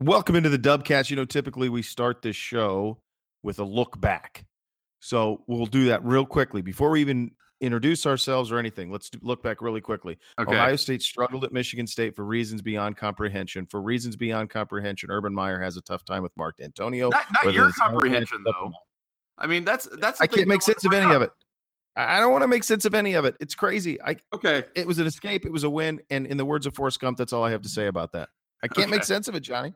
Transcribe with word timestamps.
Welcome 0.00 0.36
into 0.36 0.48
the 0.48 0.58
Dubcast. 0.58 1.10
You 1.10 1.16
know, 1.16 1.24
typically 1.24 1.68
we 1.68 1.82
start 1.82 2.22
this 2.22 2.36
show 2.36 2.98
with 3.42 3.58
a 3.58 3.64
look 3.64 4.00
back. 4.00 4.44
So 5.00 5.42
we'll 5.46 5.66
do 5.66 5.86
that 5.86 6.04
real 6.04 6.26
quickly 6.26 6.62
before 6.62 6.90
we 6.90 7.00
even 7.00 7.30
introduce 7.60 8.06
ourselves 8.06 8.50
or 8.50 8.58
anything. 8.58 8.90
Let's 8.90 9.10
do, 9.10 9.18
look 9.22 9.42
back 9.42 9.62
really 9.62 9.80
quickly. 9.80 10.18
Okay. 10.38 10.54
Ohio 10.54 10.76
State 10.76 11.02
struggled 11.02 11.44
at 11.44 11.52
Michigan 11.52 11.86
State 11.86 12.16
for 12.16 12.24
reasons 12.24 12.62
beyond 12.62 12.96
comprehension. 12.96 13.66
For 13.66 13.80
reasons 13.80 14.16
beyond 14.16 14.50
comprehension, 14.50 15.10
Urban 15.10 15.34
Meyer 15.34 15.60
has 15.60 15.76
a 15.76 15.80
tough 15.82 16.04
time 16.04 16.22
with 16.22 16.32
Mark 16.36 16.56
Dantonio. 16.58 17.10
Not, 17.10 17.26
not 17.32 17.54
your 17.54 17.70
comprehension 17.72 18.42
though. 18.44 18.72
I 19.38 19.46
mean, 19.46 19.64
that's 19.64 19.88
that's. 19.98 20.20
I 20.20 20.26
can't 20.26 20.48
make 20.48 20.62
sense 20.62 20.84
of 20.84 20.92
any 20.92 21.12
of 21.12 21.22
it. 21.22 21.30
I 21.96 22.16
I 22.16 22.20
don't 22.20 22.32
want 22.32 22.42
to 22.42 22.48
make 22.48 22.64
sense 22.64 22.84
of 22.84 22.94
any 22.94 23.14
of 23.14 23.24
it. 23.24 23.36
It's 23.40 23.54
crazy. 23.54 24.00
I 24.02 24.16
Okay. 24.32 24.64
it 24.74 24.86
was 24.86 24.98
an 24.98 25.06
escape. 25.06 25.44
It 25.44 25.52
was 25.52 25.64
a 25.64 25.70
win. 25.70 26.00
And 26.10 26.26
in 26.26 26.36
the 26.36 26.44
words 26.44 26.66
of 26.66 26.74
Forrest 26.74 27.00
Gump, 27.00 27.18
that's 27.18 27.32
all 27.32 27.44
I 27.44 27.50
have 27.50 27.62
to 27.62 27.68
say 27.68 27.86
about 27.86 28.12
that. 28.12 28.28
I 28.62 28.68
can't 28.68 28.90
make 28.90 29.04
sense 29.04 29.28
of 29.28 29.34
it, 29.34 29.40
Johnny. 29.40 29.74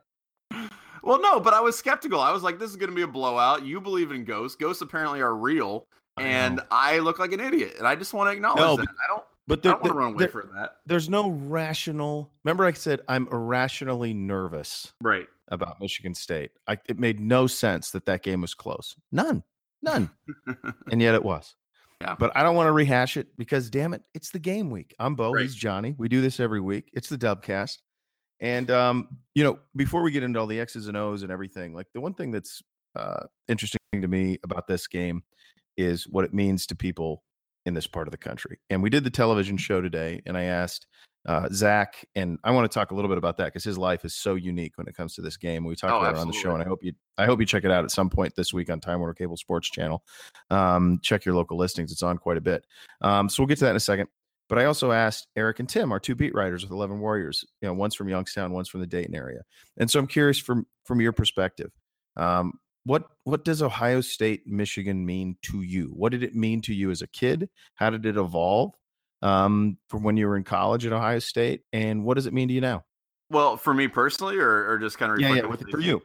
Well, 1.03 1.21
no, 1.21 1.39
but 1.39 1.53
I 1.53 1.59
was 1.61 1.77
skeptical. 1.77 2.19
I 2.19 2.31
was 2.31 2.43
like, 2.43 2.59
this 2.59 2.69
is 2.69 2.75
going 2.75 2.89
to 2.89 2.95
be 2.95 3.01
a 3.03 3.07
blowout. 3.07 3.65
You 3.65 3.79
believe 3.81 4.11
in 4.11 4.23
ghosts. 4.25 4.55
Ghosts 4.55 4.81
apparently 4.81 5.21
are 5.21 5.35
real, 5.35 5.87
I 6.17 6.23
and 6.23 6.55
know. 6.57 6.63
I 6.71 6.99
look 6.99 7.19
like 7.19 7.31
an 7.33 7.39
idiot, 7.39 7.75
and 7.77 7.87
I 7.87 7.95
just 7.95 8.13
want 8.13 8.29
to 8.29 8.33
acknowledge 8.35 8.59
No, 8.59 8.75
that. 8.77 8.85
but- 8.85 8.95
I 9.03 9.07
don't. 9.07 9.23
But 9.47 9.65
I 9.65 9.69
don't 9.71 9.81
want 9.81 9.93
to 9.93 9.97
run 9.97 10.11
away 10.13 10.19
there- 10.19 10.27
from 10.27 10.51
that. 10.53 10.75
there's 10.85 11.09
no 11.09 11.31
rational. 11.31 12.31
Remember, 12.43 12.65
I 12.65 12.73
said 12.73 13.01
I'm 13.07 13.27
irrationally 13.31 14.13
nervous 14.13 14.93
Right. 15.01 15.27
about 15.47 15.79
Michigan 15.81 16.13
State. 16.13 16.51
I, 16.67 16.77
it 16.87 16.99
made 16.99 17.19
no 17.19 17.47
sense 17.47 17.89
that 17.91 18.05
that 18.05 18.21
game 18.21 18.41
was 18.41 18.53
close. 18.53 18.95
None, 19.11 19.43
none, 19.81 20.11
and 20.91 21.01
yet 21.01 21.15
it 21.15 21.23
was. 21.23 21.55
Yeah. 21.99 22.15
But 22.19 22.31
I 22.37 22.43
don't 22.43 22.55
want 22.55 22.67
to 22.67 22.71
rehash 22.73 23.17
it 23.17 23.35
because, 23.37 23.71
damn 23.71 23.95
it, 23.95 24.03
it's 24.13 24.29
the 24.29 24.37
game 24.39 24.69
week. 24.69 24.93
I'm 24.99 25.15
Beau. 25.15 25.31
Right. 25.31 25.41
He's 25.41 25.55
Johnny. 25.55 25.95
We 25.97 26.09
do 26.09 26.21
this 26.21 26.39
every 26.39 26.61
week. 26.61 26.91
It's 26.93 27.09
the 27.09 27.17
Dubcast. 27.17 27.79
And 28.41 28.71
um, 28.71 29.17
you 29.35 29.43
know, 29.43 29.59
before 29.75 30.01
we 30.01 30.11
get 30.11 30.23
into 30.23 30.39
all 30.39 30.47
the 30.47 30.59
X's 30.59 30.87
and 30.87 30.95
O's 30.97 31.23
and 31.23 31.31
everything, 31.31 31.73
like 31.73 31.87
the 31.93 32.01
one 32.01 32.13
thing 32.13 32.31
that's 32.31 32.61
uh, 32.95 33.23
interesting 33.47 33.79
to 33.93 34.07
me 34.07 34.39
about 34.43 34.67
this 34.67 34.87
game 34.87 35.23
is 35.77 36.07
what 36.07 36.25
it 36.25 36.33
means 36.33 36.65
to 36.67 36.75
people 36.75 37.23
in 37.65 37.73
this 37.73 37.87
part 37.87 38.07
of 38.07 38.11
the 38.11 38.17
country. 38.17 38.59
And 38.69 38.81
we 38.81 38.89
did 38.89 39.03
the 39.03 39.09
television 39.09 39.57
show 39.57 39.81
today, 39.81 40.21
and 40.25 40.37
I 40.37 40.43
asked 40.43 40.87
uh, 41.27 41.49
Zach, 41.51 42.05
and 42.15 42.39
I 42.45 42.51
want 42.51 42.69
to 42.69 42.73
talk 42.73 42.91
a 42.91 42.95
little 42.95 43.09
bit 43.09 43.17
about 43.17 43.37
that 43.37 43.45
because 43.45 43.63
his 43.65 43.77
life 43.77 44.05
is 44.05 44.15
so 44.15 44.35
unique 44.35 44.77
when 44.77 44.87
it 44.87 44.95
comes 44.95 45.13
to 45.15 45.21
this 45.21 45.35
game. 45.35 45.65
We 45.65 45.75
talked 45.75 45.93
Oh, 45.93 45.99
about 45.99 46.15
it 46.15 46.19
on 46.19 46.27
the 46.27 46.33
show, 46.33 46.53
and. 46.53 46.63
I 46.63 46.65
hope 46.65 46.83
you, 46.83 46.93
I 47.17 47.25
hope 47.25 47.41
you 47.41 47.45
check 47.45 47.65
it 47.65 47.71
out 47.71 47.83
at 47.83 47.91
some 47.91 48.09
point 48.09 48.33
this 48.35 48.53
week 48.53 48.69
on 48.69 48.79
Time 48.79 48.99
Warner 48.99 49.13
Cable 49.13 49.35
Sports 49.35 49.69
Channel. 49.69 50.01
Um, 50.49 50.99
check 51.03 51.25
your 51.25 51.35
local 51.35 51.57
listings; 51.57 51.91
it's 51.91 52.03
on 52.03 52.17
quite 52.17 52.37
a 52.37 52.41
bit. 52.41 52.65
Um, 53.01 53.27
so 53.27 53.43
we'll 53.43 53.47
get 53.47 53.57
to 53.59 53.65
that 53.65 53.71
in 53.71 53.75
a 53.75 53.81
second. 53.81 54.07
But 54.49 54.57
I 54.57 54.65
also 54.65 54.91
asked 54.91 55.27
Eric 55.35 55.59
and 55.59 55.69
Tim, 55.69 55.91
our 55.91 55.99
two 55.99 56.15
beat 56.15 56.33
writers 56.33 56.63
with 56.63 56.71
Eleven 56.71 56.99
Warriors. 56.99 57.45
You 57.61 57.67
know, 57.67 57.73
one's 57.73 57.95
from 57.95 58.09
Youngstown, 58.09 58.51
one's 58.51 58.67
from 58.67 58.81
the 58.81 58.87
Dayton 58.87 59.15
area, 59.15 59.41
and 59.77 59.89
so 59.89 59.99
I'm 59.99 60.07
curious 60.07 60.39
from 60.39 60.65
from 60.85 60.99
your 60.99 61.13
perspective. 61.13 61.71
Um, 62.17 62.53
what 62.83 63.03
what 63.23 63.45
does 63.45 63.61
Ohio 63.61 64.01
State 64.01 64.47
Michigan 64.47 65.05
mean 65.05 65.37
to 65.43 65.61
you? 65.61 65.91
What 65.95 66.11
did 66.11 66.23
it 66.23 66.35
mean 66.35 66.61
to 66.63 66.73
you 66.73 66.91
as 66.91 67.01
a 67.01 67.07
kid? 67.07 67.49
How 67.75 67.91
did 67.91 68.05
it 68.05 68.17
evolve 68.17 68.73
um, 69.21 69.77
from 69.87 70.03
when 70.03 70.17
you 70.17 70.27
were 70.27 70.37
in 70.37 70.43
college 70.43 70.85
at 70.85 70.93
Ohio 70.93 71.19
State? 71.19 71.61
And 71.71 72.03
what 72.03 72.15
does 72.15 72.25
it 72.25 72.33
mean 72.33 72.47
to 72.47 72.53
you 72.53 72.61
now? 72.61 72.83
Well, 73.29 73.57
for 73.57 73.73
me 73.73 73.87
personally, 73.87 74.37
or, 74.37 74.71
or 74.71 74.79
just 74.79 74.97
kind 74.97 75.11
of 75.11 75.19
Yeah, 75.19 75.35
yeah, 75.35 75.45
with, 75.45 75.69
for 75.69 75.79
you. 75.79 76.01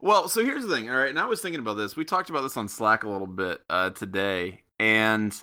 Well, 0.00 0.28
so 0.28 0.44
here's 0.44 0.66
the 0.66 0.74
thing. 0.74 0.90
All 0.90 0.96
right, 0.96 1.08
and 1.08 1.18
I 1.18 1.24
was 1.24 1.40
thinking 1.40 1.60
about 1.60 1.74
this. 1.74 1.96
We 1.96 2.04
talked 2.04 2.28
about 2.28 2.42
this 2.42 2.56
on 2.58 2.68
Slack 2.68 3.04
a 3.04 3.08
little 3.08 3.26
bit 3.26 3.60
uh, 3.70 3.90
today, 3.90 4.62
and 4.78 5.34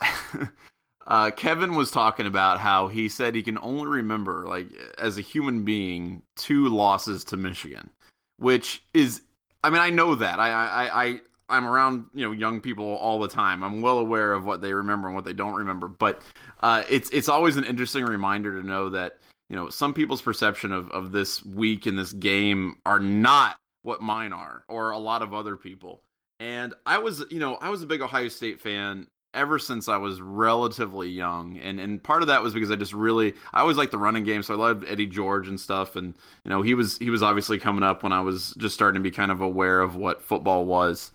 uh, 1.06 1.30
Kevin 1.30 1.74
was 1.74 1.90
talking 1.90 2.26
about 2.26 2.60
how 2.60 2.88
he 2.88 3.08
said 3.08 3.34
he 3.34 3.42
can 3.42 3.58
only 3.58 3.86
remember, 3.86 4.44
like, 4.46 4.68
as 4.98 5.18
a 5.18 5.20
human 5.20 5.64
being, 5.64 6.22
two 6.36 6.68
losses 6.68 7.24
to 7.24 7.36
Michigan, 7.36 7.90
which 8.38 8.82
is, 8.94 9.22
I 9.64 9.70
mean, 9.70 9.80
I 9.80 9.90
know 9.90 10.14
that. 10.14 10.38
I, 10.38 10.50
I, 10.50 11.04
I, 11.04 11.20
I'm 11.48 11.66
around, 11.66 12.06
you 12.14 12.24
know, 12.24 12.32
young 12.32 12.60
people 12.60 12.84
all 12.84 13.18
the 13.18 13.28
time. 13.28 13.62
I'm 13.62 13.82
well 13.82 13.98
aware 13.98 14.32
of 14.32 14.44
what 14.44 14.60
they 14.60 14.72
remember 14.72 15.08
and 15.08 15.14
what 15.14 15.24
they 15.24 15.32
don't 15.32 15.54
remember, 15.54 15.88
but 15.88 16.22
uh, 16.62 16.82
it's, 16.88 17.10
it's 17.10 17.28
always 17.28 17.56
an 17.56 17.64
interesting 17.64 18.04
reminder 18.04 18.60
to 18.60 18.66
know 18.66 18.88
that, 18.90 19.18
you 19.50 19.56
know, 19.56 19.68
some 19.68 19.92
people's 19.92 20.22
perception 20.22 20.72
of, 20.72 20.90
of 20.92 21.12
this 21.12 21.44
week 21.44 21.86
in 21.86 21.96
this 21.96 22.12
game 22.12 22.76
are 22.86 23.00
not 23.00 23.58
what 23.82 24.00
mine 24.00 24.32
are 24.32 24.64
or 24.68 24.90
a 24.90 24.98
lot 24.98 25.20
of 25.20 25.34
other 25.34 25.56
people. 25.56 26.02
And 26.40 26.74
I 26.86 26.98
was, 26.98 27.24
you 27.30 27.38
know, 27.38 27.56
I 27.56 27.68
was 27.68 27.82
a 27.82 27.86
big 27.86 28.00
Ohio 28.00 28.28
State 28.28 28.60
fan 28.60 29.06
ever 29.34 29.58
since 29.58 29.88
I 29.88 29.96
was 29.96 30.20
relatively 30.20 31.08
young. 31.08 31.58
And 31.58 31.80
and 31.80 32.02
part 32.02 32.22
of 32.22 32.28
that 32.28 32.42
was 32.42 32.54
because 32.54 32.70
I 32.70 32.76
just 32.76 32.92
really 32.92 33.34
I 33.52 33.60
always 33.60 33.76
liked 33.76 33.92
the 33.92 33.98
running 33.98 34.24
game, 34.24 34.42
so 34.42 34.54
I 34.54 34.56
loved 34.56 34.84
Eddie 34.88 35.06
George 35.06 35.48
and 35.48 35.58
stuff. 35.58 35.96
And 35.96 36.14
you 36.44 36.50
know, 36.50 36.62
he 36.62 36.74
was 36.74 36.98
he 36.98 37.10
was 37.10 37.22
obviously 37.22 37.58
coming 37.58 37.82
up 37.82 38.02
when 38.02 38.12
I 38.12 38.20
was 38.20 38.54
just 38.58 38.74
starting 38.74 39.02
to 39.02 39.08
be 39.08 39.14
kind 39.14 39.30
of 39.30 39.40
aware 39.40 39.80
of 39.80 39.96
what 39.96 40.22
football 40.22 40.64
was. 40.64 41.12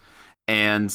And 0.47 0.93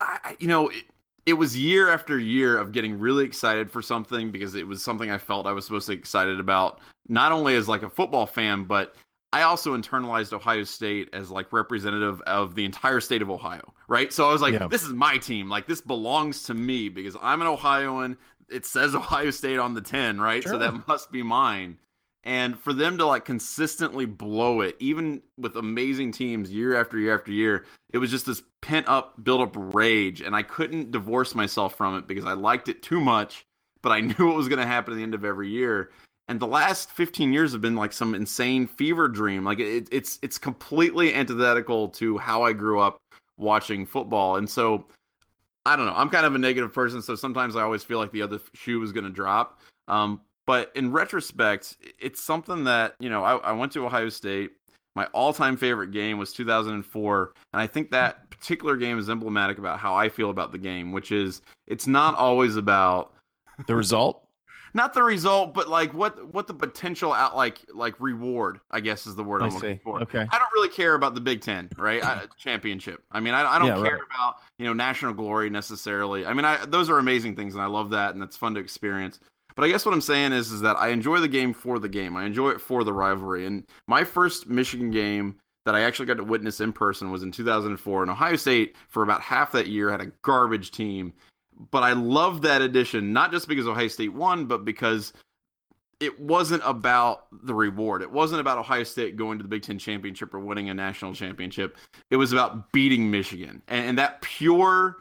I, 0.00 0.36
you 0.38 0.48
know, 0.48 0.68
it, 0.68 0.84
it 1.26 1.32
was 1.34 1.56
year 1.56 1.90
after 1.90 2.18
year 2.18 2.58
of 2.58 2.72
getting 2.72 2.98
really 2.98 3.24
excited 3.24 3.70
for 3.70 3.80
something 3.80 4.30
because 4.30 4.54
it 4.54 4.66
was 4.66 4.82
something 4.82 5.10
I 5.10 5.18
felt 5.18 5.46
I 5.46 5.52
was 5.52 5.64
supposed 5.64 5.86
to 5.86 5.92
be 5.92 5.98
excited 5.98 6.38
about, 6.38 6.80
not 7.08 7.32
only 7.32 7.56
as 7.56 7.68
like 7.68 7.82
a 7.82 7.88
football 7.88 8.26
fan, 8.26 8.64
but 8.64 8.94
I 9.34 9.42
also 9.42 9.76
internalized 9.76 10.32
Ohio 10.32 10.62
State 10.62 11.08
as 11.12 11.28
like 11.28 11.52
representative 11.52 12.20
of 12.22 12.54
the 12.54 12.64
entire 12.64 13.00
state 13.00 13.20
of 13.20 13.28
Ohio, 13.30 13.74
right? 13.88 14.12
So 14.12 14.28
I 14.28 14.32
was 14.32 14.40
like, 14.40 14.54
Yeah. 14.54 14.68
this 14.68 14.84
is 14.84 14.92
my 14.92 15.18
team. 15.18 15.48
Like 15.48 15.66
this 15.66 15.80
belongs 15.80 16.44
to 16.44 16.54
me 16.54 16.88
because 16.88 17.16
I'm 17.20 17.40
an 17.40 17.48
Ohioan. 17.48 18.16
It 18.48 18.64
says 18.64 18.94
Ohio 18.94 19.30
State 19.32 19.58
on 19.58 19.74
the 19.74 19.80
10, 19.80 20.20
right? 20.20 20.44
So 20.44 20.56
that 20.58 20.86
must 20.86 21.10
be 21.10 21.24
mine. 21.24 21.78
And 22.22 22.56
for 22.56 22.72
them 22.72 22.96
to 22.98 23.06
like 23.06 23.24
consistently 23.24 24.06
blow 24.06 24.60
it, 24.60 24.76
even 24.78 25.20
with 25.36 25.56
amazing 25.56 26.12
teams 26.12 26.52
year 26.52 26.80
after 26.80 26.96
year 26.96 27.14
after 27.14 27.32
year, 27.32 27.64
it 27.92 27.98
was 27.98 28.12
just 28.12 28.26
this 28.26 28.40
pent 28.62 28.86
up, 28.88 29.22
built 29.24 29.40
up 29.40 29.56
rage. 29.74 30.20
And 30.20 30.36
I 30.36 30.42
couldn't 30.44 30.92
divorce 30.92 31.34
myself 31.34 31.74
from 31.76 31.96
it 31.98 32.06
because 32.06 32.24
I 32.24 32.34
liked 32.34 32.68
it 32.68 32.84
too 32.84 33.00
much, 33.00 33.44
but 33.82 33.90
I 33.90 34.00
knew 34.00 34.28
what 34.28 34.36
was 34.36 34.46
going 34.48 34.60
to 34.60 34.66
happen 34.66 34.94
at 34.94 34.96
the 34.96 35.02
end 35.02 35.14
of 35.14 35.24
every 35.24 35.48
year 35.50 35.90
and 36.28 36.40
the 36.40 36.46
last 36.46 36.90
15 36.92 37.32
years 37.32 37.52
have 37.52 37.60
been 37.60 37.76
like 37.76 37.92
some 37.92 38.14
insane 38.14 38.66
fever 38.66 39.08
dream. 39.08 39.44
Like 39.44 39.58
it, 39.58 39.88
it's 39.92 40.18
it's 40.22 40.38
completely 40.38 41.14
antithetical 41.14 41.88
to 41.90 42.18
how 42.18 42.42
i 42.42 42.52
grew 42.52 42.80
up 42.80 42.98
watching 43.36 43.84
football. 43.86 44.36
And 44.36 44.48
so 44.48 44.86
i 45.66 45.76
don't 45.76 45.86
know 45.86 45.94
i'm 45.96 46.10
kind 46.10 46.26
of 46.26 46.34
a 46.34 46.38
negative 46.38 46.74
person 46.74 47.00
so 47.00 47.14
sometimes 47.14 47.56
i 47.56 47.62
always 47.62 47.82
feel 47.82 47.98
like 47.98 48.12
the 48.12 48.20
other 48.20 48.38
shoe 48.54 48.82
is 48.82 48.92
going 48.92 49.04
to 49.04 49.10
drop. 49.10 49.60
Um, 49.88 50.20
but 50.46 50.70
in 50.74 50.92
retrospect 50.92 51.76
it's 51.98 52.22
something 52.22 52.64
that 52.64 52.94
you 53.00 53.08
know 53.10 53.24
I, 53.24 53.36
I 53.36 53.52
went 53.52 53.72
to 53.72 53.86
ohio 53.86 54.08
state. 54.08 54.50
My 54.96 55.06
all-time 55.06 55.56
favorite 55.56 55.90
game 55.90 56.18
was 56.18 56.32
2004 56.32 57.32
and 57.52 57.60
i 57.60 57.66
think 57.66 57.90
that 57.90 58.30
particular 58.30 58.76
game 58.76 58.98
is 58.98 59.10
emblematic 59.10 59.58
about 59.58 59.80
how 59.80 59.94
i 59.94 60.08
feel 60.08 60.30
about 60.30 60.52
the 60.52 60.58
game 60.58 60.92
which 60.92 61.10
is 61.10 61.42
it's 61.66 61.86
not 61.86 62.14
always 62.14 62.56
about 62.56 63.14
The 63.66 63.74
result? 63.74 64.23
Not 64.74 64.92
the 64.92 65.02
result, 65.02 65.54
but 65.54 65.68
like 65.68 65.94
what 65.94 66.34
what 66.34 66.46
the 66.46 66.54
potential 66.54 67.12
out 67.12 67.36
like 67.36 67.60
like 67.72 67.98
reward, 68.00 68.60
I 68.70 68.80
guess 68.80 69.06
is 69.06 69.14
the 69.14 69.24
word 69.24 69.42
I 69.42 69.46
I'm 69.46 69.54
looking 69.54 69.78
for. 69.78 70.02
Okay. 70.02 70.26
I 70.28 70.38
don't 70.38 70.52
really 70.52 70.68
care 70.68 70.94
about 70.94 71.14
the 71.14 71.20
Big 71.20 71.40
Ten, 71.40 71.70
right? 71.78 72.02
I, 72.02 72.24
championship. 72.36 73.02
I 73.12 73.20
mean, 73.20 73.34
I, 73.34 73.54
I 73.54 73.58
don't 73.58 73.68
Yeah, 73.68 73.76
care 73.76 73.94
right. 73.94 74.02
about 74.14 74.36
you 74.58 74.66
know 74.66 74.72
national 74.72 75.14
glory 75.14 75.48
necessarily. 75.48 76.26
I 76.26 76.34
mean, 76.34 76.44
I, 76.44 76.64
those 76.66 76.90
are 76.90 76.98
amazing 76.98 77.36
things, 77.36 77.54
and 77.54 77.62
I 77.62 77.66
love 77.66 77.90
that, 77.90 78.14
and 78.14 78.22
it's 78.22 78.36
fun 78.36 78.54
to 78.54 78.60
experience. 78.60 79.20
But 79.56 79.64
I 79.64 79.68
guess 79.68 79.86
what 79.86 79.94
I'm 79.94 80.00
saying 80.00 80.32
is 80.32 80.50
is 80.50 80.60
that 80.62 80.76
I 80.76 80.88
enjoy 80.88 81.20
the 81.20 81.28
game 81.28 81.52
for 81.54 81.78
the 81.78 81.88
game. 81.88 82.16
I 82.16 82.24
enjoy 82.24 82.50
it 82.50 82.60
for 82.60 82.82
the 82.82 82.92
rivalry. 82.92 83.46
And 83.46 83.64
my 83.86 84.02
first 84.02 84.48
Michigan 84.48 84.90
game 84.90 85.36
that 85.64 85.74
I 85.74 85.82
actually 85.82 86.06
got 86.06 86.16
to 86.16 86.24
witness 86.24 86.60
in 86.60 86.72
person 86.72 87.10
was 87.10 87.22
in 87.22 87.30
2004. 87.30 88.02
And 88.02 88.10
Ohio 88.10 88.36
State, 88.36 88.76
for 88.88 89.02
about 89.02 89.20
half 89.20 89.52
that 89.52 89.68
year, 89.68 89.90
had 89.90 90.00
a 90.00 90.12
garbage 90.22 90.72
team. 90.72 91.12
But 91.70 91.82
I 91.82 91.92
love 91.92 92.42
that 92.42 92.62
addition, 92.62 93.12
not 93.12 93.30
just 93.30 93.48
because 93.48 93.66
Ohio 93.66 93.88
State 93.88 94.12
won, 94.12 94.46
but 94.46 94.64
because 94.64 95.12
it 96.00 96.18
wasn't 96.20 96.62
about 96.64 97.26
the 97.44 97.54
reward. 97.54 98.02
It 98.02 98.10
wasn't 98.10 98.40
about 98.40 98.58
Ohio 98.58 98.84
State 98.84 99.16
going 99.16 99.38
to 99.38 99.42
the 99.42 99.48
Big 99.48 99.62
Ten 99.62 99.78
championship 99.78 100.34
or 100.34 100.40
winning 100.40 100.68
a 100.68 100.74
national 100.74 101.14
championship. 101.14 101.76
It 102.10 102.16
was 102.16 102.32
about 102.32 102.72
beating 102.72 103.10
Michigan. 103.10 103.62
And, 103.68 103.90
and 103.90 103.98
that 103.98 104.20
pure 104.20 104.98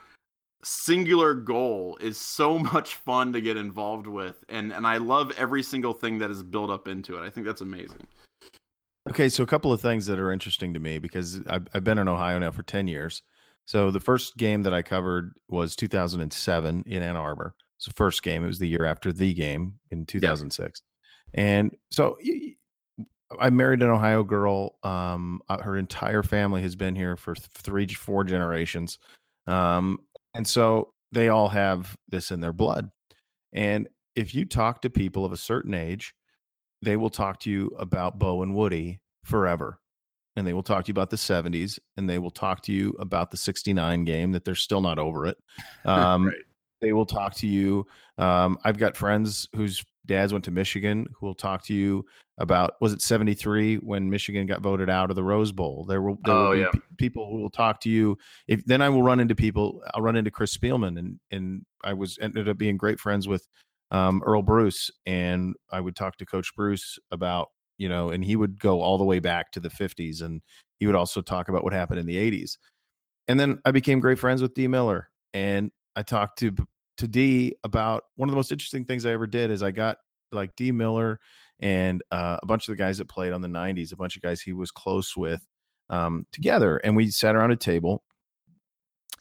singular 0.64 1.34
goal 1.34 1.98
is 2.00 2.18
so 2.18 2.58
much 2.74 2.96
fun 2.96 3.34
to 3.34 3.42
get 3.42 3.58
involved 3.58 4.08
with. 4.08 4.44
And 4.50 4.72
and 4.72 4.88
I 4.88 4.98
love 4.98 5.32
every 5.38 5.64
single 5.64 5.94
thing 5.94 6.20
that 6.20 6.32
is 6.32 6.44
built 6.44 6.70
up 6.70 6.88
into 6.88 7.18
it. 7.18 7.26
I 7.26 7.30
think 7.30 7.46
that's 7.46 7.62
amazing. 7.62 8.08
Okay, 9.10 9.28
so 9.28 9.44
a 9.44 9.48
couple 9.48 9.74
of 9.74 9.82
things 9.82 10.06
that 10.06 10.18
are 10.18 10.32
interesting 10.32 10.74
to 10.74 10.80
me 10.80 10.98
because 10.98 11.42
I've, 11.48 11.68
I've 11.74 11.84
been 11.84 11.98
in 11.98 12.08
Ohio 12.08 12.40
now 12.40 12.52
for 12.52 12.64
10 12.64 12.88
years. 12.88 13.22
So 13.66 13.92
the 13.92 14.00
first 14.00 14.38
game 14.38 14.64
that 14.64 14.74
I 14.74 14.82
covered 14.82 15.34
was 15.48 15.76
2007 15.76 16.84
in 16.86 17.02
Ann 17.04 17.16
Arbor. 17.16 17.56
It's 17.78 17.86
the 17.86 17.94
first 17.94 18.24
game. 18.24 18.44
It 18.44 18.48
was 18.48 18.60
the 18.60 18.68
year 18.68 18.86
after 18.86 19.12
the 19.12 19.34
game 19.34 19.76
in 19.92 20.06
2006. 20.06 20.82
And 21.34 21.76
so 21.92 22.18
I 23.40 23.50
married 23.50 23.82
an 23.82 23.90
Ohio 23.90 24.24
girl. 24.24 24.78
Um, 24.84 25.42
uh, 25.50 25.62
her 25.62 25.78
entire 25.78 26.24
family 26.24 26.62
has 26.62 26.76
been 26.76 26.96
here 26.96 27.16
for 27.16 27.36
three, 27.36 27.88
four 27.88 28.24
generations. 28.24 29.00
Um, 29.48 30.00
and 30.34 30.48
so 30.48 30.94
they 31.12 31.30
all 31.30 31.50
have 31.50 31.96
this 32.10 32.32
in 32.32 32.42
their 32.42 32.54
blood. 32.54 32.90
And 33.54 33.88
if 34.16 34.36
you 34.36 34.46
talk 34.46 34.82
to 34.82 34.90
people 34.90 35.26
of 35.26 35.32
a 35.32 35.38
certain 35.38 35.74
age, 35.74 36.14
they 36.82 36.98
will 36.98 37.10
talk 37.10 37.40
to 37.42 37.52
you 37.52 37.68
about 37.80 38.20
Bo 38.20 38.44
and 38.44 38.54
Woody 38.56 39.00
forever. 39.24 39.80
And 40.36 40.48
they 40.48 40.54
will 40.54 40.64
talk 40.64 40.86
to 40.86 40.90
you 40.90 40.94
about 40.94 41.10
the 41.10 41.16
70s 41.16 41.78
and 41.96 42.10
they 42.10 42.18
will 42.18 42.32
talk 42.32 42.62
to 42.64 42.74
you 42.74 42.96
about 43.00 43.30
the 43.30 43.38
69 43.38 44.04
game 44.04 44.32
that 44.32 44.44
they're 44.44 44.56
still 44.56 44.82
not 44.82 45.00
over 45.00 45.26
it. 45.26 45.38
Um, 45.86 46.28
right. 46.28 46.36
They 46.82 46.94
will 46.94 47.06
talk 47.06 47.34
to 47.36 47.48
you. 47.48 47.86
Um, 48.18 48.58
I've 48.64 48.78
got 48.78 48.98
friends 48.98 49.48
whose 49.56 49.84
dads 50.06 50.34
went 50.34 50.46
to 50.46 50.52
Michigan 50.52 51.08
who 51.18 51.26
will 51.26 51.36
talk 51.36 51.64
to 51.66 51.74
you 51.74 52.06
about 52.38 52.74
was 52.82 52.94
it 52.94 53.02
73 53.02 53.78
when 53.78 54.10
Michigan 54.10 54.48
got 54.48 54.62
voted 54.62 54.90
out 54.90 55.10
of 55.10 55.16
the 55.16 55.24
Rose 55.24 55.52
Bowl. 55.52 55.86
There 55.86 56.02
will, 56.02 56.18
there 56.24 56.34
oh, 56.34 56.50
will 56.50 56.58
yeah. 56.58 56.72
p- 56.74 56.82
people 56.98 57.30
who 57.30 57.42
will 57.42 57.50
talk 57.50 57.80
to 57.82 57.90
you. 57.90 58.18
If 58.48 58.66
then 58.66 58.82
I 58.82 58.90
will 58.90 59.04
run 59.04 59.20
into 59.20 59.36
people, 59.36 59.82
I'll 59.94 60.02
run 60.02 60.16
into 60.16 60.32
Chris 60.32 60.56
Spielman 60.56 61.00
and 61.00 61.20
and 61.32 61.66
I 61.84 61.94
was 61.94 62.18
ended 62.22 62.50
up 62.50 62.58
being 62.58 62.78
great 62.78 63.00
friends 63.00 63.28
with 63.28 63.48
um, 63.92 64.22
Earle 64.26 64.42
Bruce 64.42 64.90
and 65.06 65.56
I 65.72 65.80
would 65.80 65.96
talk 65.96 66.18
to 66.18 66.26
Coach 66.26 66.54
Bruce 66.56 66.98
about 67.12 67.50
you 67.78 67.90
know, 67.90 68.10
and 68.10 68.24
he 68.24 68.36
would 68.36 68.60
go 68.60 68.82
all 68.82 68.98
the 68.98 69.04
way 69.04 69.20
back 69.20 69.52
to 69.52 69.60
the 69.60 69.70
50s 69.70 70.22
and 70.22 70.42
he 70.80 70.86
would 70.86 70.96
also 70.96 71.22
talk 71.22 71.50
about 71.50 71.64
what 71.64 71.74
happened 71.74 72.00
in 72.00 72.06
the 72.06 72.18
80s. 72.18 72.58
And 73.28 73.40
then 73.40 73.60
I 73.66 73.72
became 73.72 74.00
great 74.00 74.20
friends 74.20 74.42
with 74.42 74.54
Dee 74.54 74.68
Miller 74.68 75.10
and 75.34 75.72
I 75.96 76.04
talked 76.04 76.40
to 76.40 76.54
to 76.98 77.08
Dee 77.08 77.56
about 77.64 78.04
one 78.16 78.30
of 78.30 78.32
the 78.32 78.36
most 78.36 78.52
interesting 78.52 78.86
things 78.86 79.06
I 79.06 79.12
ever 79.12 79.26
did 79.26 79.50
is 79.50 79.64
I 79.64 79.72
got 79.72 79.98
like 80.32 80.56
Dee 80.56 80.72
Miller 80.72 81.20
and 81.60 82.04
uh, 82.12 82.38
a 82.42 82.46
bunch 82.46 82.68
of 82.68 82.74
the 82.74 82.82
guys 82.82 82.98
that 83.00 83.08
played 83.08 83.34
on 83.34 83.42
the 83.42 83.48
90s, 83.48 83.92
a 83.92 83.96
bunch 83.96 84.16
of 84.16 84.22
guys 84.22 84.42
he 84.42 84.54
was 84.54 84.70
close 84.70 85.16
with 85.16 85.46
um, 85.90 86.26
together. 86.32 86.78
And 86.78 86.96
we 86.96 87.10
sat 87.10 87.36
around 87.36 87.52
a 87.52 87.56
table 87.56 88.04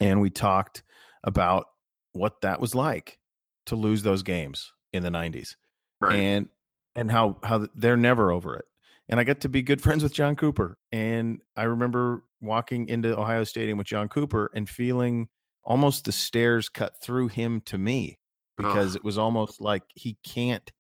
and 0.01 0.21
we 0.21 0.31
talked 0.31 0.83
about 1.25 1.67
what 2.13 2.41
that 2.43 2.61
was 2.61 2.75
like 2.75 3.19
to 3.67 3.77
lose 3.77 4.03
those 4.03 4.23
games 4.23 4.73
in 4.93 5.03
the 5.03 5.09
90s. 5.09 5.55
Right. 6.01 6.17
And 6.17 6.49
and 6.97 7.11
how 7.11 7.39
how 7.43 7.67
they're 7.75 7.97
never 7.97 8.31
over 8.31 8.57
it. 8.57 8.65
And 9.09 9.19
I 9.21 9.25
got 9.25 9.41
to 9.41 9.49
be 9.49 9.63
good 9.63 9.81
friends 9.83 10.03
with 10.03 10.13
John 10.13 10.37
Cooper. 10.37 10.79
And 10.91 11.41
I 11.57 11.65
remember 11.65 12.25
walking 12.41 12.89
into 12.89 13.19
Ohio 13.19 13.45
Stadium 13.45 13.79
with 13.79 13.87
John 13.87 14.09
Cooper 14.09 14.51
and 14.55 14.69
feeling 14.69 15.29
almost 15.65 16.05
the 16.05 16.13
stairs 16.13 16.69
cut 16.69 16.95
through 17.03 17.29
him 17.29 17.61
to 17.63 17.79
me 17.79 18.19
because 18.57 18.95
Ugh. 18.95 18.97
it 18.97 19.05
was 19.05 19.19
almost 19.19 19.61
like 19.61 19.83
he 19.95 20.17
can't 20.25 20.71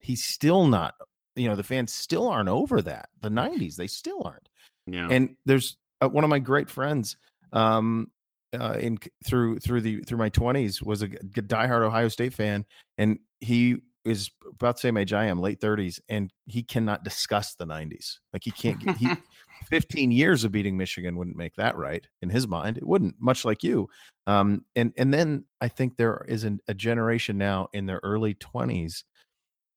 he's 0.00 0.24
still 0.24 0.66
not 0.66 0.94
you 1.34 1.48
know 1.48 1.56
the 1.56 1.62
fans 1.62 1.92
still 1.92 2.28
aren't 2.28 2.48
over 2.48 2.80
that 2.82 3.08
the 3.20 3.28
90s 3.28 3.76
they 3.76 3.86
still 3.86 4.22
aren't 4.24 4.48
yeah 4.86 5.08
and 5.10 5.36
there's 5.44 5.76
uh, 6.00 6.08
one 6.08 6.24
of 6.24 6.30
my 6.30 6.38
great 6.38 6.70
friends 6.70 7.16
um 7.52 8.10
uh 8.58 8.76
in 8.78 8.98
through 9.26 9.58
through 9.58 9.80
the 9.80 10.00
through 10.02 10.18
my 10.18 10.30
20s 10.30 10.82
was 10.82 11.02
a 11.02 11.08
diehard 11.08 11.82
ohio 11.82 12.08
state 12.08 12.32
fan 12.32 12.64
and 12.96 13.18
he 13.40 13.76
is 14.08 14.30
about 14.54 14.76
the 14.76 14.80
same 14.80 14.96
age 14.96 15.12
I 15.12 15.26
am, 15.26 15.40
late 15.40 15.60
30s, 15.60 16.00
and 16.08 16.32
he 16.46 16.62
cannot 16.62 17.04
discuss 17.04 17.54
the 17.54 17.66
90s. 17.66 18.18
Like 18.32 18.44
he 18.44 18.50
can't 18.50 18.78
get 18.78 18.96
he 18.96 19.08
15 19.66 20.10
years 20.10 20.44
of 20.44 20.52
beating 20.52 20.76
Michigan 20.76 21.16
wouldn't 21.16 21.36
make 21.36 21.56
that 21.56 21.76
right 21.76 22.06
in 22.22 22.30
his 22.30 22.46
mind. 22.46 22.78
It 22.78 22.86
wouldn't, 22.86 23.16
much 23.20 23.44
like 23.44 23.62
you. 23.62 23.88
Um, 24.26 24.64
and 24.76 24.92
and 24.96 25.12
then 25.12 25.44
I 25.60 25.68
think 25.68 25.96
there 25.96 26.24
is 26.28 26.44
an, 26.44 26.60
a 26.68 26.74
generation 26.74 27.38
now 27.38 27.68
in 27.72 27.86
their 27.86 28.00
early 28.02 28.34
20s, 28.34 29.04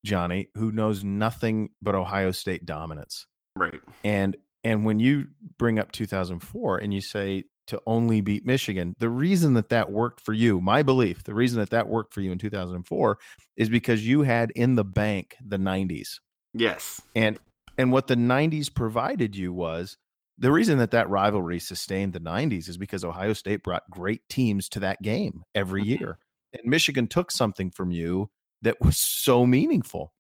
Johnny, 0.06 0.50
who 0.56 0.72
knows 0.72 1.04
nothing 1.04 1.70
but 1.82 1.96
Ohio 1.96 2.32
State 2.32 2.66
dominance. 2.66 3.28
Right. 3.56 3.80
And 4.04 4.38
and 4.64 4.86
when 4.86 5.00
you 5.00 5.28
bring 5.58 5.80
up 5.80 5.92
2004 5.92 6.78
and 6.78 6.94
you 6.94 7.02
say 7.02 7.46
to 7.68 7.82
only 7.86 8.22
beat 8.22 8.46
Michigan. 8.46 8.96
The 9.00 9.10
reason 9.10 9.54
that 9.54 9.70
that 9.70 9.92
worked 9.92 10.22
for 10.22 10.34
you, 10.34 10.62
my 10.62 10.84
belief, 10.84 11.24
the 11.24 11.34
reason 11.34 11.60
that 11.60 11.70
that 11.70 11.88
worked 11.88 12.14
for 12.14 12.22
you 12.22 12.32
in 12.32 12.38
2004 12.38 13.18
is 13.58 13.70
because 13.70 14.06
you 14.06 14.24
had 14.24 14.52
in 14.52 14.76
the 14.76 14.84
bank 14.84 15.36
the 15.46 15.58
90s. 15.58 16.20
Yes. 16.54 17.02
And 17.16 17.40
and 17.78 17.92
what 17.92 18.08
the 18.08 18.16
90s 18.16 18.74
provided 18.74 19.36
you 19.36 19.54
was 19.54 19.98
the 20.38 20.52
reason 20.52 20.78
that 20.80 20.92
that 20.92 21.10
rivalry 21.10 21.60
sustained 21.60 22.14
the 22.14 22.20
90s 22.20 22.68
is 22.68 22.78
because 22.78 23.04
Ohio 23.04 23.34
State 23.34 23.64
brought 23.64 23.90
great 23.90 24.28
teams 24.28 24.68
to 24.70 24.80
that 24.82 25.02
game 25.02 25.44
every 25.56 25.82
mm-hmm. 25.82 26.04
year. 26.04 26.18
And 26.54 26.64
Michigan 26.66 27.08
took 27.08 27.32
something 27.32 27.72
from 27.72 27.92
you 27.92 28.30
that 28.62 28.82
was 28.82 28.98
so 28.98 29.46
meaningful. 29.46 30.14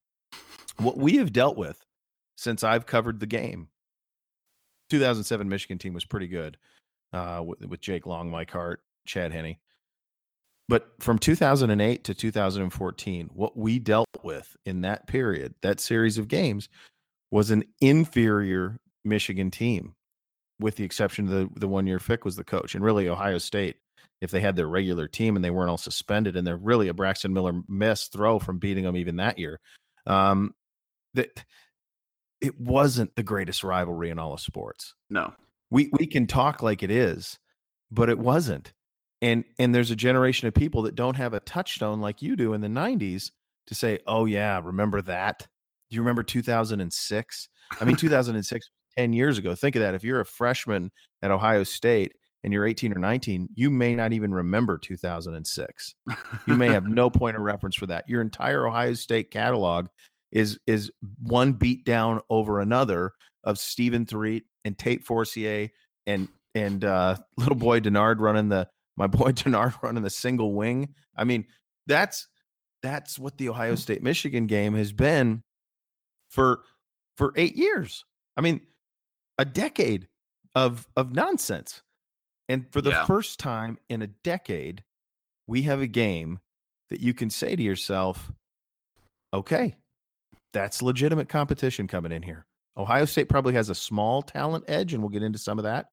What 0.77 0.97
we 0.97 1.17
have 1.17 1.33
dealt 1.33 1.57
with 1.57 1.83
since 2.37 2.63
I've 2.63 2.85
covered 2.85 3.19
the 3.19 3.27
game 3.27 3.67
2007 4.89 5.47
Michigan 5.47 5.77
team 5.77 5.93
was 5.93 6.03
pretty 6.03 6.27
good 6.27 6.57
uh, 7.13 7.41
with, 7.45 7.65
with 7.65 7.81
Jake 7.81 8.05
Long, 8.05 8.29
Mike 8.29 8.51
Hart, 8.51 8.81
Chad 9.05 9.31
Henne. 9.31 9.57
But 10.67 10.91
from 10.99 11.19
2008 11.19 12.03
to 12.05 12.13
2014, 12.13 13.29
what 13.33 13.57
we 13.57 13.79
dealt 13.79 14.07
with 14.23 14.55
in 14.65 14.81
that 14.81 15.07
period, 15.07 15.53
that 15.61 15.79
series 15.79 16.17
of 16.17 16.27
games, 16.27 16.69
was 17.29 17.51
an 17.51 17.63
inferior 17.81 18.79
Michigan 19.03 19.51
team, 19.51 19.95
with 20.59 20.77
the 20.77 20.85
exception 20.85 21.25
of 21.25 21.31
the, 21.31 21.59
the 21.59 21.67
one 21.67 21.87
year 21.87 21.99
Fick 21.99 22.23
was 22.23 22.35
the 22.35 22.43
coach. 22.43 22.75
And 22.75 22.83
really, 22.83 23.09
Ohio 23.09 23.37
State, 23.37 23.77
if 24.21 24.31
they 24.31 24.39
had 24.39 24.55
their 24.55 24.67
regular 24.67 25.07
team 25.07 25.35
and 25.35 25.43
they 25.43 25.49
weren't 25.49 25.69
all 25.69 25.77
suspended, 25.77 26.37
and 26.37 26.47
they're 26.47 26.55
really 26.55 26.87
a 26.87 26.93
Braxton 26.93 27.33
Miller 27.33 27.61
miss 27.67 28.07
throw 28.07 28.39
from 28.39 28.59
beating 28.59 28.85
them 28.85 28.95
even 28.95 29.17
that 29.17 29.39
year, 29.39 29.59
um, 30.05 30.53
that 31.15 31.43
it 32.39 32.57
wasn't 32.59 33.13
the 33.15 33.23
greatest 33.23 33.63
rivalry 33.63 34.09
in 34.09 34.19
all 34.19 34.33
of 34.33 34.39
sports. 34.39 34.93
No 35.09 35.33
we 35.71 35.89
we 35.93 36.05
can 36.05 36.27
talk 36.27 36.61
like 36.61 36.83
it 36.83 36.91
is, 36.91 37.39
but 37.89 38.09
it 38.09 38.19
wasn't. 38.19 38.73
And 39.21 39.43
and 39.57 39.73
there's 39.73 39.91
a 39.91 39.95
generation 39.95 40.47
of 40.47 40.53
people 40.53 40.83
that 40.83 40.95
don't 40.95 41.15
have 41.15 41.33
a 41.33 41.39
touchstone 41.39 42.01
like 42.01 42.21
you 42.21 42.35
do 42.35 42.53
in 42.53 42.61
the 42.61 42.67
90s 42.67 43.31
to 43.67 43.75
say, 43.75 43.99
"Oh 44.05 44.25
yeah, 44.25 44.61
remember 44.63 45.01
that? 45.03 45.47
Do 45.89 45.95
you 45.95 46.01
remember 46.01 46.23
2006? 46.23 47.49
I 47.79 47.85
mean 47.85 47.95
2006 47.97 48.69
10 48.97 49.13
years 49.13 49.37
ago. 49.37 49.55
Think 49.55 49.75
of 49.75 49.81
that. 49.81 49.95
If 49.95 50.03
you're 50.03 50.19
a 50.19 50.25
freshman 50.25 50.91
at 51.21 51.31
Ohio 51.31 51.63
State 51.63 52.13
and 52.43 52.51
you're 52.51 52.65
18 52.65 52.91
or 52.93 52.99
19, 52.99 53.49
you 53.55 53.69
may 53.69 53.95
not 53.95 54.13
even 54.13 54.33
remember 54.33 54.77
2006. 54.77 55.95
You 56.47 56.55
may 56.55 56.67
have 56.67 56.87
no 56.87 57.09
point 57.09 57.37
of 57.37 57.43
reference 57.43 57.75
for 57.75 57.85
that. 57.87 58.09
Your 58.09 58.21
entire 58.21 58.67
Ohio 58.67 58.93
State 58.93 59.31
catalog 59.31 59.87
is 60.31 60.59
is 60.65 60.91
one 61.21 61.53
beat 61.53 61.85
down 61.85 62.21
over 62.29 62.59
another 62.59 63.11
of 63.43 63.57
Stephen 63.57 64.05
Threet 64.05 64.45
and 64.65 64.77
Tate 64.77 65.03
Forcier 65.03 65.69
and 66.05 66.27
and 66.55 66.83
uh, 66.83 67.17
little 67.37 67.55
boy 67.55 67.79
Denard 67.79 68.19
running 68.19 68.49
the 68.49 68.67
my 68.97 69.07
boy 69.07 69.31
Denard 69.31 69.81
running 69.81 70.03
the 70.03 70.09
single 70.09 70.53
wing. 70.53 70.93
I 71.15 71.23
mean, 71.23 71.45
that's 71.87 72.27
that's 72.83 73.19
what 73.19 73.37
the 73.37 73.49
Ohio 73.49 73.75
State 73.75 74.03
Michigan 74.03 74.47
game 74.47 74.73
has 74.75 74.91
been 74.91 75.43
for 76.29 76.61
for 77.17 77.33
eight 77.35 77.55
years. 77.55 78.05
I 78.37 78.41
mean, 78.41 78.61
a 79.37 79.45
decade 79.45 80.07
of 80.55 80.87
of 80.95 81.13
nonsense. 81.13 81.81
And 82.49 82.65
for 82.71 82.81
the 82.81 82.89
yeah. 82.89 83.05
first 83.05 83.39
time 83.39 83.77
in 83.87 84.01
a 84.01 84.07
decade, 84.07 84.83
we 85.47 85.61
have 85.63 85.79
a 85.79 85.87
game 85.87 86.39
that 86.89 86.99
you 86.99 87.13
can 87.13 87.29
say 87.29 87.55
to 87.55 87.63
yourself, 87.63 88.31
okay, 89.33 89.75
that's 90.51 90.81
legitimate 90.81 91.29
competition 91.29 91.87
coming 91.87 92.11
in 92.11 92.23
here. 92.23 92.45
Ohio 92.77 93.05
State 93.05 93.29
probably 93.29 93.53
has 93.53 93.69
a 93.69 93.75
small 93.75 94.21
talent 94.21 94.65
edge, 94.67 94.93
and 94.93 95.03
we'll 95.03 95.09
get 95.09 95.23
into 95.23 95.39
some 95.39 95.59
of 95.59 95.63
that, 95.63 95.87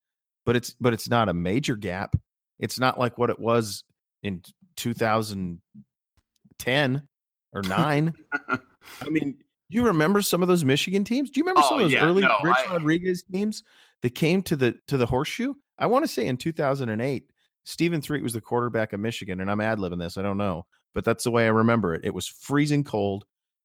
but 0.46 0.56
it's 0.56 0.74
but 0.80 0.92
it's 0.92 1.08
not 1.08 1.28
a 1.28 1.34
major 1.34 1.76
gap. 1.76 2.16
It's 2.58 2.78
not 2.78 2.98
like 2.98 3.18
what 3.18 3.30
it 3.30 3.38
was 3.38 3.84
in 4.22 4.42
2010 4.76 7.08
or 7.52 7.62
nine. 7.62 8.14
I 8.48 9.08
mean, 9.08 9.38
you 9.68 9.86
remember 9.86 10.22
some 10.22 10.42
of 10.42 10.48
those 10.48 10.64
Michigan 10.64 11.04
teams? 11.04 11.30
Do 11.30 11.40
you 11.40 11.44
remember 11.44 11.62
oh, 11.64 11.68
some 11.68 11.78
of 11.78 11.84
those 11.84 11.92
yeah, 11.92 12.04
early 12.04 12.22
no, 12.22 12.36
Rich 12.42 12.56
I, 12.68 12.72
Rodriguez 12.72 13.22
teams 13.22 13.62
that 14.02 14.14
came 14.14 14.42
to 14.42 14.56
the 14.56 14.76
to 14.88 14.96
the 14.96 15.06
horseshoe? 15.06 15.54
I 15.78 15.86
want 15.86 16.04
to 16.04 16.08
say 16.08 16.26
in 16.26 16.36
2008, 16.36 17.30
Stephen 17.64 18.00
Threet 18.00 18.22
was 18.22 18.32
the 18.32 18.40
quarterback 18.40 18.92
of 18.92 19.00
Michigan, 19.00 19.40
and 19.40 19.50
I'm 19.50 19.60
ad 19.60 19.78
libbing 19.78 19.98
this. 19.98 20.16
I 20.16 20.22
don't 20.22 20.38
know, 20.38 20.66
but 20.94 21.04
that's 21.04 21.24
the 21.24 21.30
way 21.30 21.44
I 21.44 21.50
remember 21.50 21.94
it. 21.94 22.04
It 22.04 22.14
was 22.14 22.26
freezing 22.26 22.84
cold, 22.84 23.24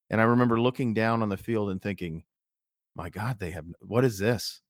and 0.10 0.20
I 0.20 0.25
remember 0.25 0.60
looking 0.60 0.93
down 0.93 1.22
on 1.22 1.29
the 1.29 1.38
field 1.38 1.70
and 1.70 1.82
thinking, 1.82 2.24
my 2.96 3.10
God, 3.10 3.40
they 3.40 3.52
have 3.52 3.66
what 3.82 4.06
is 4.06 4.18
this? 4.18 4.62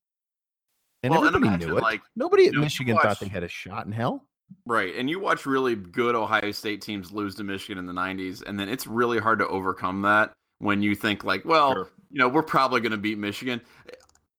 And 1.01 1.11
well, 1.11 1.25
everybody 1.25 1.53
and 1.53 1.65
knew 1.65 1.77
it. 1.77 1.81
Like 1.81 2.01
nobody 2.15 2.47
at 2.47 2.53
Michigan 2.53 2.95
watch, 2.95 3.03
thought 3.03 3.19
they 3.19 3.27
had 3.27 3.43
a 3.43 3.47
shot 3.47 3.85
in 3.85 3.91
hell. 3.91 4.25
Right. 4.65 4.95
And 4.95 5.09
you 5.09 5.19
watch 5.19 5.45
really 5.45 5.75
good 5.75 6.15
Ohio 6.15 6.51
State 6.51 6.81
teams 6.81 7.11
lose 7.11 7.35
to 7.35 7.43
Michigan 7.43 7.77
in 7.77 7.85
the 7.85 7.93
90s, 7.93 8.43
and 8.45 8.59
then 8.59 8.69
it's 8.69 8.87
really 8.87 9.19
hard 9.19 9.39
to 9.39 9.47
overcome 9.47 10.01
that 10.03 10.31
when 10.59 10.81
you 10.81 10.95
think 10.95 11.23
like, 11.23 11.43
well, 11.43 11.73
sure. 11.73 11.89
you 12.09 12.19
know, 12.19 12.29
we're 12.29 12.43
probably 12.43 12.79
going 12.79 12.91
to 12.91 12.97
beat 12.97 13.17
Michigan. 13.17 13.61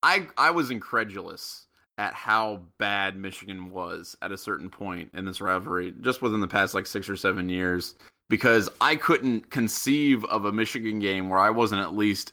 I 0.02 0.26
I 0.36 0.50
was 0.50 0.70
incredulous 0.70 1.66
at 1.98 2.14
how 2.14 2.62
bad 2.78 3.16
Michigan 3.16 3.70
was 3.70 4.16
at 4.22 4.32
a 4.32 4.38
certain 4.38 4.68
point 4.68 5.10
in 5.14 5.24
this 5.24 5.40
rivalry, 5.40 5.94
just 6.00 6.22
within 6.22 6.40
the 6.40 6.48
past 6.48 6.74
like 6.74 6.86
six 6.86 7.08
or 7.08 7.16
seven 7.16 7.48
years, 7.48 7.94
because 8.28 8.68
I 8.80 8.96
couldn't 8.96 9.50
conceive 9.50 10.24
of 10.24 10.46
a 10.46 10.52
Michigan 10.52 10.98
game 10.98 11.28
where 11.28 11.38
I 11.38 11.50
wasn't 11.50 11.82
at 11.82 11.94
least 11.94 12.32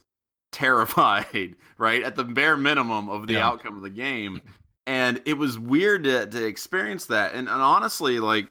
terrified, 0.52 1.56
right? 1.78 2.04
At 2.04 2.16
the 2.16 2.24
bare 2.24 2.58
minimum 2.58 3.10
of 3.10 3.28
the 3.28 3.34
yeah. 3.34 3.48
outcome 3.48 3.78
of 3.78 3.84
the 3.84 3.90
game. 3.90 4.42
And 4.88 5.22
it 5.26 5.36
was 5.36 5.60
weird 5.60 6.04
to, 6.06 6.26
to 6.26 6.46
experience 6.46 7.06
that. 7.08 7.34
And, 7.34 7.48
and 7.48 7.62
honestly, 7.62 8.20
like, 8.20 8.48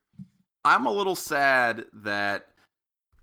I'm 0.64 0.87
a 0.87 0.92
little 0.92 1.16
sad 1.16 1.85
that 1.92 2.47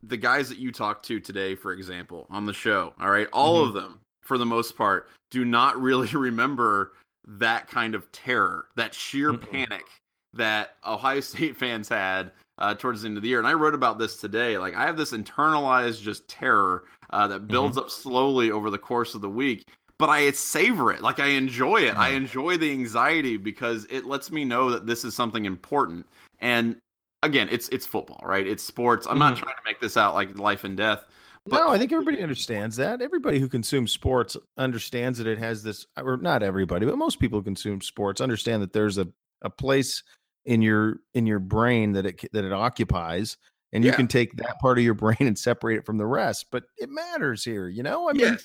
the 0.03 0.17
guys 0.17 0.49
that 0.49 0.57
you 0.57 0.71
talked 0.71 1.05
to 1.05 1.19
today, 1.19 1.55
for 1.55 1.71
example, 1.71 2.27
on 2.29 2.45
the 2.45 2.53
show, 2.53 2.93
all 2.99 3.09
right, 3.09 3.27
all 3.31 3.59
mm-hmm. 3.59 3.69
of 3.69 3.73
them, 3.73 3.99
for 4.21 4.37
the 4.37 4.45
most 4.45 4.75
part, 4.75 5.09
do 5.31 5.45
not 5.45 5.79
really 5.81 6.07
remember 6.13 6.93
that 7.27 7.67
kind 7.67 7.95
of 7.95 8.11
terror, 8.11 8.67
that 8.75 8.93
sheer 8.93 9.33
mm 9.33 9.51
panic 9.51 9.85
that 10.33 10.75
Ohio 10.85 11.19
State 11.21 11.57
fans 11.57 11.89
had 11.89 12.31
uh, 12.57 12.73
towards 12.73 13.01
the 13.01 13.07
end 13.07 13.17
of 13.17 13.23
the 13.23 13.29
year. 13.29 13.39
And 13.39 13.47
I 13.47 13.53
wrote 13.53 13.75
about 13.75 13.99
this 13.99 14.17
today. 14.17 14.57
Like 14.57 14.75
I 14.75 14.85
have 14.85 14.97
this 14.97 15.11
internalized 15.11 16.01
just 16.01 16.27
terror 16.27 16.85
uh, 17.11 17.27
that 17.27 17.47
builds 17.47 17.77
mm-hmm. 17.77 17.85
up 17.85 17.91
slowly 17.91 18.51
over 18.51 18.69
the 18.69 18.77
course 18.77 19.15
of 19.15 19.21
the 19.21 19.29
week. 19.29 19.67
But 19.99 20.09
I 20.09 20.29
savor 20.31 20.91
it. 20.91 21.01
Like 21.01 21.19
I 21.19 21.27
enjoy 21.29 21.77
it. 21.81 21.97
I 21.97 22.09
enjoy 22.09 22.57
the 22.57 22.71
anxiety 22.71 23.35
because 23.35 23.87
it 23.89 24.05
lets 24.05 24.31
me 24.31 24.45
know 24.45 24.69
that 24.69 24.85
this 24.85 25.03
is 25.03 25.15
something 25.15 25.45
important. 25.45 26.05
And 26.39 26.77
again, 27.23 27.47
it's 27.51 27.67
it's 27.69 27.87
football, 27.87 28.21
right? 28.23 28.45
It's 28.45 28.63
sports. 28.63 29.07
I'm 29.07 29.13
mm-hmm. 29.13 29.19
not 29.19 29.37
trying 29.37 29.55
to 29.55 29.61
make 29.65 29.79
this 29.79 29.97
out 29.97 30.13
like 30.13 30.37
life 30.37 30.63
and 30.63 30.77
death. 30.77 31.03
But- 31.47 31.59
no, 31.59 31.69
I 31.69 31.77
think 31.77 31.91
everybody 31.91 32.21
understands 32.21 32.75
that. 32.75 33.01
Everybody 33.01 33.39
who 33.39 33.47
consumes 33.47 33.91
sports 33.91 34.35
understands 34.57 35.17
that 35.17 35.27
it 35.27 35.39
has 35.39 35.63
this, 35.63 35.85
or 35.97 36.17
not 36.17 36.43
everybody, 36.43 36.85
but 36.85 36.97
most 36.97 37.19
people 37.19 37.39
who 37.39 37.43
consume 37.43 37.81
sports 37.81 38.21
understand 38.21 38.61
that 38.61 38.73
there's 38.73 38.97
a, 38.97 39.07
a 39.41 39.49
place 39.49 40.03
in 40.45 40.61
your 40.61 40.99
in 41.13 41.25
your 41.25 41.39
brain 41.39 41.93
that 41.93 42.05
it 42.05 42.21
that 42.33 42.43
it 42.43 42.53
occupies, 42.53 43.37
and 43.73 43.83
you 43.83 43.91
yeah. 43.91 43.95
can 43.95 44.07
take 44.07 44.35
that 44.37 44.59
part 44.59 44.77
of 44.77 44.83
your 44.83 44.93
brain 44.93 45.17
and 45.19 45.37
separate 45.37 45.77
it 45.77 45.85
from 45.85 45.97
the 45.97 46.05
rest. 46.05 46.47
But 46.51 46.63
it 46.77 46.89
matters 46.89 47.43
here, 47.43 47.67
you 47.67 47.83
know. 47.83 48.09
I 48.09 48.13
mean, 48.13 48.21
yes. 48.21 48.43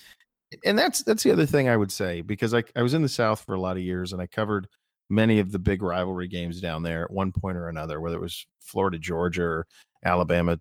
and 0.64 0.79
that's 0.79 1.02
that's 1.02 1.23
the 1.23 1.33
other 1.33 1.47
thing 1.47 1.69
I 1.69 1.76
would 1.76 1.93
say 1.93 2.21
because 2.21 2.55
I 2.55 2.64
I 2.76 2.83
was 2.83 2.95
in 2.95 3.02
the 3.02 3.09
South 3.09 3.45
for 3.45 3.55
a 3.55 3.61
lot 3.61 3.76
of 3.76 3.83
years 3.83 4.12
and 4.12 4.21
I 4.21 4.26
covered 4.26 4.69
many 5.12 5.38
of 5.38 5.52
the 5.52 5.59
big 5.59 5.83
rivalry 5.83 6.26
games 6.26 6.61
down 6.61 6.83
there 6.83 7.05
at 7.05 7.11
one 7.11 7.33
point 7.33 7.57
or 7.57 7.69
another, 7.69 8.00
whether 8.00 8.17
it 8.17 8.23
was 8.23 8.47
Florida, 8.61 8.99
Georgia, 8.99 9.43
or 9.43 9.67
Alabama, 10.05 10.59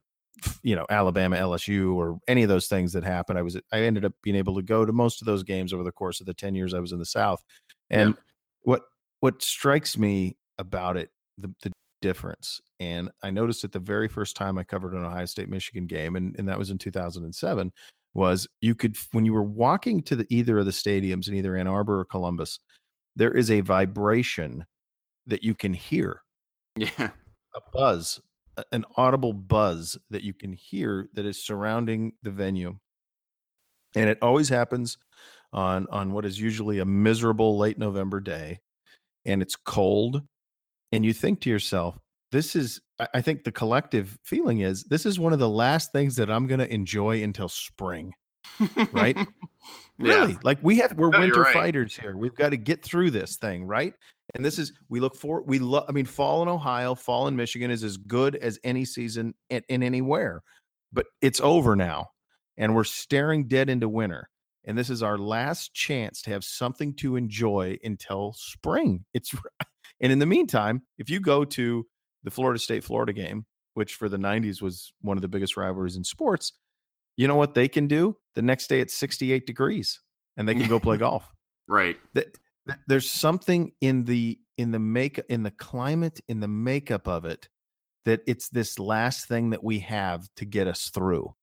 you 0.61 0.75
know, 0.75 0.85
Alabama, 0.89 1.37
LSU, 1.37 1.95
or 1.95 2.19
any 2.27 2.43
of 2.43 2.49
those 2.49 2.67
things 2.67 2.93
that 2.93 3.03
happened. 3.03 3.39
I 3.39 3.41
was 3.41 3.57
I 3.71 3.79
ended 3.79 4.05
up 4.05 4.13
being 4.21 4.35
able 4.35 4.55
to 4.55 4.61
go 4.61 4.85
to 4.85 4.93
most 4.93 5.21
of 5.21 5.25
those 5.25 5.43
games 5.43 5.73
over 5.73 5.83
the 5.83 5.91
course 5.91 6.19
of 6.19 6.25
the 6.25 6.33
10 6.33 6.53
years 6.53 6.73
I 6.73 6.79
was 6.79 6.91
in 6.91 6.99
the 6.99 7.05
South. 7.05 7.41
And 7.89 8.09
yeah. 8.09 8.21
what 8.63 8.81
what 9.21 9.41
strikes 9.41 9.97
me 9.97 10.35
about 10.57 10.97
it, 10.97 11.11
the, 11.37 11.53
the 11.61 11.71
difference. 12.01 12.59
And 12.79 13.09
I 13.23 13.31
noticed 13.31 13.63
it 13.63 13.71
the 13.71 13.79
very 13.79 14.07
first 14.07 14.35
time 14.35 14.57
I 14.57 14.63
covered 14.63 14.93
an 14.93 15.05
Ohio 15.05 15.25
State 15.25 15.49
Michigan 15.49 15.85
game, 15.85 16.15
and, 16.15 16.35
and 16.37 16.47
that 16.47 16.57
was 16.57 16.69
in 16.69 16.77
2007, 16.77 17.71
was 18.13 18.47
you 18.59 18.75
could 18.75 18.97
when 19.11 19.25
you 19.25 19.33
were 19.33 19.43
walking 19.43 20.01
to 20.03 20.15
the 20.15 20.27
either 20.29 20.59
of 20.59 20.65
the 20.65 20.71
stadiums 20.71 21.27
in 21.27 21.35
either 21.35 21.55
Ann 21.55 21.67
Arbor 21.67 21.99
or 21.99 22.05
Columbus, 22.05 22.59
there 23.15 23.31
is 23.31 23.49
a 23.49 23.61
vibration 23.61 24.65
that 25.27 25.43
you 25.43 25.55
can 25.55 25.73
hear. 25.73 26.21
Yeah. 26.75 27.09
A 27.53 27.59
buzz, 27.73 28.21
an 28.71 28.85
audible 28.95 29.33
buzz 29.33 29.97
that 30.09 30.23
you 30.23 30.33
can 30.33 30.53
hear 30.53 31.09
that 31.13 31.25
is 31.25 31.43
surrounding 31.43 32.13
the 32.23 32.31
venue. 32.31 32.77
And 33.93 34.09
it 34.09 34.17
always 34.21 34.47
happens 34.47 34.97
on 35.53 35.87
on 35.91 36.13
what 36.13 36.25
is 36.25 36.39
usually 36.39 36.79
a 36.79 36.85
miserable 36.85 37.57
late 37.57 37.77
November 37.77 38.21
day 38.21 38.59
and 39.25 39.41
it's 39.41 39.55
cold 39.55 40.21
and 40.91 41.05
you 41.05 41.13
think 41.13 41.41
to 41.41 41.49
yourself 41.49 41.97
this 42.31 42.55
is 42.55 42.81
I 43.13 43.21
think 43.21 43.43
the 43.43 43.51
collective 43.51 44.17
feeling 44.23 44.59
is 44.59 44.83
this 44.83 45.05
is 45.05 45.19
one 45.19 45.33
of 45.33 45.39
the 45.39 45.49
last 45.49 45.91
things 45.91 46.15
that 46.15 46.31
I'm 46.31 46.47
going 46.47 46.59
to 46.59 46.73
enjoy 46.73 47.23
until 47.23 47.49
spring. 47.49 48.13
right? 48.91 49.17
Really? 49.99 50.35
Like 50.43 50.57
we 50.63 50.77
have 50.77 50.93
we're 50.97 51.11
no, 51.11 51.19
winter 51.19 51.41
right. 51.41 51.53
fighters 51.53 51.95
here. 51.95 52.17
We've 52.17 52.33
got 52.33 52.49
to 52.49 52.57
get 52.57 52.81
through 52.81 53.11
this 53.11 53.35
thing, 53.35 53.65
right? 53.65 53.93
And 54.33 54.43
this 54.43 54.57
is 54.57 54.73
we 54.89 54.99
look 54.99 55.15
for 55.15 55.43
we 55.43 55.59
love 55.59 55.85
I 55.87 55.91
mean 55.91 56.05
fall 56.05 56.41
in 56.41 56.47
Ohio, 56.47 56.95
fall 56.95 57.27
in 57.27 57.35
Michigan 57.35 57.69
is 57.69 57.83
as 57.83 57.97
good 57.97 58.35
as 58.37 58.57
any 58.63 58.83
season 58.83 59.35
in, 59.51 59.61
in 59.69 59.83
anywhere. 59.83 60.41
But 60.91 61.05
it's 61.21 61.39
over 61.39 61.75
now 61.75 62.07
and 62.57 62.75
we're 62.75 62.83
staring 62.83 63.47
dead 63.47 63.69
into 63.69 63.87
winter. 63.87 64.27
And 64.65 64.75
this 64.75 64.89
is 64.89 65.03
our 65.03 65.19
last 65.19 65.75
chance 65.75 66.23
to 66.23 66.31
have 66.31 66.43
something 66.43 66.95
to 66.95 67.15
enjoy 67.15 67.77
until 67.83 68.33
spring. 68.33 69.05
It's 69.13 69.35
and 70.01 70.11
in 70.11 70.19
the 70.19 70.25
meantime, 70.25 70.81
if 70.97 71.09
you 71.09 71.19
go 71.19 71.45
to 71.45 71.85
the 72.23 72.31
Florida 72.31 72.59
State 72.59 72.83
Florida 72.83 73.13
game, 73.13 73.45
which 73.73 73.93
for 73.93 74.09
the 74.09 74.17
90s 74.17 74.61
was 74.61 74.93
one 75.01 75.17
of 75.17 75.21
the 75.21 75.27
biggest 75.27 75.55
rivalries 75.55 75.95
in 75.95 76.03
sports, 76.03 76.53
you 77.17 77.27
know 77.27 77.35
what 77.35 77.53
they 77.53 77.67
can 77.67 77.87
do? 77.87 78.17
The 78.35 78.41
next 78.41 78.67
day 78.67 78.79
it's 78.79 78.95
68 78.95 79.45
degrees 79.45 79.99
and 80.37 80.47
they 80.47 80.55
can 80.55 80.67
go 80.67 80.79
play 80.79 80.97
golf. 80.97 81.31
Right. 81.67 81.97
There's 82.87 83.09
something 83.09 83.71
in 83.81 84.05
the 84.05 84.39
in 84.57 84.71
the 84.71 84.79
make 84.79 85.19
in 85.29 85.43
the 85.43 85.51
climate 85.51 86.19
in 86.27 86.39
the 86.39 86.47
makeup 86.47 87.07
of 87.07 87.25
it 87.25 87.47
that 88.05 88.21
it's 88.27 88.49
this 88.49 88.79
last 88.79 89.27
thing 89.27 89.51
that 89.51 89.63
we 89.63 89.79
have 89.79 90.27
to 90.35 90.45
get 90.45 90.67
us 90.67 90.89
through. 90.93 91.33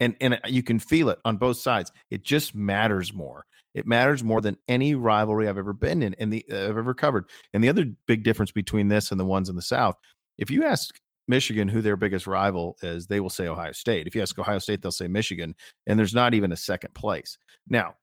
And 0.00 0.16
and 0.20 0.34
uh, 0.34 0.38
you 0.46 0.62
can 0.62 0.78
feel 0.78 1.08
it 1.08 1.18
on 1.24 1.36
both 1.36 1.58
sides. 1.58 1.92
It 2.10 2.22
just 2.22 2.54
matters 2.54 3.12
more. 3.12 3.44
It 3.78 3.86
matters 3.86 4.24
more 4.24 4.40
than 4.40 4.56
any 4.66 4.94
rivalry 4.94 5.48
I've 5.48 5.58
ever 5.58 5.72
been 5.72 6.02
in 6.02 6.14
and 6.18 6.32
the 6.32 6.44
uh, 6.50 6.68
I've 6.68 6.76
ever 6.76 6.94
covered. 6.94 7.26
And 7.54 7.62
the 7.62 7.68
other 7.68 7.86
big 8.06 8.24
difference 8.24 8.50
between 8.50 8.88
this 8.88 9.10
and 9.10 9.20
the 9.20 9.24
ones 9.24 9.48
in 9.48 9.56
the 9.56 9.62
South, 9.62 9.96
if 10.36 10.50
you 10.50 10.64
ask 10.64 11.00
Michigan 11.28 11.68
who 11.68 11.80
their 11.80 11.96
biggest 11.96 12.26
rival 12.26 12.76
is, 12.82 13.06
they 13.06 13.20
will 13.20 13.30
say 13.30 13.46
Ohio 13.46 13.72
State. 13.72 14.06
If 14.06 14.14
you 14.14 14.22
ask 14.22 14.38
Ohio 14.38 14.58
State, 14.58 14.82
they'll 14.82 14.90
say 14.90 15.08
Michigan, 15.08 15.54
and 15.86 15.98
there's 15.98 16.14
not 16.14 16.34
even 16.34 16.52
a 16.52 16.56
second 16.56 16.94
place. 16.94 17.38
Now, 17.68 17.94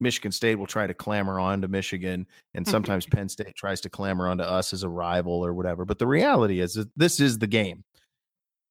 Michigan 0.00 0.30
State 0.30 0.56
will 0.56 0.66
try 0.66 0.86
to 0.86 0.94
clamor 0.94 1.40
on 1.40 1.62
to 1.62 1.68
Michigan, 1.68 2.26
and 2.54 2.64
mm-hmm. 2.64 2.70
sometimes 2.70 3.06
Penn 3.06 3.28
State 3.28 3.56
tries 3.56 3.80
to 3.80 3.90
clamor 3.90 4.28
onto 4.28 4.44
us 4.44 4.72
as 4.72 4.82
a 4.82 4.88
rival 4.88 5.44
or 5.44 5.54
whatever. 5.54 5.84
But 5.84 5.98
the 5.98 6.06
reality 6.06 6.60
is 6.60 6.74
that 6.74 6.90
this 6.96 7.20
is 7.20 7.38
the 7.38 7.46
game. 7.46 7.84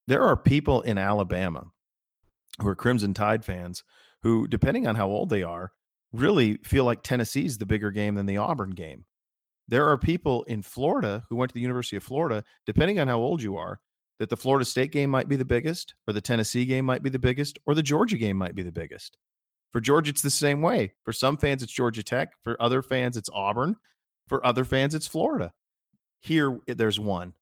There 0.06 0.22
are 0.22 0.36
people 0.36 0.80
in 0.82 0.96
Alabama 0.96 1.64
who 2.60 2.68
are 2.68 2.74
Crimson 2.74 3.12
Tide 3.12 3.44
fans 3.44 3.84
who, 4.22 4.48
depending 4.48 4.86
on 4.86 4.94
how 4.94 5.08
old 5.08 5.28
they 5.28 5.42
are, 5.42 5.72
really 6.12 6.58
feel 6.64 6.84
like 6.84 7.02
Tennessee's 7.02 7.58
the 7.58 7.66
bigger 7.66 7.90
game 7.90 8.14
than 8.14 8.26
the 8.26 8.36
Auburn 8.36 8.70
game. 8.70 9.04
There 9.68 9.86
are 9.88 9.98
people 9.98 10.44
in 10.44 10.62
Florida 10.62 11.24
who 11.28 11.36
went 11.36 11.50
to 11.50 11.54
the 11.54 11.60
University 11.60 11.96
of 11.96 12.02
Florida, 12.02 12.42
depending 12.66 12.98
on 12.98 13.08
how 13.08 13.18
old 13.18 13.42
you 13.42 13.56
are, 13.56 13.80
that 14.18 14.30
the 14.30 14.36
Florida 14.36 14.64
State 14.64 14.92
game 14.92 15.10
might 15.10 15.28
be 15.28 15.36
the 15.36 15.44
biggest, 15.44 15.94
or 16.06 16.14
the 16.14 16.20
Tennessee 16.20 16.64
game 16.64 16.84
might 16.84 17.02
be 17.02 17.10
the 17.10 17.18
biggest, 17.18 17.58
or 17.66 17.74
the 17.74 17.82
Georgia 17.82 18.16
game 18.16 18.36
might 18.36 18.54
be 18.54 18.62
the 18.62 18.72
biggest. 18.72 19.16
For 19.72 19.80
Georgia, 19.80 20.10
it's 20.10 20.22
the 20.22 20.30
same 20.30 20.62
way. 20.62 20.94
For 21.04 21.12
some 21.12 21.36
fans, 21.36 21.62
it's 21.62 21.72
Georgia 21.72 22.02
Tech. 22.02 22.32
For 22.42 22.60
other 22.60 22.82
fans, 22.82 23.16
it's 23.16 23.28
Auburn. 23.32 23.76
For 24.26 24.44
other 24.44 24.64
fans, 24.64 24.94
it's 24.94 25.06
Florida. 25.06 25.52
Here, 26.20 26.58
there's 26.66 26.98
one, 26.98 27.34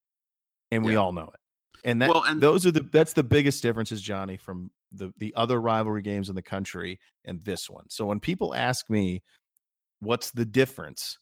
and 0.70 0.84
we 0.84 0.94
yeah. 0.94 0.98
all 0.98 1.12
know 1.12 1.30
it. 1.32 1.40
And 1.84 2.02
that 2.02 2.10
well, 2.10 2.24
and- 2.24 2.40
those 2.40 2.66
are 2.66 2.72
the 2.72 2.80
that's 2.80 3.12
the 3.12 3.22
biggest 3.22 3.62
differences, 3.62 4.02
Johnny, 4.02 4.36
from 4.36 4.70
the 4.96 5.12
the 5.18 5.32
other 5.36 5.60
rivalry 5.60 6.02
games 6.02 6.28
in 6.28 6.34
the 6.34 6.42
country 6.42 6.98
and 7.24 7.44
this 7.44 7.68
one. 7.70 7.84
So 7.88 8.06
when 8.06 8.20
people 8.20 8.54
ask 8.54 8.88
me, 8.90 9.22
"What's 10.00 10.30
the 10.30 10.44
difference?" 10.44 11.18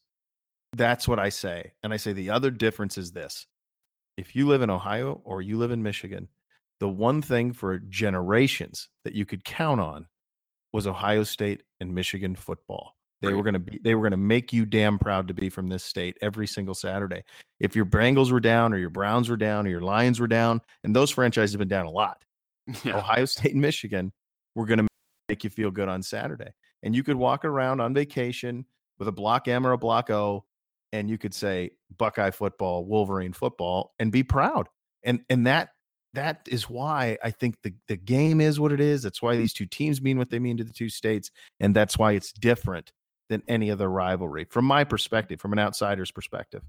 That's 0.73 1.07
what 1.07 1.21
I 1.21 1.29
say, 1.29 1.73
and 1.83 1.93
I 1.93 1.97
say 1.97 2.13
the 2.13 2.31
other 2.31 2.51
difference 2.51 2.99
is 2.99 3.13
this: 3.13 3.47
if 4.17 4.35
you 4.35 4.47
live 4.47 4.63
in 4.63 4.71
Ohio 4.71 5.21
or 5.25 5.43
you 5.43 5.59
live 5.59 5.71
in 5.71 5.83
Michigan, 5.83 6.29
the 6.81 6.89
one 6.89 7.23
thing 7.23 7.53
for 7.53 7.79
generations 7.79 8.89
that 9.05 9.15
you 9.15 9.25
could 9.25 9.45
count 9.45 9.81
on 9.81 10.07
was 10.73 10.87
Ohio 10.87 11.23
State 11.23 11.63
and 11.81 11.95
Michigan 11.95 12.35
football. 12.35 12.97
They 13.23 13.29
right. 13.29 13.37
were 13.37 13.43
going 13.43 13.55
to 13.55 13.61
be 13.61 13.79
they 13.83 13.95
were 13.95 14.03
going 14.03 14.11
to 14.11 14.17
make 14.17 14.53
you 14.53 14.67
damn 14.67 14.99
proud 14.99 15.29
to 15.29 15.35
be 15.35 15.49
from 15.49 15.69
this 15.69 15.85
state 15.85 16.17
every 16.21 16.47
single 16.47 16.75
Saturday. 16.75 17.23
If 17.61 17.75
your 17.75 17.87
Bengals 17.87 18.33
were 18.33 18.41
down 18.41 18.75
or 18.75 18.79
your 18.79 18.91
Browns 18.91 19.31
were 19.31 19.37
down 19.37 19.67
or 19.67 19.71
your 19.71 19.81
Lions 19.81 20.21
were 20.21 20.27
down, 20.27 20.61
and 20.83 20.95
those 20.95 21.11
franchises 21.11 21.53
have 21.53 21.61
been 21.61 21.69
down 21.69 21.87
a 21.87 21.91
lot. 21.91 22.23
Yeah. 22.83 22.99
Ohio 22.99 23.25
State 23.27 23.53
and 23.53 23.61
Michigan 23.61 24.13
were 24.55 24.67
going 24.67 24.79
to 24.79 24.87
make 25.29 25.45
you 25.45 25.51
feel 25.51 25.71
good 25.71 25.89
on 25.89 26.03
Saturday. 26.03 26.53
And 26.83 26.95
you 26.95 27.03
could 27.03 27.17
walk 27.17 27.45
around 27.45 27.81
on 27.81 27.95
vacation 27.95 28.67
with 28.99 29.09
a 29.09 29.13
block 29.13 29.49
M 29.49 29.67
or 29.67 29.73
a 29.73 29.79
block 29.79 30.11
O 30.11 30.45
and 30.95 31.11
you 31.11 31.19
could 31.19 31.35
say 31.35 31.73
Buckeye 31.99 32.31
football, 32.31 32.85
Wolverine 32.85 33.33
football, 33.33 33.95
and 33.99 34.13
be 34.13 34.23
proud. 34.23 34.69
And 35.03 35.23
and 35.29 35.47
that 35.49 35.71
that 36.15 36.47
is 36.49 36.71
why 36.71 37.19
I 37.23 37.33
think 37.33 37.57
the 37.63 37.75
the 37.89 37.97
game 37.97 38.41
is 38.41 38.61
what 38.61 38.71
it 38.71 38.81
is. 38.81 39.03
That's 39.03 39.21
why 39.21 39.37
these 39.37 39.53
two 39.53 39.67
teams 39.67 40.01
mean 40.01 40.19
what 40.19 40.31
they 40.31 40.39
mean 40.39 40.57
to 40.59 40.65
the 40.65 40.73
two 40.73 40.89
states, 40.89 41.33
and 41.59 41.75
that's 41.75 41.99
why 41.99 42.13
it's 42.13 42.33
different 42.33 42.93
than 43.29 43.43
any 43.49 43.73
other 43.73 43.91
rivalry 43.91 44.45
from 44.45 44.67
my 44.67 44.85
perspective, 44.85 45.41
from 45.41 45.53
an 45.53 45.59
outsider's 45.59 46.13
perspective. 46.13 46.63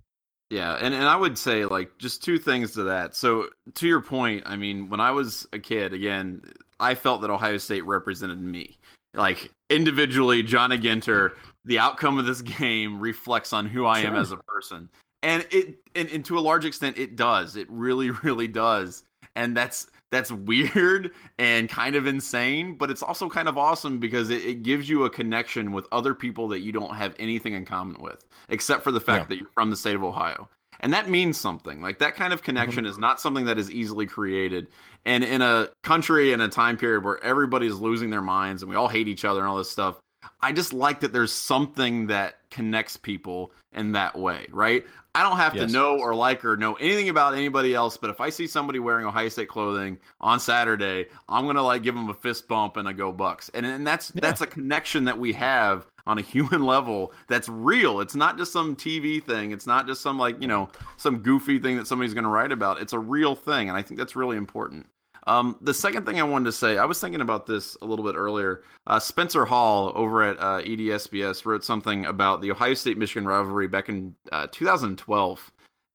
Yeah, 0.50 0.76
and, 0.80 0.94
and 0.94 1.06
I 1.06 1.16
would 1.16 1.38
say 1.38 1.66
like 1.66 1.98
just 1.98 2.24
two 2.24 2.38
things 2.38 2.74
to 2.74 2.84
that. 2.84 3.16
So 3.16 3.50
to 3.76 3.88
your 3.88 4.02
point, 4.02 4.44
I 4.46 4.56
mean, 4.56 4.90
when 4.90 5.00
I 5.00 5.12
was 5.12 5.48
a 5.54 5.60
kid, 5.60 5.94
again, 5.94 6.42
I 6.80 6.96
felt 6.96 7.22
that 7.22 7.32
Ohio 7.32 7.58
State 7.58 7.86
represented 7.86 8.40
me. 8.40 8.78
Like 9.14 9.50
individually, 9.70 10.44
Johnny 10.44 10.78
Ginter 10.78 11.32
the 11.66 11.80
outcome 11.80 12.18
of 12.18 12.26
this 12.26 12.42
game 12.60 13.00
reflects 13.00 13.52
on 13.52 13.66
who 13.66 13.86
I 13.86 14.02
sure. 14.02 14.12
am 14.12 14.16
as 14.16 14.32
a 14.32 14.38
person. 14.38 14.90
And 15.24 15.46
it 15.52 15.80
and, 15.96 16.10
and 16.10 16.26
to 16.26 16.38
a 16.38 16.42
large 16.42 16.66
extent 16.66 16.98
it 16.98 17.16
does. 17.16 17.56
It 17.56 17.68
really, 17.70 18.12
really 18.24 18.48
does. 18.48 19.04
And 19.36 19.58
that's 19.58 19.88
that's 20.12 20.32
weird 20.32 21.12
and 21.40 21.70
kind 21.70 21.96
of 21.96 22.08
insane, 22.08 22.76
but 22.76 22.90
it's 22.90 23.04
also 23.04 23.30
kind 23.30 23.48
of 23.48 23.58
awesome 23.58 24.00
because 24.00 24.30
it, 24.30 24.46
it, 24.46 24.64
gives 24.64 24.90
you 24.90 25.04
a 25.06 25.10
connection 25.10 25.72
with 25.72 25.88
other 25.92 26.14
people 26.14 26.48
that 26.50 26.60
you 26.60 26.72
don't 26.72 26.96
have 26.96 27.16
anything 27.20 27.54
in 27.54 27.66
common 27.66 28.02
with, 28.02 28.24
except 28.50 28.84
for 28.84 28.92
the 28.92 29.00
fact 29.00 29.26
yeah. 29.26 29.28
that 29.28 29.36
you're 29.38 29.52
from 29.54 29.70
the 29.70 29.76
state 29.76 29.96
of 29.96 30.04
Ohio. 30.04 30.50
And 30.80 30.94
that 30.94 31.10
means 31.10 31.38
something. 31.38 31.82
Like 31.82 32.00
that 32.00 32.16
kind 32.16 32.34
of 32.34 32.44
connection 32.44 32.84
mm-hmm. 32.84 32.92
is 32.92 32.98
not 32.98 33.20
something 33.20 33.46
that 33.46 33.58
is 33.58 33.72
easily 33.72 34.06
created. 34.06 34.68
And 35.06 35.24
in 35.24 35.42
a 35.42 35.70
country 35.84 36.34
in 36.34 36.42
a 36.42 36.50
time 36.50 36.78
period 36.78 37.04
where 37.04 37.24
everybody's 37.24 37.76
losing 37.76 38.10
their 38.10 38.22
minds 38.22 38.62
and 38.62 38.70
we 38.70 38.76
all 38.76 38.88
hate 38.88 39.08
each 39.08 39.26
other 39.26 39.40
and 39.40 39.50
all 39.50 39.58
this 39.58 39.70
stuff, 39.70 40.00
I 40.46 40.52
just 40.52 40.74
like 40.74 41.00
that 41.00 41.12
there's 41.12 41.32
something 41.32 42.06
that 42.06 42.36
connects 42.52 42.98
people 42.98 43.52
in 43.74 43.94
that 43.94 44.16
way, 44.16 44.46
right? 44.52 44.86
I 45.16 45.24
don't 45.24 45.38
have 45.38 45.56
yes. 45.56 45.66
to 45.66 45.74
know 45.74 45.98
or 45.98 46.14
like 46.14 46.46
or 46.46 46.56
know 46.56 46.76
anything 46.76 47.10
about 47.10 47.34
anybody 47.34 47.74
else, 47.74 47.98
but 47.98 48.12
if 48.12 48.22
I 48.22 48.30
see 48.30 48.46
somebody 48.46 48.78
wearing 48.78 49.08
Ohio 49.08 49.28
State 49.30 49.48
clothing 49.48 49.98
on 50.22 50.40
Saturday, 50.40 51.08
I'm 51.28 51.48
gonna 51.48 51.64
like 51.64 51.82
give 51.82 51.96
them 51.96 52.10
a 52.10 52.14
fist 52.14 52.48
bump 52.48 52.78
and 52.78 52.88
a 52.88 52.94
go 52.94 53.12
Bucks, 53.12 53.50
and 53.56 53.66
and 53.66 53.88
that's 53.88 54.12
yeah. 54.14 54.22
that's 54.22 54.42
a 54.42 54.46
connection 54.46 55.06
that 55.06 55.18
we 55.18 55.34
have 55.34 55.88
on 56.06 56.20
a 56.20 56.22
human 56.36 56.64
level 56.64 57.12
that's 57.28 57.50
real. 57.50 58.00
It's 58.00 58.16
not 58.16 58.38
just 58.38 58.54
some 58.54 58.76
TV 58.76 59.24
thing. 59.24 59.50
It's 59.50 59.66
not 59.66 59.88
just 59.88 60.04
some 60.04 60.20
like 60.20 60.40
you 60.40 60.48
know 60.48 60.70
some 60.98 61.24
goofy 61.24 61.58
thing 61.58 61.78
that 61.78 61.88
somebody's 61.88 62.14
gonna 62.14 62.30
write 62.30 62.52
about. 62.52 62.80
It's 62.80 62.94
a 62.94 63.00
real 63.00 63.34
thing, 63.34 63.68
and 63.68 63.76
I 63.76 63.82
think 63.82 64.00
that's 64.00 64.16
really 64.16 64.38
important. 64.38 64.86
Um, 65.28 65.58
the 65.62 65.74
second 65.74 66.06
thing 66.06 66.20
I 66.20 66.24
wanted 66.24 66.46
to 66.46 66.52
say, 66.52 66.78
I 66.78 66.86
was 66.86 67.00
thinking 67.00 67.22
about 67.22 67.48
this 67.48 67.76
a 67.82 67.86
little 67.86 68.06
bit 68.06 68.16
earlier. 68.16 68.64
Uh, 68.86 69.00
Spencer 69.00 69.46
Hall 69.46 69.92
over 69.96 70.22
at 70.24 70.38
uh, 70.38 70.62
EDSBS 70.62 71.46
wrote 71.46 71.64
something 71.64 72.06
about 72.06 72.42
the 72.42 72.52
Ohio 72.52 72.76
State 72.76 72.98
Michigan 72.98 73.28
rivalry 73.28 73.68
back 73.68 73.90
in 73.90 74.16
uh, 74.32 74.48
2012. 74.52 75.52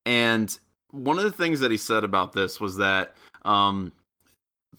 And 0.06 0.58
one 0.90 1.18
of 1.18 1.24
the 1.24 1.30
things 1.30 1.60
that 1.60 1.70
he 1.70 1.76
said 1.76 2.02
about 2.02 2.32
this 2.32 2.60
was 2.60 2.76
that 2.78 3.14
um, 3.44 3.92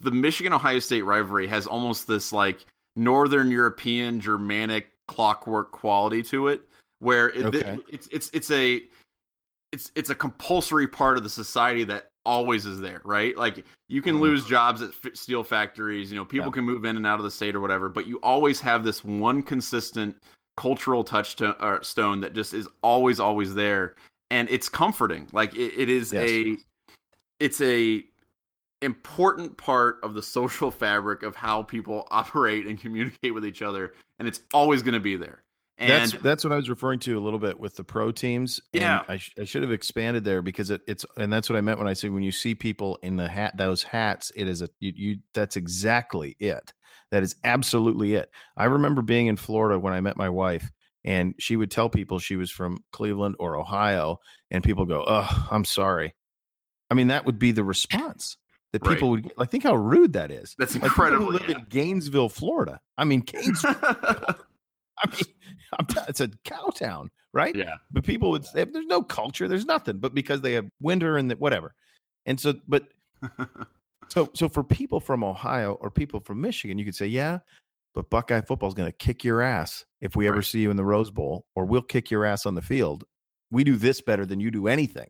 the 0.02 0.12
Michigan 0.12 0.52
Ohio 0.52 0.80
State 0.80 1.04
rivalry 1.04 1.48
has 1.48 1.66
almost 1.66 2.08
this 2.08 2.34
like 2.34 2.66
Northern 2.96 3.52
European 3.52 4.20
Germanic 4.20 4.90
clockwork 5.08 5.72
quality 5.72 6.24
to 6.24 6.50
it, 6.50 6.62
where 7.00 7.30
it, 7.30 7.46
okay. 7.46 7.60
it, 7.60 7.80
it's 7.90 8.08
it's 8.12 8.30
it's 8.34 8.52
a 8.52 8.82
it's 9.72 9.92
it's 9.96 10.10
a 10.10 10.16
compulsory 10.16 10.88
part 10.88 11.18
of 11.18 11.24
the 11.24 11.30
society 11.30 11.86
that 11.86 12.11
always 12.26 12.66
is 12.66 12.80
there, 12.80 13.02
right? 13.04 13.36
Like 13.38 13.66
you 13.88 14.02
can 14.02 14.16
mm-hmm. 14.16 14.24
lose 14.24 14.46
jobs 14.46 14.82
at 14.82 14.92
steel 15.18 15.44
factories, 15.44 16.12
you 16.12 16.18
know, 16.18 16.26
people 16.26 16.48
yeah. 16.48 16.54
can 16.54 16.64
move 16.64 16.86
in 16.86 16.98
and 16.98 17.06
out 17.06 17.20
of 17.20 17.24
the 17.24 17.32
state 17.32 17.56
or 17.56 17.60
whatever, 17.60 17.90
but 17.90 18.08
you 18.08 18.18
always 18.22 18.62
have 18.62 18.84
this 18.84 19.04
one 19.04 19.42
consistent 19.42 20.16
cultural 20.58 21.04
touchstone 21.04 22.22
that 22.22 22.34
just 22.34 22.54
is 22.54 22.68
always 22.84 23.20
always 23.20 23.56
there 23.56 23.96
and 24.30 24.50
it's 24.50 24.70
comforting. 24.70 25.28
Like 25.32 25.56
it, 25.56 25.74
it 25.78 25.90
is 25.90 26.14
yes. 26.14 26.30
a 26.30 26.58
it's 27.40 27.62
a 27.62 28.04
important 28.82 29.58
part 29.58 30.00
of 30.04 30.14
the 30.14 30.24
social 30.24 30.72
fabric 30.72 31.24
of 31.24 31.36
how 31.36 31.64
people 31.64 32.08
operate 32.12 32.68
and 32.68 32.80
communicate 32.80 33.34
with 33.34 33.46
each 33.46 33.62
other 33.62 33.94
and 34.20 34.28
it's 34.28 34.42
always 34.54 34.82
going 34.84 34.94
to 34.94 35.00
be 35.00 35.16
there. 35.16 35.44
And 35.82 35.90
that's 35.90 36.12
that's 36.22 36.44
what 36.44 36.54
I 36.54 36.56
was 36.56 36.70
referring 36.70 37.00
to 37.00 37.18
a 37.18 37.22
little 37.22 37.40
bit 37.40 37.60
with 37.60 37.76
the 37.76 37.84
pro 37.84 38.12
teams. 38.12 38.62
Yeah, 38.72 39.04
I, 39.08 39.18
sh- 39.18 39.34
I 39.40 39.46
should 39.46 39.64
have 39.64 39.72
expanded 39.72 40.24
there 40.24 40.42
because 40.42 40.70
it, 40.70 40.82
it's 40.88 41.06
and 41.18 41.34
that's 41.34 41.50
what 41.50 41.58
I 41.58 41.62
meant 41.62 41.80
when 41.80 41.88
I 41.88 41.94
said 41.94 42.12
when 42.12 42.24
you 42.24 42.32
see 42.32 42.54
people 42.54 43.00
in 43.02 43.16
the 43.16 43.28
hat 43.28 43.58
those 43.58 43.82
hats, 43.82 44.32
it 44.36 44.48
is 44.48 44.62
a 44.62 44.70
you, 44.80 44.94
you 44.96 45.18
that's 45.34 45.56
exactly 45.56 46.36
it. 46.40 46.74
That 47.12 47.24
is 47.24 47.36
absolutely 47.44 48.14
it. 48.14 48.30
I 48.56 48.66
remember 48.66 49.02
being 49.02 49.28
in 49.28 49.38
Florida 49.38 49.80
when 49.80 49.94
I 49.94 50.02
met 50.02 50.18
my 50.18 50.30
wife, 50.30 50.72
and 51.04 51.34
she 51.40 51.56
would 51.56 51.72
tell 51.72 51.90
people 51.90 52.20
she 52.20 52.36
was 52.36 52.52
from 52.52 52.84
Cleveland 52.92 53.36
or 53.40 53.58
Ohio, 53.58 54.20
and 54.52 54.64
people 54.64 54.86
go, 54.86 55.04
"Oh, 55.08 55.48
I'm 55.50 55.66
sorry." 55.66 56.14
I 56.90 56.94
mean, 56.94 57.08
that 57.08 57.26
would 57.26 57.40
be 57.40 57.52
the 57.52 57.64
response 57.64 58.38
that 58.74 58.84
people 58.84 59.16
right. 59.16 59.24
would. 59.24 59.34
I 59.38 59.46
think 59.46 59.64
how 59.64 59.76
rude 59.76 60.14
that 60.14 60.32
is. 60.32 60.56
That's 60.58 60.76
incredible. 60.76 61.32
Like 61.32 61.42
live 61.42 61.50
yeah. 61.50 61.58
in 61.58 61.66
Gainesville, 61.70 62.30
Florida. 62.30 62.80
I 62.98 63.06
mean, 63.06 63.22
Gainesville. 63.22 63.76
I 65.04 65.10
mean, 65.10 65.24
it's 66.08 66.22
a 66.22 66.30
cow 66.44 66.70
town, 66.74 67.10
right? 67.34 67.56
Yeah. 67.56 67.76
But 67.92 68.04
people 68.04 68.32
would 68.32 68.46
say 68.46 68.64
there's 68.66 68.86
no 68.86 69.02
culture, 69.02 69.48
there's 69.48 69.66
nothing, 69.66 69.98
but 69.98 70.14
because 70.14 70.42
they 70.42 70.54
have 70.54 70.68
winter 70.80 71.18
and 71.18 71.32
the, 71.32 71.36
whatever. 71.36 71.74
And 72.26 72.40
so, 72.40 72.56
but 72.68 72.88
so 74.10 74.30
so 74.34 74.50
for 74.50 74.64
people 74.64 75.00
from 75.00 75.24
Ohio 75.24 75.74
or 75.82 75.90
people 75.90 76.20
from 76.20 76.42
Michigan, 76.42 76.78
you 76.78 76.86
could 76.86 76.96
say, 76.96 77.08
yeah, 77.08 77.40
but 77.94 78.10
Buckeye 78.10 78.42
football 78.42 78.70
is 78.70 78.76
going 78.76 78.90
to 78.92 78.98
kick 78.98 79.24
your 79.24 79.42
ass 79.42 79.86
if 80.02 80.16
we 80.16 80.28
right. 80.28 80.34
ever 80.34 80.42
see 80.42 80.60
you 80.60 80.72
in 80.72 80.78
the 80.78 80.86
Rose 80.86 81.12
Bowl, 81.12 81.46
or 81.56 81.66
we'll 81.66 81.82
kick 81.82 82.12
your 82.12 82.26
ass 82.26 82.46
on 82.46 82.56
the 82.56 82.62
field. 82.62 83.04
We 83.52 83.64
do 83.64 83.76
this 83.76 84.02
better 84.02 84.26
than 84.26 84.40
you 84.40 84.50
do 84.52 84.68
anything. 84.68 85.10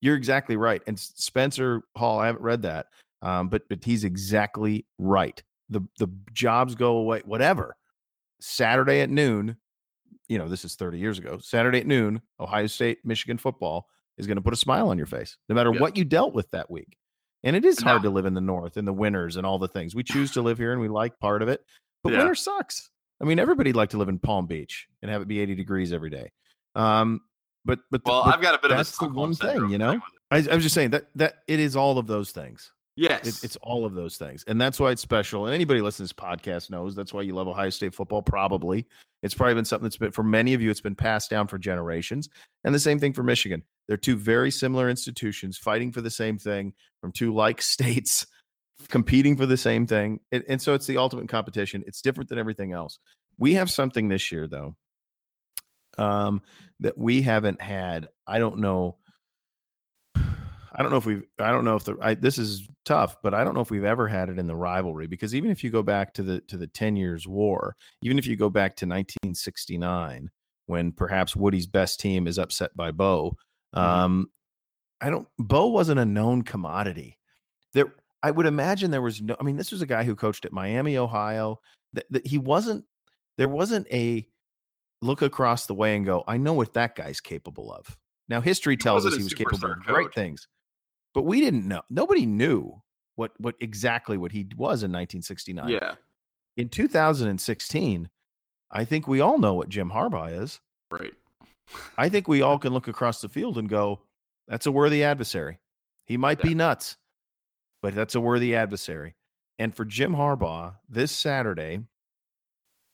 You're 0.00 0.16
exactly 0.16 0.56
right. 0.56 0.82
And 0.86 0.98
Spencer 0.98 1.82
Hall, 1.96 2.18
I 2.18 2.26
haven't 2.26 2.42
read 2.42 2.62
that, 2.62 2.86
um, 3.22 3.48
but 3.48 3.62
but 3.68 3.84
he's 3.84 4.04
exactly 4.04 4.86
right. 4.98 5.42
The 5.68 5.80
the 5.98 6.08
jobs 6.32 6.74
go 6.74 6.96
away, 6.96 7.22
whatever. 7.24 7.76
Saturday 8.40 9.00
at 9.00 9.10
noon, 9.10 9.56
you 10.28 10.38
know, 10.38 10.48
this 10.48 10.64
is 10.64 10.74
30 10.74 10.98
years 10.98 11.18
ago. 11.18 11.38
Saturday 11.38 11.80
at 11.80 11.86
noon, 11.86 12.22
Ohio 12.40 12.66
State, 12.66 12.98
Michigan 13.04 13.38
football 13.38 13.88
is 14.18 14.26
going 14.26 14.36
to 14.36 14.42
put 14.42 14.52
a 14.52 14.56
smile 14.56 14.88
on 14.88 14.98
your 14.98 15.06
face, 15.06 15.36
no 15.48 15.54
matter 15.54 15.72
what 15.72 15.96
you 15.96 16.04
dealt 16.04 16.34
with 16.34 16.50
that 16.50 16.70
week. 16.70 16.96
And 17.44 17.56
it 17.56 17.64
is 17.64 17.80
hard 17.80 18.02
to 18.02 18.10
live 18.10 18.24
in 18.24 18.34
the 18.34 18.40
North 18.40 18.76
in 18.76 18.84
the 18.84 18.92
winters 18.92 19.36
and 19.36 19.44
all 19.44 19.58
the 19.58 19.68
things. 19.68 19.94
We 19.94 20.04
choose 20.04 20.30
to 20.32 20.42
live 20.42 20.58
here 20.58 20.72
and 20.72 20.80
we 20.80 20.88
like 20.88 21.18
part 21.18 21.42
of 21.42 21.48
it, 21.48 21.60
but 22.04 22.12
yeah. 22.12 22.20
winter 22.20 22.34
sucks. 22.34 22.90
I 23.20 23.24
mean, 23.24 23.38
everybody'd 23.38 23.76
like 23.76 23.90
to 23.90 23.98
live 23.98 24.08
in 24.08 24.18
Palm 24.18 24.46
Beach 24.46 24.86
and 25.00 25.10
have 25.10 25.22
it 25.22 25.28
be 25.28 25.40
80 25.40 25.54
degrees 25.54 25.92
every 25.92 26.10
day. 26.10 26.30
Um, 26.74 27.20
but 27.64 27.80
but 27.90 28.02
well, 28.04 28.24
the, 28.24 28.30
I've 28.30 28.40
got 28.40 28.54
a 28.54 28.58
bit 28.58 28.68
that's 28.68 29.00
of 29.00 29.10
a 29.10 29.12
the 29.12 29.18
one 29.18 29.34
thing, 29.34 29.70
you 29.70 29.78
know. 29.78 30.00
I, 30.30 30.36
I 30.38 30.54
was 30.54 30.64
just 30.64 30.74
saying 30.74 30.90
that 30.90 31.06
that 31.14 31.34
it 31.46 31.60
is 31.60 31.76
all 31.76 31.98
of 31.98 32.06
those 32.06 32.32
things. 32.32 32.72
Yes. 32.96 33.26
It, 33.26 33.44
it's 33.44 33.56
all 33.56 33.86
of 33.86 33.94
those 33.94 34.16
things. 34.16 34.44
And 34.46 34.60
that's 34.60 34.78
why 34.78 34.90
it's 34.90 35.02
special. 35.02 35.46
And 35.46 35.54
anybody 35.54 35.80
listening 35.80 36.08
to 36.08 36.14
this 36.14 36.24
podcast 36.24 36.70
knows 36.70 36.94
that's 36.94 37.12
why 37.12 37.22
you 37.22 37.34
love 37.34 37.48
Ohio 37.48 37.70
State 37.70 37.94
football, 37.94 38.22
probably. 38.22 38.86
It's 39.22 39.34
probably 39.34 39.54
been 39.54 39.64
something 39.64 39.84
that's 39.84 39.96
been, 39.96 40.12
for 40.12 40.24
many 40.24 40.52
of 40.54 40.60
you, 40.60 40.70
it's 40.70 40.80
been 40.80 40.96
passed 40.96 41.30
down 41.30 41.46
for 41.46 41.58
generations. 41.58 42.28
And 42.64 42.74
the 42.74 42.80
same 42.80 42.98
thing 42.98 43.12
for 43.12 43.22
Michigan. 43.22 43.62
They're 43.88 43.96
two 43.96 44.16
very 44.16 44.50
similar 44.50 44.90
institutions 44.90 45.56
fighting 45.56 45.92
for 45.92 46.00
the 46.00 46.10
same 46.10 46.38
thing 46.38 46.74
from 47.00 47.12
two 47.12 47.34
like 47.34 47.62
states 47.62 48.26
competing 48.88 49.36
for 49.36 49.46
the 49.46 49.56
same 49.56 49.86
thing. 49.86 50.20
It, 50.30 50.44
and 50.48 50.60
so 50.60 50.74
it's 50.74 50.86
the 50.86 50.96
ultimate 50.98 51.28
competition. 51.28 51.84
It's 51.86 52.02
different 52.02 52.28
than 52.28 52.38
everything 52.38 52.72
else. 52.72 52.98
We 53.38 53.54
have 53.54 53.70
something 53.70 54.08
this 54.08 54.30
year, 54.30 54.46
though, 54.46 54.76
um, 55.98 56.42
that 56.80 56.98
we 56.98 57.22
haven't 57.22 57.62
had. 57.62 58.08
I 58.26 58.38
don't 58.38 58.58
know 58.58 58.98
I 60.74 60.82
don't 60.82 60.90
know 60.90 60.96
if 60.96 61.06
we've, 61.06 61.22
I 61.38 61.50
don't 61.50 61.64
know 61.64 61.76
if 61.76 61.84
the, 61.84 61.96
I, 62.00 62.14
this 62.14 62.38
is 62.38 62.68
tough, 62.84 63.16
but 63.22 63.34
I 63.34 63.44
don't 63.44 63.54
know 63.54 63.60
if 63.60 63.70
we've 63.70 63.84
ever 63.84 64.08
had 64.08 64.28
it 64.28 64.38
in 64.38 64.46
the 64.46 64.56
rivalry 64.56 65.06
because 65.06 65.34
even 65.34 65.50
if 65.50 65.62
you 65.62 65.70
go 65.70 65.82
back 65.82 66.14
to 66.14 66.22
the, 66.22 66.40
to 66.42 66.56
the 66.56 66.66
10 66.66 66.96
years 66.96 67.26
war, 67.28 67.76
even 68.02 68.18
if 68.18 68.26
you 68.26 68.36
go 68.36 68.48
back 68.48 68.76
to 68.76 68.86
1969, 68.86 70.30
when 70.66 70.92
perhaps 70.92 71.36
Woody's 71.36 71.66
best 71.66 72.00
team 72.00 72.26
is 72.26 72.38
upset 72.38 72.74
by 72.74 72.90
Bo, 72.90 73.36
mm-hmm. 73.74 73.78
um, 73.78 74.30
I 75.00 75.10
don't, 75.10 75.28
Bo 75.38 75.66
wasn't 75.66 76.00
a 76.00 76.06
known 76.06 76.42
commodity. 76.42 77.18
There, 77.74 77.94
I 78.22 78.30
would 78.30 78.46
imagine 78.46 78.90
there 78.90 79.02
was 79.02 79.20
no, 79.20 79.36
I 79.38 79.42
mean, 79.42 79.56
this 79.56 79.72
was 79.72 79.82
a 79.82 79.86
guy 79.86 80.04
who 80.04 80.16
coached 80.16 80.46
at 80.46 80.52
Miami, 80.52 80.96
Ohio, 80.96 81.60
that, 81.92 82.06
that 82.10 82.26
he 82.26 82.38
wasn't, 82.38 82.84
there 83.36 83.48
wasn't 83.48 83.86
a 83.92 84.26
look 85.02 85.20
across 85.20 85.66
the 85.66 85.74
way 85.74 85.96
and 85.96 86.06
go, 86.06 86.24
I 86.26 86.38
know 86.38 86.54
what 86.54 86.72
that 86.74 86.94
guy's 86.94 87.20
capable 87.20 87.72
of. 87.72 87.98
Now, 88.28 88.40
history 88.40 88.78
tells 88.78 89.04
us 89.04 89.16
he 89.16 89.22
was 89.22 89.34
capable 89.34 89.72
of 89.72 89.80
great 89.80 90.14
things 90.14 90.46
but 91.14 91.22
we 91.22 91.40
didn't 91.40 91.66
know. 91.66 91.82
Nobody 91.90 92.26
knew 92.26 92.82
what 93.16 93.32
what 93.38 93.54
exactly 93.60 94.16
what 94.16 94.32
he 94.32 94.46
was 94.56 94.82
in 94.82 94.90
1969. 94.90 95.68
Yeah. 95.68 95.94
In 96.56 96.68
2016, 96.68 98.08
I 98.70 98.84
think 98.84 99.06
we 99.06 99.20
all 99.20 99.38
know 99.38 99.54
what 99.54 99.68
Jim 99.68 99.90
Harbaugh 99.90 100.42
is. 100.42 100.60
Right. 100.90 101.12
I 101.96 102.08
think 102.08 102.28
we 102.28 102.42
all 102.42 102.58
can 102.60 102.72
look 102.72 102.88
across 102.88 103.20
the 103.20 103.28
field 103.28 103.58
and 103.58 103.68
go, 103.68 104.00
that's 104.48 104.66
a 104.66 104.72
worthy 104.72 105.04
adversary. 105.04 105.58
He 106.06 106.16
might 106.16 106.42
be 106.42 106.54
nuts, 106.54 106.96
but 107.80 107.94
that's 107.94 108.14
a 108.14 108.20
worthy 108.20 108.54
adversary. 108.54 109.14
And 109.58 109.74
for 109.74 109.84
Jim 109.84 110.14
Harbaugh, 110.14 110.74
this 110.88 111.12
Saturday 111.12 111.80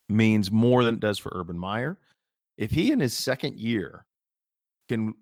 means 0.08 0.50
more 0.50 0.84
than 0.84 0.94
it 0.94 1.00
does 1.00 1.18
for 1.18 1.32
Urban 1.34 1.58
Meyer. 1.58 1.98
If 2.56 2.70
he 2.72 2.92
in 2.92 3.00
his 3.00 3.16
second 3.16 3.56
year 3.56 4.04
can 4.88 5.14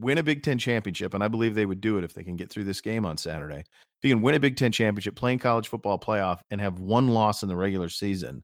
win 0.00 0.18
a 0.18 0.22
Big 0.22 0.42
Ten 0.42 0.58
championship, 0.58 1.14
and 1.14 1.22
I 1.22 1.28
believe 1.28 1.54
they 1.54 1.66
would 1.66 1.80
do 1.80 1.98
it 1.98 2.04
if 2.04 2.14
they 2.14 2.24
can 2.24 2.36
get 2.36 2.50
through 2.50 2.64
this 2.64 2.80
game 2.80 3.04
on 3.04 3.16
Saturday. 3.16 3.60
If 3.60 4.08
you 4.08 4.14
can 4.14 4.22
win 4.22 4.34
a 4.34 4.40
Big 4.40 4.56
Ten 4.56 4.72
championship, 4.72 5.16
playing 5.16 5.40
college 5.40 5.68
football 5.68 5.98
playoff, 5.98 6.40
and 6.50 6.60
have 6.60 6.78
one 6.78 7.08
loss 7.08 7.42
in 7.42 7.48
the 7.48 7.56
regular 7.56 7.88
season, 7.88 8.42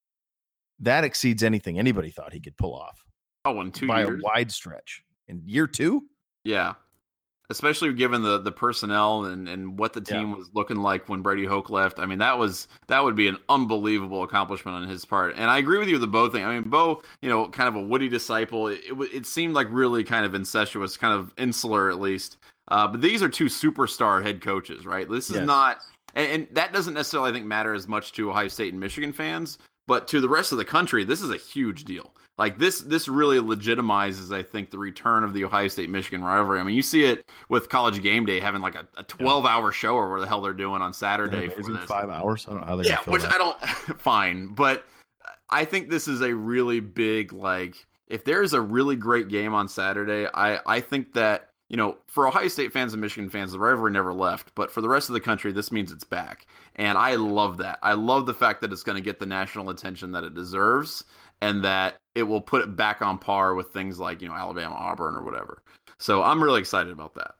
that 0.80 1.04
exceeds 1.04 1.42
anything 1.42 1.78
anybody 1.78 2.10
thought 2.10 2.32
he 2.32 2.40
could 2.40 2.56
pull 2.56 2.74
off. 2.74 3.02
Oh, 3.44 3.60
in 3.60 3.70
two 3.72 3.86
by 3.86 4.00
years? 4.02 4.20
a 4.20 4.24
wide 4.24 4.50
stretch. 4.50 5.02
In 5.28 5.42
year 5.44 5.66
two? 5.66 6.02
Yeah 6.44 6.74
especially 7.50 7.92
given 7.92 8.22
the 8.22 8.38
the 8.38 8.52
personnel 8.52 9.24
and 9.24 9.48
and 9.48 9.78
what 9.78 9.92
the 9.92 10.00
team 10.00 10.30
yeah. 10.30 10.36
was 10.36 10.50
looking 10.54 10.78
like 10.78 11.08
when 11.08 11.22
Brady 11.22 11.44
Hoke 11.44 11.70
left. 11.70 11.98
I 11.98 12.06
mean, 12.06 12.18
that 12.18 12.38
was 12.38 12.68
that 12.86 13.04
would 13.04 13.16
be 13.16 13.28
an 13.28 13.38
unbelievable 13.48 14.22
accomplishment 14.22 14.76
on 14.76 14.88
his 14.88 15.04
part. 15.04 15.34
And 15.36 15.50
I 15.50 15.58
agree 15.58 15.78
with 15.78 15.88
you 15.88 15.94
with 15.94 16.02
the 16.02 16.06
Bo 16.06 16.28
thing. 16.30 16.44
I 16.44 16.54
mean, 16.54 16.68
Bo, 16.68 17.02
you 17.20 17.28
know, 17.28 17.48
kind 17.48 17.68
of 17.68 17.76
a 17.76 17.82
Woody 17.82 18.08
disciple. 18.08 18.68
It, 18.68 18.80
it, 18.84 18.94
it 19.12 19.26
seemed 19.26 19.54
like 19.54 19.66
really 19.70 20.04
kind 20.04 20.24
of 20.24 20.34
incestuous, 20.34 20.96
kind 20.96 21.14
of 21.14 21.32
insular 21.36 21.90
at 21.90 22.00
least. 22.00 22.38
Uh, 22.68 22.88
but 22.88 23.02
these 23.02 23.22
are 23.22 23.28
two 23.28 23.46
superstar 23.46 24.22
head 24.22 24.40
coaches, 24.40 24.86
right? 24.86 25.08
This 25.08 25.28
is 25.28 25.36
yes. 25.36 25.46
not, 25.46 25.78
and, 26.14 26.32
and 26.32 26.48
that 26.52 26.72
doesn't 26.72 26.94
necessarily 26.94 27.30
I 27.30 27.32
think 27.34 27.44
matter 27.44 27.74
as 27.74 27.86
much 27.86 28.12
to 28.12 28.30
Ohio 28.30 28.48
State 28.48 28.72
and 28.72 28.80
Michigan 28.80 29.12
fans, 29.12 29.58
but 29.86 30.08
to 30.08 30.20
the 30.20 30.28
rest 30.30 30.50
of 30.50 30.56
the 30.56 30.64
country, 30.64 31.04
this 31.04 31.20
is 31.20 31.30
a 31.30 31.36
huge 31.36 31.84
deal 31.84 32.14
like 32.38 32.58
this 32.58 32.80
this 32.80 33.08
really 33.08 33.38
legitimizes 33.38 34.34
i 34.34 34.42
think 34.42 34.70
the 34.70 34.78
return 34.78 35.24
of 35.24 35.32
the 35.32 35.44
ohio 35.44 35.68
state 35.68 35.88
michigan 35.88 36.22
rivalry 36.22 36.60
i 36.60 36.62
mean 36.62 36.74
you 36.74 36.82
see 36.82 37.04
it 37.04 37.24
with 37.48 37.68
college 37.68 38.02
game 38.02 38.26
day 38.26 38.40
having 38.40 38.60
like 38.60 38.74
a, 38.74 38.86
a 38.96 39.02
12 39.04 39.46
hour 39.46 39.72
show 39.72 39.94
or 39.94 40.10
where 40.10 40.20
the 40.20 40.26
hell 40.26 40.40
they're 40.40 40.52
doing 40.52 40.82
on 40.82 40.92
saturday 40.92 41.46
yeah, 41.46 41.58
is 41.58 41.68
it 41.68 41.78
five 41.84 42.10
hours 42.10 42.46
i 42.48 42.52
don't 42.52 42.60
know 42.60 42.66
how 42.66 42.76
they 42.76 42.88
yeah 42.88 42.98
which 43.06 43.24
i 43.24 43.38
don't 43.38 43.58
fine 44.00 44.48
but 44.48 44.84
I 45.54 45.64
think 45.64 45.88
this 45.88 46.08
is 46.08 46.20
a 46.20 46.34
really 46.34 46.80
big 46.80 47.32
like 47.32 47.86
if 48.08 48.24
there's 48.24 48.52
a 48.52 48.60
really 48.60 48.96
great 48.96 49.28
game 49.28 49.54
on 49.54 49.68
Saturday, 49.68 50.28
I 50.34 50.60
I 50.66 50.80
think 50.80 51.14
that 51.14 51.50
you 51.68 51.76
know, 51.76 51.96
for 52.06 52.28
Ohio 52.28 52.48
State 52.48 52.72
fans 52.72 52.92
and 52.92 53.00
Michigan 53.00 53.30
fans, 53.30 53.52
the 53.52 53.58
rivalry 53.58 53.90
never 53.90 54.12
left. 54.12 54.54
But 54.54 54.70
for 54.70 54.80
the 54.80 54.88
rest 54.88 55.08
of 55.08 55.14
the 55.14 55.20
country, 55.20 55.50
this 55.50 55.72
means 55.72 55.90
it's 55.90 56.04
back. 56.04 56.46
And 56.76 56.98
I 56.98 57.14
love 57.14 57.56
that. 57.58 57.78
I 57.82 57.94
love 57.94 58.26
the 58.26 58.34
fact 58.34 58.60
that 58.60 58.72
it's 58.72 58.82
going 58.82 58.96
to 58.96 59.02
get 59.02 59.18
the 59.18 59.26
national 59.26 59.70
attention 59.70 60.12
that 60.12 60.24
it 60.24 60.34
deserves 60.34 61.04
and 61.44 61.62
that 61.62 61.98
it 62.14 62.22
will 62.22 62.40
put 62.40 62.62
it 62.62 62.74
back 62.74 63.02
on 63.02 63.18
par 63.18 63.54
with 63.54 63.68
things 63.68 63.98
like, 64.00 64.22
you 64.22 64.28
know, 64.28 64.34
Alabama, 64.34 64.74
Auburn, 64.74 65.14
or 65.14 65.22
whatever. 65.22 65.62
So 65.98 66.22
I'm 66.22 66.42
really 66.42 66.60
excited 66.60 66.90
about 66.90 67.14
that. 67.16 67.32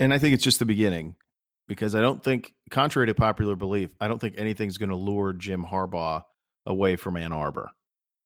And 0.00 0.12
I 0.12 0.18
think 0.18 0.34
it's 0.34 0.42
just 0.42 0.58
the 0.58 0.64
beginning 0.64 1.14
because 1.68 1.94
I 1.94 2.00
don't 2.00 2.22
think, 2.22 2.54
contrary 2.70 3.06
to 3.06 3.14
popular 3.14 3.54
belief, 3.54 3.90
I 4.00 4.08
don't 4.08 4.20
think 4.20 4.34
anything's 4.36 4.78
going 4.78 4.88
to 4.88 4.96
lure 4.96 5.32
Jim 5.32 5.64
Harbaugh 5.64 6.24
away 6.66 6.96
from 6.96 7.16
Ann 7.16 7.32
Arbor. 7.32 7.70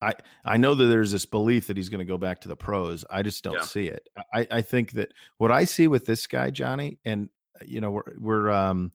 I 0.01 0.15
I 0.45 0.57
know 0.57 0.75
that 0.75 0.85
there's 0.87 1.13
this 1.13 1.27
belief 1.27 1.67
that 1.67 1.77
he's 1.77 1.89
going 1.89 2.01
to 2.01 2.05
go 2.05 2.19
back 2.19 2.41
to 2.43 2.49
the 2.49 2.57
pros. 2.57 3.05
I 3.11 3.23
just 3.23 3.43
don't 3.43 3.55
yeah. 3.55 3.63
see 3.63 3.87
it. 3.87 4.09
I 4.33 4.47
I 4.51 4.63
think 4.63 4.93
that 4.93 5.13
what 5.39 5.51
I 5.51 5.65
see 5.65 5.89
with 5.89 6.05
this 6.05 6.27
guy 6.27 6.51
Johnny, 6.51 6.99
and 7.07 7.31
you 7.65 7.81
know 7.81 7.91
we're 7.91 8.13
we're 8.19 8.51
um 8.51 8.93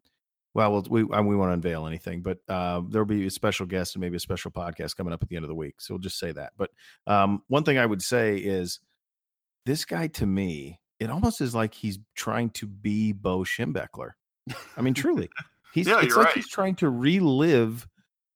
well 0.54 0.84
we 0.90 1.04
we, 1.04 1.22
we 1.22 1.36
won't 1.36 1.54
unveil 1.54 1.88
anything, 1.88 2.22
but 2.22 2.40
uh, 2.48 2.82
there'll 2.90 3.06
be 3.06 3.28
a 3.28 3.32
special 3.32 3.66
guest 3.66 3.96
and 3.96 4.02
maybe 4.02 4.18
a 4.18 4.20
special 4.20 4.52
podcast 4.52 4.96
coming 4.96 5.14
up 5.14 5.24
at 5.24 5.30
the 5.30 5.36
end 5.36 5.46
of 5.46 5.50
the 5.50 5.56
week. 5.56 5.76
So 5.80 5.94
we'll 5.94 6.00
just 6.00 6.20
say 6.20 6.32
that. 6.32 6.54
But 6.58 6.72
um, 7.08 7.44
one 7.48 7.64
thing 7.64 7.78
I 7.78 7.86
would 7.86 8.02
say 8.02 8.38
is 8.38 8.80
this 9.66 9.86
guy 9.86 10.08
to 10.08 10.26
me, 10.26 10.80
it 11.00 11.10
almost 11.10 11.42
is 11.42 11.56
like 11.56 11.74
he's 11.74 12.00
trying 12.16 12.50
to 12.52 12.68
be 12.68 13.12
Bo 13.12 13.40
Schembechler. 13.40 14.12
I 14.78 14.82
mean, 14.82 14.94
truly, 14.94 15.30
he's 15.74 15.88
yeah, 15.88 16.02
it's 16.02 16.16
like 16.16 16.28
right. 16.28 16.36
he's 16.36 16.50
trying 16.50 16.76
to 16.76 16.90
relive 16.90 17.88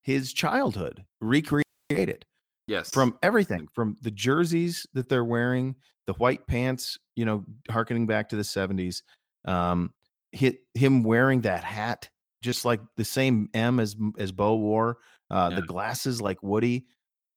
his 0.03 0.33
childhood, 0.33 1.03
recreate 1.19 1.65
it 1.89 2.25
Yes. 2.67 2.89
From 2.89 3.17
everything, 3.21 3.67
from 3.73 3.97
the 4.01 4.11
jerseys 4.11 4.87
that 4.93 5.07
they're 5.07 5.25
wearing, 5.25 5.75
the 6.07 6.13
white 6.13 6.47
pants, 6.47 6.97
you 7.15 7.25
know, 7.25 7.43
harkening 7.69 8.07
back 8.07 8.29
to 8.29 8.35
the 8.35 8.41
70s, 8.41 9.01
um, 9.45 9.93
hit 10.35 10.59
him 10.73 11.03
wearing 11.03 11.41
that 11.41 11.63
hat, 11.63 12.09
just 12.41 12.65
like 12.65 12.81
the 12.97 13.05
same 13.05 13.49
M 13.53 13.79
as 13.79 13.95
as 14.17 14.31
Bo 14.31 14.55
wore, 14.55 14.97
uh, 15.31 15.49
yeah. 15.51 15.59
the 15.59 15.65
glasses 15.65 16.21
like 16.21 16.43
Woody, 16.43 16.85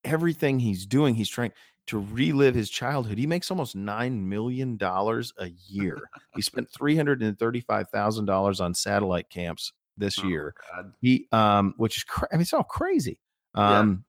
everything 0.04 0.58
he's 0.58 0.87
doing, 0.87 1.14
he's 1.14 1.28
trying 1.28 1.52
to 1.87 1.98
relive 1.98 2.54
his 2.54 2.68
childhood. 2.68 3.16
He 3.16 3.26
makes 3.26 3.50
almost 3.50 3.74
nine 3.74 4.28
million 4.28 4.76
dollars 4.76 5.32
a 5.38 5.48
year. 5.68 5.98
he 6.34 6.42
spent 6.42 6.68
three 6.76 6.96
hundred 6.96 7.22
and 7.22 7.38
thirty-five 7.38 7.88
thousand 7.90 8.26
dollars 8.26 8.61
on 8.61 8.74
satellite 8.74 9.30
camps 9.30 9.72
this 9.96 10.18
oh, 10.18 10.26
year. 10.26 10.54
God. 10.74 10.92
He, 11.00 11.28
um, 11.32 11.74
which 11.76 11.96
is 11.96 12.04
cra- 12.04 12.28
I 12.32 12.37
mean, 12.37 12.42
it's 12.42 12.52
all 12.52 12.64
crazy. 12.64 13.20
Um, 13.54 14.04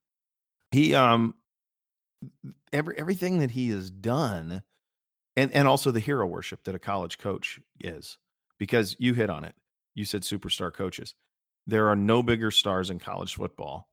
he 0.71 0.93
um 0.93 1.35
every 2.73 2.97
everything 2.97 3.39
that 3.39 3.51
he 3.51 3.69
has 3.69 3.89
done 3.89 4.61
and 5.35 5.51
and 5.53 5.67
also 5.67 5.91
the 5.91 5.99
hero 5.99 6.27
worship 6.27 6.63
that 6.65 6.75
a 6.75 6.79
college 6.79 7.17
coach 7.17 7.59
is 7.79 8.17
because 8.59 8.95
you 8.99 9.13
hit 9.13 9.29
on 9.29 9.43
it 9.43 9.55
you 9.95 10.05
said 10.05 10.21
superstar 10.21 10.73
coaches 10.73 11.15
there 11.67 11.87
are 11.87 11.95
no 11.95 12.23
bigger 12.23 12.51
stars 12.51 12.89
in 12.89 12.99
college 12.99 13.35
football 13.35 13.89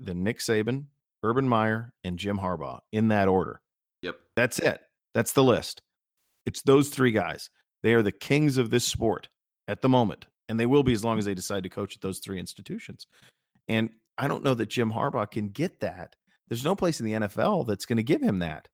than 0.00 0.24
Nick 0.24 0.38
Saban, 0.38 0.86
Urban 1.22 1.48
Meyer, 1.48 1.92
and 2.02 2.18
Jim 2.18 2.38
Harbaugh 2.38 2.80
in 2.92 3.08
that 3.08 3.28
order. 3.28 3.60
Yep. 4.02 4.16
That's 4.34 4.58
it. 4.58 4.80
That's 5.14 5.32
the 5.32 5.44
list. 5.44 5.82
It's 6.46 6.62
those 6.62 6.88
three 6.88 7.12
guys. 7.12 7.50
They 7.82 7.94
are 7.94 8.02
the 8.02 8.12
kings 8.12 8.56
of 8.58 8.70
this 8.70 8.84
sport 8.84 9.28
at 9.68 9.82
the 9.82 9.88
moment, 9.88 10.26
and 10.48 10.58
they 10.58 10.66
will 10.66 10.82
be 10.82 10.92
as 10.92 11.04
long 11.04 11.18
as 11.18 11.24
they 11.24 11.34
decide 11.34 11.62
to 11.62 11.68
coach 11.68 11.94
at 11.94 12.00
those 12.00 12.18
three 12.18 12.40
institutions. 12.40 13.06
And 13.68 13.90
I 14.18 14.26
don't 14.26 14.42
know 14.42 14.54
that 14.54 14.70
Jim 14.70 14.92
Harbaugh 14.92 15.30
can 15.30 15.50
get 15.50 15.80
that 15.80 16.16
there's 16.48 16.64
no 16.64 16.74
place 16.74 16.98
in 16.98 17.06
the 17.06 17.12
NFL 17.12 17.66
that's 17.68 17.86
going 17.86 17.98
to 17.98 18.02
give 18.02 18.20
him 18.20 18.40
that. 18.40 18.66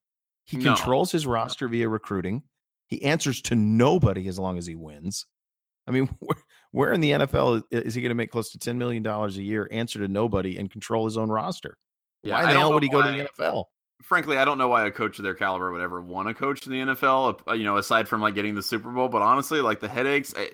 He 0.46 0.56
no. 0.56 0.74
controls 0.74 1.12
his 1.12 1.26
roster 1.26 1.68
via 1.68 1.88
recruiting. 1.88 2.42
He 2.88 3.02
answers 3.02 3.42
to 3.42 3.54
nobody 3.54 4.28
as 4.28 4.38
long 4.38 4.56
as 4.56 4.66
he 4.66 4.74
wins. 4.74 5.26
I 5.86 5.90
mean, 5.90 6.08
where, 6.20 6.36
where 6.72 6.92
in 6.92 7.00
the 7.00 7.12
NFL 7.12 7.62
is 7.70 7.94
he 7.94 8.02
going 8.02 8.10
to 8.10 8.14
make 8.14 8.30
close 8.30 8.50
to 8.52 8.58
$10 8.58 8.76
million 8.76 9.06
a 9.06 9.28
year, 9.28 9.68
answer 9.70 9.98
to 10.00 10.08
nobody, 10.08 10.56
and 10.58 10.70
control 10.70 11.04
his 11.04 11.16
own 11.16 11.30
roster? 11.30 11.76
Yeah, 12.22 12.42
why 12.42 12.52
the 12.52 12.58
hell 12.58 12.72
would 12.72 12.82
he 12.82 12.88
go 12.88 13.02
to 13.02 13.10
the 13.10 13.28
NFL? 13.28 13.64
Frankly, 14.02 14.36
I 14.36 14.44
don't 14.44 14.58
know 14.58 14.68
why 14.68 14.86
a 14.86 14.90
coach 14.90 15.18
of 15.18 15.24
their 15.24 15.34
caliber 15.34 15.72
would 15.72 15.80
ever 15.80 16.02
want 16.02 16.28
to 16.28 16.34
coach 16.34 16.66
in 16.66 16.72
the 16.72 16.94
NFL, 16.94 17.40
uh, 17.48 17.54
you 17.54 17.64
know, 17.64 17.76
aside 17.76 18.08
from 18.08 18.20
like 18.20 18.34
getting 18.34 18.54
the 18.54 18.62
Super 18.62 18.90
Bowl. 18.90 19.08
But 19.08 19.22
honestly, 19.22 19.60
like 19.60 19.80
the 19.80 19.88
headaches, 19.88 20.34
eh, 20.36 20.48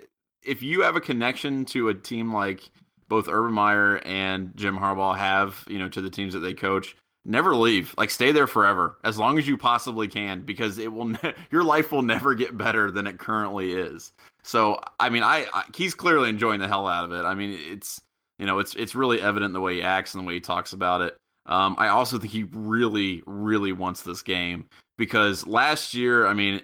if 0.45 0.62
you 0.62 0.83
have 0.83 0.97
a 0.97 1.01
connection 1.01 1.64
to 1.66 1.88
a 1.88 1.95
team 1.95 2.33
like 2.33 2.71
both 3.09 3.29
Urban 3.29 3.53
Meyer 3.53 3.97
and 4.05 4.53
Jim 4.55 4.79
Harbaugh 4.79 5.16
have, 5.16 5.64
you 5.68 5.79
know, 5.79 5.88
to 5.88 6.01
the 6.01 6.11
teams 6.11 6.35
that 6.35 6.40
they 6.40 6.55
coach, 6.55 6.97
never 7.24 7.54
leave. 7.54 7.94
Like 7.96 8.11
stay 8.11 8.32
there 8.32 8.46
forever 8.46 8.98
as 9.04 9.18
long 9.18 9.38
as 9.38 9.46
you 9.46 9.56
possibly 9.56 10.08
can 10.08 10.42
because 10.42 10.78
it 10.78 10.92
will 10.92 11.04
ne- 11.22 11.35
your 11.50 11.64
life 11.64 11.92
will 11.92 12.02
never 12.02 12.35
get 12.35 12.56
better 12.56 12.90
than 12.90 13.06
it 13.06 13.18
currently 13.18 13.72
is. 13.72 14.12
So 14.42 14.80
i 14.98 15.08
mean 15.08 15.22
I, 15.22 15.46
I, 15.52 15.64
he's 15.74 15.94
clearly 15.94 16.28
enjoying 16.28 16.61
the 16.61 16.68
hell 16.68 16.87
out 16.87 17.04
of 17.04 17.12
it. 17.12 17.24
I 17.24 17.35
mean 17.35 17.58
it's 17.70 18.00
you 18.38 18.46
know 18.46 18.58
it's 18.58 18.74
it's 18.74 18.94
really 18.94 19.20
evident 19.20 19.54
the 19.54 19.61
way 19.61 19.76
he 19.76 19.82
acts 19.82 20.14
and 20.14 20.22
the 20.22 20.26
way 20.26 20.35
he 20.35 20.40
talks 20.40 20.72
about 20.72 21.00
it. 21.00 21.16
Um, 21.46 21.74
i 21.76 21.88
also 21.88 22.18
think 22.18 22.32
he 22.32 22.44
really 22.52 23.22
really 23.26 23.72
wants 23.72 24.02
this 24.02 24.22
game 24.22 24.66
because 24.96 25.44
last 25.44 25.92
year 25.92 26.24
i 26.28 26.35
mean 26.35 26.62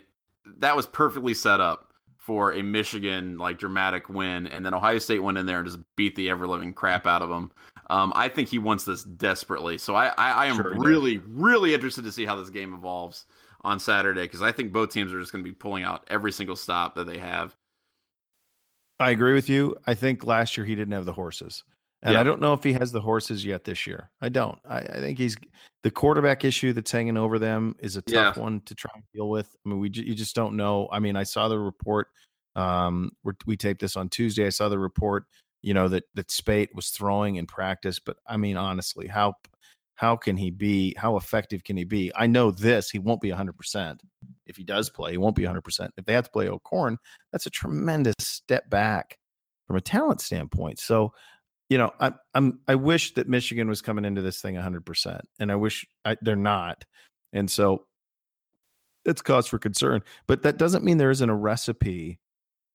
that 0.58 0.76
was 0.76 0.86
perfectly 0.86 1.34
set 1.34 1.60
up 1.60 1.88
for 2.28 2.52
a 2.52 2.62
Michigan 2.62 3.38
like 3.38 3.58
dramatic 3.58 4.10
win, 4.10 4.46
and 4.48 4.64
then 4.64 4.74
Ohio 4.74 4.98
State 4.98 5.20
went 5.20 5.38
in 5.38 5.46
there 5.46 5.60
and 5.60 5.66
just 5.66 5.78
beat 5.96 6.14
the 6.14 6.28
ever 6.28 6.46
living 6.46 6.74
crap 6.74 7.06
out 7.06 7.22
of 7.22 7.30
them. 7.30 7.50
Um, 7.90 8.12
I 8.14 8.29
think 8.29 8.48
he 8.48 8.59
wants 8.59 8.85
this 8.85 9.03
desperately. 9.03 9.79
So 9.79 9.94
I, 9.94 10.09
I, 10.18 10.31
I 10.31 10.46
am 10.46 10.57
sure 10.57 10.74
really, 10.77 11.18
really 11.27 11.72
interested 11.72 12.05
to 12.05 12.12
see 12.12 12.27
how 12.27 12.37
this 12.37 12.51
game 12.51 12.74
evolves 12.74 13.24
on 13.62 13.81
Saturday 13.81 14.22
because 14.22 14.42
I 14.42 14.53
think 14.53 14.72
both 14.72 14.92
teams 14.92 15.12
are 15.12 15.20
just 15.20 15.33
going 15.33 15.42
to 15.42 15.51
be 15.51 15.55
pulling 15.55 15.85
out 15.85 16.05
every 16.09 16.33
single 16.33 16.57
stop 16.57 16.94
that 16.96 17.07
they 17.07 17.18
have. 17.18 17.57
I 19.01 19.11
agree 19.11 19.35
with 19.35 19.48
you. 19.48 19.77
I 19.87 19.94
think 19.94 20.24
last 20.24 20.57
year 20.57 20.66
he 20.66 20.74
didn't 20.74 20.92
have 20.92 21.07
the 21.07 21.12
horses. 21.12 21.64
And 22.03 22.14
yeah. 22.14 22.20
I 22.20 22.22
don't 22.22 22.40
know 22.40 22.53
if 22.53 22.62
he 22.62 22.72
has 22.74 22.92
the 22.92 23.01
horses 23.01 23.44
yet 23.44 23.64
this 23.64 23.87
year. 23.87 24.11
I 24.20 24.29
don't. 24.29 24.59
I, 24.68 24.79
I, 24.79 25.01
think 25.01 25.18
he's 25.18 25.37
the 25.83 25.90
quarterback 25.90 26.44
issue 26.44 26.72
that's 26.72 26.92
hanging 26.92 27.16
over 27.16 27.38
them 27.40 27.74
is 27.81 27.96
a 27.96 28.03
tough 28.03 28.37
yeah. 28.37 28.42
one 28.42 28.61
to 28.66 28.74
try 28.74 28.92
and 28.94 29.03
deal 29.12 29.29
with. 29.29 29.48
I 29.64 29.68
mean, 29.68 29.81
we 29.81 29.90
you 29.92 30.14
just 30.14 30.37
don't 30.37 30.57
know. 30.57 30.88
I 30.92 31.01
mean, 31.01 31.16
I 31.16 31.24
saw 31.24 31.48
the 31.48 31.59
report. 31.59 32.09
Um, 32.55 33.11
we 33.46 33.57
taped 33.57 33.81
this 33.81 33.96
on 33.96 34.09
Tuesday. 34.09 34.46
I 34.46 34.51
saw 34.51 34.68
the 34.68 34.79
report. 34.79 35.24
You 35.62 35.74
know 35.74 35.88
that 35.88 36.04
that 36.14 36.30
Speight 36.30 36.74
was 36.74 36.90
throwing 36.90 37.36
in 37.36 37.46
practice, 37.46 37.98
but 37.98 38.16
I 38.26 38.36
mean, 38.36 38.56
honestly, 38.56 39.06
how 39.06 39.34
how 39.94 40.16
can 40.16 40.36
he 40.36 40.50
be? 40.50 40.94
How 40.96 41.16
effective 41.16 41.64
can 41.64 41.76
he 41.76 41.84
be? 41.84 42.12
I 42.14 42.28
know 42.28 42.52
this. 42.52 42.88
He 42.88 43.00
won't 43.00 43.20
be 43.20 43.30
100 43.30 43.56
percent 43.56 44.00
if 44.46 44.56
he 44.56 44.64
does 44.64 44.90
play. 44.90 45.12
He 45.12 45.18
won't 45.18 45.34
be 45.34 45.42
100 45.42 45.62
percent 45.62 45.92
if 45.96 46.04
they 46.04 46.12
have 46.12 46.26
to 46.26 46.30
play 46.30 46.48
O'Korn. 46.48 46.98
That's 47.32 47.46
a 47.46 47.50
tremendous 47.50 48.14
step 48.20 48.70
back 48.70 49.18
from 49.66 49.76
a 49.76 49.80
talent 49.80 50.20
standpoint. 50.20 50.78
So 50.78 51.12
you 51.68 51.76
know, 51.76 51.92
I, 52.00 52.12
I'm 52.34 52.60
I 52.68 52.76
wish 52.76 53.14
that 53.14 53.28
Michigan 53.28 53.68
was 53.68 53.82
coming 53.82 54.04
into 54.04 54.22
this 54.22 54.40
thing 54.40 54.54
100, 54.54 54.86
percent 54.86 55.22
and 55.38 55.52
I 55.52 55.56
wish 55.56 55.86
I, 56.04 56.16
they're 56.22 56.36
not, 56.36 56.84
and 57.32 57.50
so 57.50 57.84
it's 59.04 59.22
cause 59.22 59.46
for 59.46 59.58
concern. 59.58 60.02
But 60.26 60.42
that 60.42 60.58
doesn't 60.58 60.84
mean 60.84 60.98
there 60.98 61.10
isn't 61.10 61.28
a 61.28 61.34
recipe 61.34 62.20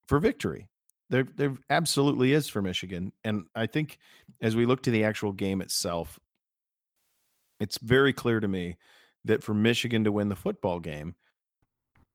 for 0.07 0.19
victory. 0.19 0.67
There, 1.13 1.28
there 1.36 1.58
absolutely 1.69 2.34
is 2.34 2.49
for 2.49 2.62
Michigan, 2.62 3.13
and 3.23 3.45
I 3.56 3.67
think 3.67 3.99
as 4.41 4.56
we 4.56 4.65
look 4.65 4.84
to 4.84 4.91
the 4.91 5.04
actual 5.04 5.32
game 5.32 5.62
itself, 5.62 6.19
it's 7.60 7.78
very 7.78 8.13
clear 8.13 8.39
to 8.39 8.47
me 8.47 8.78
that 9.26 9.43
for 9.43 9.54
Michigan 9.54 10.04
to 10.06 10.12
win 10.12 10.30
the 10.30 10.36
football 10.36 10.80
game, 10.80 11.15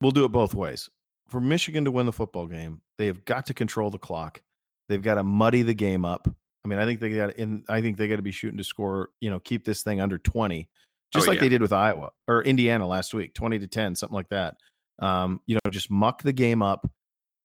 we'll 0.01 0.11
do 0.11 0.25
it 0.25 0.33
both 0.33 0.53
ways. 0.53 0.91
For 1.29 1.41
Michigan 1.41 1.85
to 1.85 1.91
win 1.91 2.07
the 2.07 2.13
football 2.13 2.47
game, 2.47 2.81
they 2.99 3.07
have 3.07 3.25
got 3.25 3.47
to 3.47 3.55
control 3.55 3.91
the 3.91 3.99
clock. 3.99 4.43
They've 4.89 5.01
got 5.01 5.15
to 5.15 5.23
muddy 5.23 5.63
the 5.63 5.75
game 5.75 6.05
up 6.05 6.29
I 6.69 6.69
mean, 6.69 6.79
I 6.81 6.85
think 6.85 7.01
they 7.01 7.11
got 7.11 7.37
in. 7.37 7.65
I 7.69 7.81
think 7.81 7.97
they 7.97 8.09
got 8.09 8.17
to 8.17 8.23
be 8.23 8.31
shooting 8.31 8.59
to 8.59 8.65
score. 8.65 9.09
You 9.21 9.31
know, 9.31 9.41
keep 9.41 9.65
this 9.65 9.83
thing 9.83 10.03
under 10.03 10.19
twenty, 10.19 10.69
just 11.15 11.27
oh, 11.27 11.31
like 11.31 11.37
yeah. 11.37 11.43
they 11.43 11.49
did 11.49 11.63
with 11.63 11.73
Iowa 11.73 12.11
or 12.27 12.43
Indiana 12.43 12.87
last 12.87 13.15
week, 13.15 13.33
twenty 13.33 13.59
to 13.59 13.67
ten, 13.67 13.95
something 13.95 14.15
like 14.15 14.29
that. 14.29 14.57
Um, 14.99 15.41
you 15.47 15.55
know, 15.55 15.71
just 15.71 15.91
muck 15.91 16.23
the 16.23 16.33
game 16.33 16.63
up, 16.63 16.87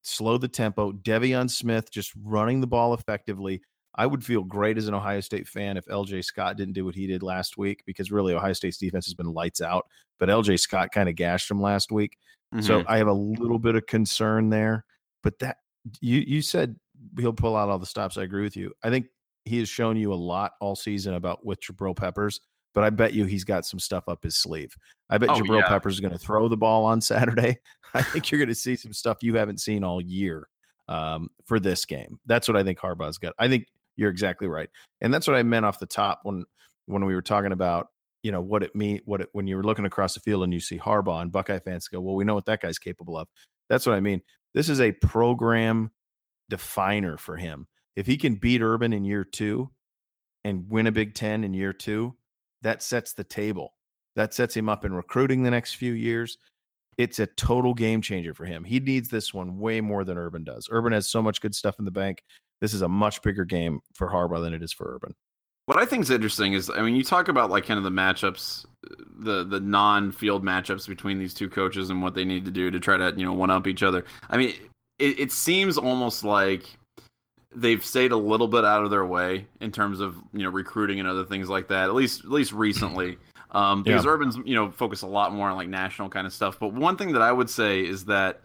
slow 0.04 0.38
the 0.38 0.48
tempo. 0.48 0.92
De'Veon 0.92 1.50
Smith 1.50 1.92
just 1.92 2.14
running 2.24 2.62
the 2.62 2.68
ball 2.68 2.94
effectively. 2.94 3.62
I 3.96 4.06
would 4.06 4.24
feel 4.24 4.44
great 4.44 4.78
as 4.78 4.88
an 4.88 4.94
Ohio 4.94 5.20
State 5.20 5.48
fan 5.48 5.78
if 5.78 5.86
LJ 5.86 6.24
Scott 6.24 6.58
didn't 6.58 6.74
do 6.74 6.86
what 6.86 6.96
he 6.96 7.08
did 7.08 7.24
last 7.24 7.58
week 7.58 7.84
because 7.86 8.12
really 8.12 8.34
Ohio 8.34 8.54
State's 8.54 8.78
defense 8.78 9.06
has 9.06 9.14
been 9.14 9.32
lights 9.34 9.62
out. 9.62 9.86
But 10.20 10.30
LJ 10.30 10.60
Scott 10.60 10.92
kind 10.92 11.10
of 11.10 11.16
gashed 11.16 11.50
him 11.50 11.62
last 11.62 11.92
week. 11.92 12.18
Mm-hmm. 12.54 12.66
So 12.66 12.84
I 12.88 12.98
have 12.98 13.08
a 13.08 13.14
little 13.14 13.60
bit 13.60 13.76
of 13.76 13.86
concern 13.86 14.50
there. 14.50 14.86
But 15.22 15.40
that 15.40 15.58
you 16.02 16.20
you 16.26 16.42
said 16.42 16.76
he'll 17.18 17.34
pull 17.34 17.56
out 17.56 17.70
all 17.70 17.80
the 17.80 17.86
stops. 17.86 18.18
I 18.18 18.24
agree 18.24 18.44
with 18.44 18.58
you. 18.58 18.74
I 18.84 18.90
think 18.90 19.08
he 19.46 19.60
has 19.60 19.70
shown 19.70 19.98
you 19.98 20.14
a 20.14 20.16
lot 20.16 20.54
all 20.60 20.76
season 20.76 21.14
about 21.14 21.46
with 21.46 21.60
Jabril 21.62 21.96
Peppers, 21.96 22.42
but 22.74 22.84
I 22.84 22.90
bet 22.90 23.14
you 23.14 23.26
he's 23.26 23.44
got 23.44 23.66
some 23.66 23.80
stuff 23.80 24.06
up 24.08 24.24
his 24.24 24.38
sleeve. 24.38 24.76
I 25.10 25.18
bet 25.18 25.30
oh, 25.30 25.34
Jabril 25.36 25.62
yeah. 25.62 25.68
Peppers 25.68 25.96
is 25.96 26.00
going 26.00 26.14
to 26.14 26.20
throw 26.20 26.48
the 26.48 26.58
ball 26.58 26.86
on 26.86 27.02
Saturday. 27.02 27.58
I 27.94 28.02
think 28.02 28.32
you're 28.32 28.40
going 28.40 28.50
to 28.50 28.56
see 28.56 28.76
some 28.76 28.94
stuff 28.94 29.18
you 29.22 29.36
haven't 29.36 29.60
seen 29.60 29.84
all 29.84 30.02
year 30.02 30.48
um, 30.88 31.30
for 31.46 31.60
this 31.60 31.86
game. 31.86 32.20
That's 32.26 32.48
what 32.48 32.58
I 32.58 32.64
think 32.64 32.80
Harbaugh's 32.80 33.18
got. 33.18 33.34
I 33.38 33.48
think 33.48 33.68
you're 33.96 34.10
exactly 34.10 34.48
right, 34.48 34.70
and 35.02 35.14
that's 35.14 35.28
what 35.28 35.36
I 35.36 35.44
meant 35.44 35.66
off 35.66 35.80
the 35.80 35.86
top 35.86 36.22
when 36.24 36.46
when 36.86 37.06
we 37.06 37.16
were 37.16 37.22
talking 37.22 37.52
about 37.52 37.88
you 38.24 38.32
know 38.32 38.42
what 38.42 38.64
it 38.64 38.76
mean 38.76 39.02
what 39.06 39.22
it 39.22 39.30
when 39.34 39.48
you're 39.48 39.64
looking 39.64 39.86
across 39.86 40.14
the 40.14 40.20
field 40.22 40.44
and 40.44 40.54
you 40.54 40.60
see 40.60 40.80
Harbaugh 40.80 41.22
and 41.22 41.32
Buckeye 41.32 41.60
fans 41.60 41.88
go, 41.88 42.02
well, 42.02 42.16
we 42.16 42.24
know 42.24 42.36
what 42.36 42.46
that 42.46 42.62
guy's 42.62 42.80
capable 42.80 43.18
of. 43.18 43.28
That's 43.70 43.86
what 43.86 43.96
I 43.96 44.00
mean. 44.00 44.22
This 44.54 44.70
is 44.70 44.82
a 44.82 44.92
program 44.92 45.92
definer 46.50 47.18
for 47.18 47.36
him. 47.36 47.68
If 47.96 48.08
he 48.08 48.18
can 48.18 48.36
beat 48.36 48.62
Urban 48.62 48.94
in 48.94 49.04
year 49.04 49.24
two 49.24 49.70
and 50.44 50.70
win 50.70 50.88
a 50.88 50.92
Big 50.92 51.14
Ten 51.14 51.44
in 51.44 51.54
year 51.54 51.74
two, 51.74 52.16
that 52.64 52.82
sets 52.82 53.14
the 53.14 53.24
table. 53.24 53.74
That 54.16 54.34
sets 54.34 54.56
him 54.56 54.70
up 54.70 54.86
in 54.86 54.94
recruiting 54.94 55.44
the 55.44 55.52
next 55.52 55.76
few 55.76 55.94
years. 55.94 56.38
It's 56.98 57.20
a 57.20 57.26
total 57.26 57.74
game 57.74 58.02
changer 58.02 58.34
for 58.34 58.46
him. 58.46 58.64
He 58.64 58.80
needs 58.80 59.10
this 59.10 59.34
one 59.34 59.58
way 59.58 59.82
more 59.82 60.04
than 60.04 60.18
Urban 60.18 60.44
does. 60.44 60.68
Urban 60.72 60.94
has 60.94 61.10
so 61.10 61.22
much 61.22 61.42
good 61.42 61.56
stuff 61.56 61.80
in 61.80 61.86
the 61.86 61.92
bank. 61.92 62.24
This 62.62 62.74
is 62.74 62.82
a 62.82 62.88
much 62.88 63.22
bigger 63.22 63.46
game 63.46 63.80
for 63.96 64.10
Harbaugh 64.10 64.42
than 64.42 64.54
it 64.54 64.62
is 64.62 64.72
for 64.72 64.94
Urban. 64.94 65.16
What 65.66 65.78
I 65.78 65.86
think 65.86 66.04
is 66.04 66.10
interesting 66.10 66.54
is, 66.54 66.70
I 66.70 66.82
mean, 66.82 66.96
you 66.96 67.04
talk 67.04 67.30
about 67.30 67.50
like 67.50 67.66
kind 67.66 67.78
of 67.78 67.84
the 67.84 67.90
matchups, 67.90 68.66
the 69.20 69.46
the 69.46 69.62
non-field 69.62 70.44
matchups 70.44 70.88
between 70.88 71.20
these 71.20 71.34
two 71.34 71.50
coaches 71.50 71.90
and 71.90 72.02
what 72.02 72.16
they 72.16 72.26
need 72.26 72.46
to 72.46 72.52
do 72.52 72.70
to 72.70 72.80
try 72.80 72.98
to 72.98 73.14
you 73.16 73.26
know 73.26 73.34
one 73.34 73.50
up 73.50 73.66
each 73.66 73.82
other. 73.82 74.04
I 74.30 74.38
mean, 74.38 74.54
it, 75.00 75.20
it 75.20 75.32
seems 75.32 75.78
almost 75.78 76.24
like 76.26 76.66
they've 77.56 77.84
stayed 77.84 78.12
a 78.12 78.18
little 78.18 78.48
bit 78.48 78.66
out 78.66 78.84
of 78.84 78.92
their 78.92 79.06
way 79.06 79.48
in 79.60 79.72
terms 79.72 80.00
of 80.00 80.16
you 80.34 80.44
know 80.44 80.50
recruiting 80.50 81.00
and 81.00 81.08
other 81.08 81.26
things 81.26 81.50
like 81.50 81.68
that. 81.70 81.86
At 81.86 81.96
least 81.96 82.24
at 82.24 82.32
least 82.32 82.54
recently, 82.54 83.18
um, 83.52 83.84
because 83.84 84.06
yeah. 84.06 84.12
Urban's 84.12 84.38
you 84.46 84.56
know 84.56 84.72
focus 84.72 85.02
a 85.02 85.08
lot 85.08 85.34
more 85.34 85.50
on 85.50 85.58
like 85.58 85.70
national 85.70 86.10
kind 86.10 86.28
of 86.28 86.34
stuff. 86.34 86.60
But 86.60 86.74
one 86.74 86.98
thing 86.98 87.14
that 87.14 87.22
I 87.22 87.32
would 87.32 87.50
say 87.50 87.82
is 87.82 88.06
that 88.06 88.42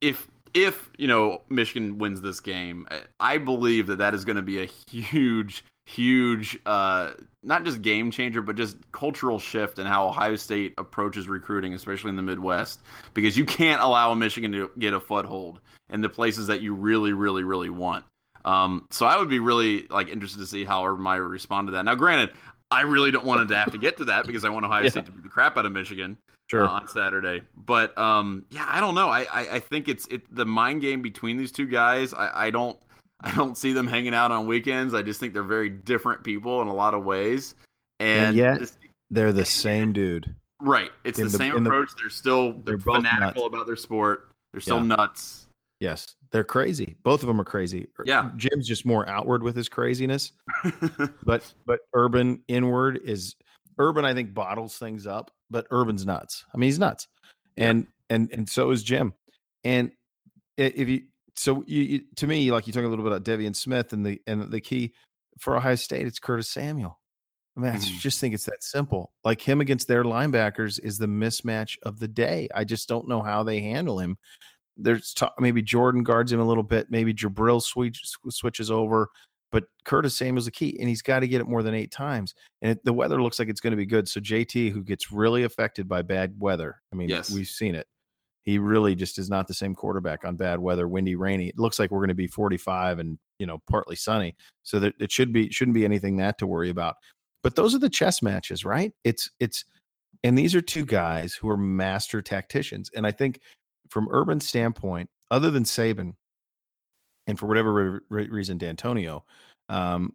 if 0.00 0.28
if 0.54 0.90
you 0.98 1.08
know 1.08 1.42
Michigan 1.48 1.98
wins 1.98 2.20
this 2.20 2.40
game, 2.40 2.86
I 3.18 3.38
believe 3.38 3.86
that 3.88 3.98
that 3.98 4.14
is 4.14 4.24
going 4.24 4.36
to 4.36 4.42
be 4.42 4.62
a 4.62 4.66
huge 4.90 5.64
huge 5.90 6.56
uh 6.66 7.10
not 7.42 7.64
just 7.64 7.82
game 7.82 8.12
changer 8.12 8.40
but 8.40 8.54
just 8.54 8.76
cultural 8.92 9.40
shift 9.40 9.80
in 9.80 9.86
how 9.86 10.06
ohio 10.06 10.36
state 10.36 10.72
approaches 10.78 11.26
recruiting 11.26 11.74
especially 11.74 12.10
in 12.10 12.14
the 12.14 12.22
midwest 12.22 12.80
because 13.12 13.36
you 13.36 13.44
can't 13.44 13.82
allow 13.82 14.12
a 14.12 14.16
michigan 14.16 14.52
to 14.52 14.70
get 14.78 14.94
a 14.94 15.00
foothold 15.00 15.58
in 15.92 16.00
the 16.00 16.08
places 16.08 16.46
that 16.46 16.60
you 16.60 16.74
really 16.74 17.12
really 17.12 17.42
really 17.42 17.70
want 17.70 18.04
um 18.44 18.86
so 18.90 19.06
i 19.06 19.16
would 19.16 19.28
be 19.28 19.38
really 19.38 19.86
like 19.88 20.08
interested 20.08 20.38
to 20.38 20.46
see 20.46 20.64
how 20.64 20.84
urban 20.84 21.02
meyer 21.02 21.26
respond 21.26 21.68
to 21.68 21.72
that 21.72 21.84
now 21.84 21.94
granted 21.94 22.30
i 22.70 22.82
really 22.82 23.10
don't 23.10 23.24
want 23.24 23.40
it 23.40 23.46
to 23.46 23.56
have 23.56 23.70
to 23.70 23.78
get 23.78 23.96
to 23.96 24.04
that 24.04 24.26
because 24.26 24.44
i 24.44 24.48
want 24.48 24.64
ohio 24.64 24.82
yeah. 24.84 24.90
state 24.90 25.06
to 25.06 25.12
beat 25.12 25.22
the 25.22 25.28
crap 25.28 25.56
out 25.56 25.66
of 25.66 25.72
michigan 25.72 26.16
Sure. 26.50 26.64
Uh, 26.64 26.68
on 26.68 26.88
Saturday. 26.88 27.42
But 27.54 27.96
um, 27.96 28.44
yeah, 28.50 28.66
I 28.68 28.80
don't 28.80 28.96
know. 28.96 29.08
I, 29.08 29.20
I, 29.32 29.40
I 29.52 29.60
think 29.60 29.88
it's 29.88 30.08
it 30.08 30.22
the 30.34 30.44
mind 30.44 30.80
game 30.80 31.00
between 31.00 31.36
these 31.36 31.52
two 31.52 31.66
guys. 31.66 32.12
I, 32.12 32.46
I 32.46 32.50
don't 32.50 32.76
I 33.20 33.32
don't 33.36 33.56
see 33.56 33.72
them 33.72 33.86
hanging 33.86 34.14
out 34.14 34.32
on 34.32 34.48
weekends. 34.48 34.92
I 34.92 35.02
just 35.02 35.20
think 35.20 35.32
they're 35.32 35.42
very 35.44 35.70
different 35.70 36.24
people 36.24 36.60
in 36.62 36.66
a 36.68 36.74
lot 36.74 36.94
of 36.94 37.04
ways. 37.04 37.54
And, 38.00 38.28
and 38.28 38.36
yet 38.36 38.58
just, 38.58 38.78
they're 39.10 39.32
the 39.32 39.44
same 39.44 39.92
dude. 39.92 40.34
Right. 40.60 40.90
It's 41.04 41.18
the, 41.18 41.24
the, 41.24 41.30
same 41.30 41.54
approach. 41.54 41.90
The, 41.90 41.96
they're 42.00 42.10
still 42.10 42.52
they're, 42.52 42.76
they're 42.76 42.78
fanatical 42.78 43.42
nuts. 43.42 43.54
about 43.54 43.66
their 43.66 43.76
sport. 43.76 44.30
They're 44.52 44.60
still 44.60 44.78
yeah. 44.78 44.96
nuts. 44.96 45.46
Yes, 45.80 46.14
they're 46.30 46.44
crazy. 46.44 46.96
Both 47.02 47.22
of 47.22 47.26
them 47.26 47.40
are 47.40 47.44
crazy. 47.44 47.88
Yeah, 48.04 48.30
Jim's 48.36 48.68
just 48.68 48.84
more 48.84 49.08
outward 49.08 49.42
with 49.42 49.56
his 49.56 49.68
craziness, 49.68 50.32
but 51.24 51.52
but 51.66 51.80
Urban 51.94 52.42
inward 52.48 53.00
is 53.02 53.34
Urban. 53.78 54.04
I 54.04 54.12
think 54.12 54.34
bottles 54.34 54.76
things 54.76 55.06
up, 55.06 55.30
but 55.50 55.66
Urban's 55.70 56.04
nuts. 56.04 56.44
I 56.54 56.58
mean, 56.58 56.68
he's 56.68 56.78
nuts, 56.78 57.08
and 57.56 57.86
yeah. 58.10 58.16
and 58.16 58.30
and 58.30 58.48
so 58.48 58.70
is 58.70 58.82
Jim. 58.82 59.14
And 59.64 59.90
if 60.58 60.88
you 60.88 61.02
so 61.34 61.64
you, 61.66 61.82
you, 61.82 62.00
to 62.16 62.26
me, 62.26 62.50
like 62.52 62.66
you 62.66 62.72
talk 62.74 62.84
a 62.84 62.88
little 62.88 63.04
bit 63.04 63.12
about 63.12 63.24
De'Veon 63.24 63.56
Smith 63.56 63.94
and 63.94 64.04
the 64.04 64.20
and 64.26 64.50
the 64.50 64.60
key 64.60 64.92
for 65.38 65.56
Ohio 65.56 65.76
State, 65.76 66.06
it's 66.06 66.18
Curtis 66.18 66.50
Samuel. 66.50 67.00
I 67.56 67.60
mean, 67.60 67.72
I 67.72 67.76
mm. 67.76 67.98
just 68.00 68.20
think 68.20 68.34
it's 68.34 68.44
that 68.44 68.62
simple. 68.62 69.12
Like 69.24 69.40
him 69.40 69.60
against 69.60 69.88
their 69.88 70.04
linebackers 70.04 70.78
is 70.82 70.98
the 70.98 71.06
mismatch 71.06 71.78
of 71.82 71.98
the 71.98 72.08
day. 72.08 72.48
I 72.54 72.64
just 72.64 72.88
don't 72.88 73.08
know 73.08 73.22
how 73.22 73.42
they 73.42 73.60
handle 73.60 73.98
him. 73.98 74.18
There's 74.82 75.14
t- 75.14 75.26
maybe 75.38 75.62
Jourdan 75.62 76.02
guards 76.02 76.32
him 76.32 76.40
a 76.40 76.44
little 76.44 76.62
bit. 76.62 76.90
Maybe 76.90 77.14
Jabril 77.14 77.62
switch, 77.62 78.00
switches 78.28 78.70
over, 78.70 79.08
but 79.52 79.64
Curtis 79.84 80.16
Samuel's 80.16 80.46
the 80.46 80.50
key, 80.50 80.76
and 80.78 80.88
he's 80.88 81.02
got 81.02 81.20
to 81.20 81.28
get 81.28 81.40
it 81.40 81.48
more 81.48 81.62
than 81.62 81.74
eight 81.74 81.90
times. 81.90 82.34
And 82.62 82.72
it, 82.72 82.84
the 82.84 82.92
weather 82.92 83.22
looks 83.22 83.38
like 83.38 83.48
it's 83.48 83.60
going 83.60 83.72
to 83.72 83.76
be 83.76 83.86
good. 83.86 84.08
So 84.08 84.20
JT, 84.20 84.72
who 84.72 84.82
gets 84.82 85.12
really 85.12 85.44
affected 85.44 85.88
by 85.88 86.02
bad 86.02 86.34
weather, 86.38 86.80
I 86.92 86.96
mean, 86.96 87.08
yes. 87.08 87.30
we've 87.30 87.48
seen 87.48 87.74
it 87.74 87.86
he 88.44 88.58
really 88.58 88.94
just 88.94 89.18
is 89.18 89.28
not 89.28 89.46
the 89.46 89.54
same 89.54 89.74
quarterback 89.74 90.24
on 90.24 90.36
bad 90.36 90.58
weather, 90.58 90.88
windy, 90.88 91.14
rainy. 91.14 91.48
It 91.48 91.58
looks 91.58 91.78
like 91.78 91.90
we're 91.90 91.98
going 91.98 92.08
to 92.08 92.14
be 92.14 92.26
45 92.26 92.98
and 92.98 93.18
you 93.38 93.46
know 93.46 93.62
partly 93.68 93.96
sunny, 93.96 94.36
so 94.62 94.80
that 94.80 94.94
it 94.98 95.12
should 95.12 95.32
be 95.32 95.50
shouldn't 95.50 95.74
be 95.74 95.84
anything 95.84 96.16
that 96.16 96.38
to 96.38 96.46
worry 96.46 96.70
about. 96.70 96.96
But 97.42 97.54
those 97.54 97.74
are 97.74 97.78
the 97.78 97.90
chess 97.90 98.22
matches, 98.22 98.64
right? 98.64 98.92
It's 99.04 99.30
it's 99.40 99.64
and 100.24 100.36
these 100.38 100.54
are 100.54 100.60
two 100.60 100.84
guys 100.84 101.34
who 101.34 101.48
are 101.48 101.56
master 101.56 102.22
tacticians, 102.22 102.90
and 102.94 103.06
I 103.06 103.12
think 103.12 103.40
from 103.90 104.08
Urban's 104.10 104.48
standpoint, 104.48 105.10
other 105.30 105.50
than 105.50 105.64
Saban, 105.64 106.14
and 107.26 107.38
for 107.38 107.46
whatever 107.46 107.72
re- 107.72 108.00
re- 108.08 108.28
reason, 108.28 108.58
Dantonio, 108.58 109.22
um, 109.68 110.14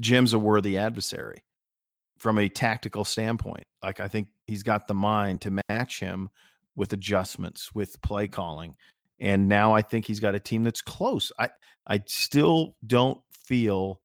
Jim's 0.00 0.34
a 0.34 0.38
worthy 0.38 0.76
adversary 0.76 1.42
from 2.18 2.38
a 2.38 2.48
tactical 2.48 3.04
standpoint. 3.04 3.64
Like 3.82 4.00
I 4.00 4.08
think 4.08 4.28
he's 4.46 4.62
got 4.62 4.86
the 4.86 4.94
mind 4.94 5.40
to 5.42 5.58
match 5.68 6.00
him 6.00 6.30
with 6.76 6.92
adjustments, 6.92 7.74
with 7.74 8.00
play 8.02 8.28
calling. 8.28 8.76
And 9.20 9.48
now 9.48 9.74
I 9.74 9.82
think 9.82 10.06
he's 10.06 10.20
got 10.20 10.34
a 10.34 10.40
team 10.40 10.64
that's 10.64 10.82
close. 10.82 11.32
I 11.38 11.50
I 11.86 12.02
still 12.06 12.76
don't 12.86 13.20
feel 13.32 14.00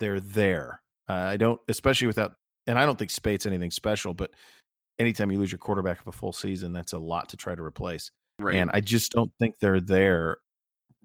they're 0.00 0.20
there. 0.20 0.82
Uh, 1.08 1.12
I 1.12 1.36
don't, 1.36 1.60
especially 1.68 2.06
without, 2.06 2.34
and 2.66 2.78
I 2.78 2.86
don't 2.86 2.98
think 2.98 3.10
Speight's 3.10 3.46
anything 3.46 3.70
special. 3.70 4.14
But 4.14 4.30
anytime 4.98 5.30
you 5.30 5.38
lose 5.38 5.52
your 5.52 5.58
quarterback 5.58 6.00
of 6.00 6.08
a 6.08 6.12
full 6.12 6.32
season, 6.32 6.72
that's 6.72 6.92
a 6.92 6.98
lot 6.98 7.28
to 7.30 7.36
try 7.36 7.54
to 7.54 7.62
replace. 7.62 8.10
Right. 8.40 8.56
And 8.56 8.70
I 8.72 8.80
just 8.80 9.12
don't 9.12 9.32
think 9.38 9.56
they're 9.58 9.80
there, 9.80 10.38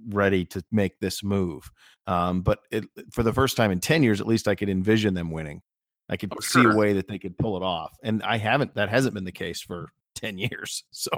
ready 0.10 0.46
to 0.46 0.64
make 0.72 1.00
this 1.00 1.24
move. 1.24 1.70
Um, 2.08 2.42
but 2.42 2.60
it, 2.72 2.86
for 3.12 3.24
the 3.24 3.34
first 3.34 3.58
time 3.58 3.72
in 3.72 3.80
ten 3.80 4.04
years, 4.04 4.22
at 4.22 4.28
least, 4.28 4.48
I 4.48 4.56
could 4.56 4.70
envision 4.70 5.14
them 5.14 5.32
winning. 5.32 5.62
I 6.10 6.18
could 6.18 6.34
oh, 6.34 6.40
see 6.40 6.62
sure. 6.62 6.72
a 6.72 6.76
way 6.76 6.94
that 6.94 7.08
they 7.08 7.18
could 7.18 7.38
pull 7.38 7.58
it 7.58 7.64
off, 7.64 7.96
and 8.04 8.22
I 8.24 8.38
haven't. 8.38 8.76
That 8.76 8.90
hasn't 8.90 9.14
been 9.16 9.24
the 9.24 9.32
case 9.32 9.62
for 9.62 9.90
10 10.16 10.38
years. 10.52 10.84
So, 10.92 11.10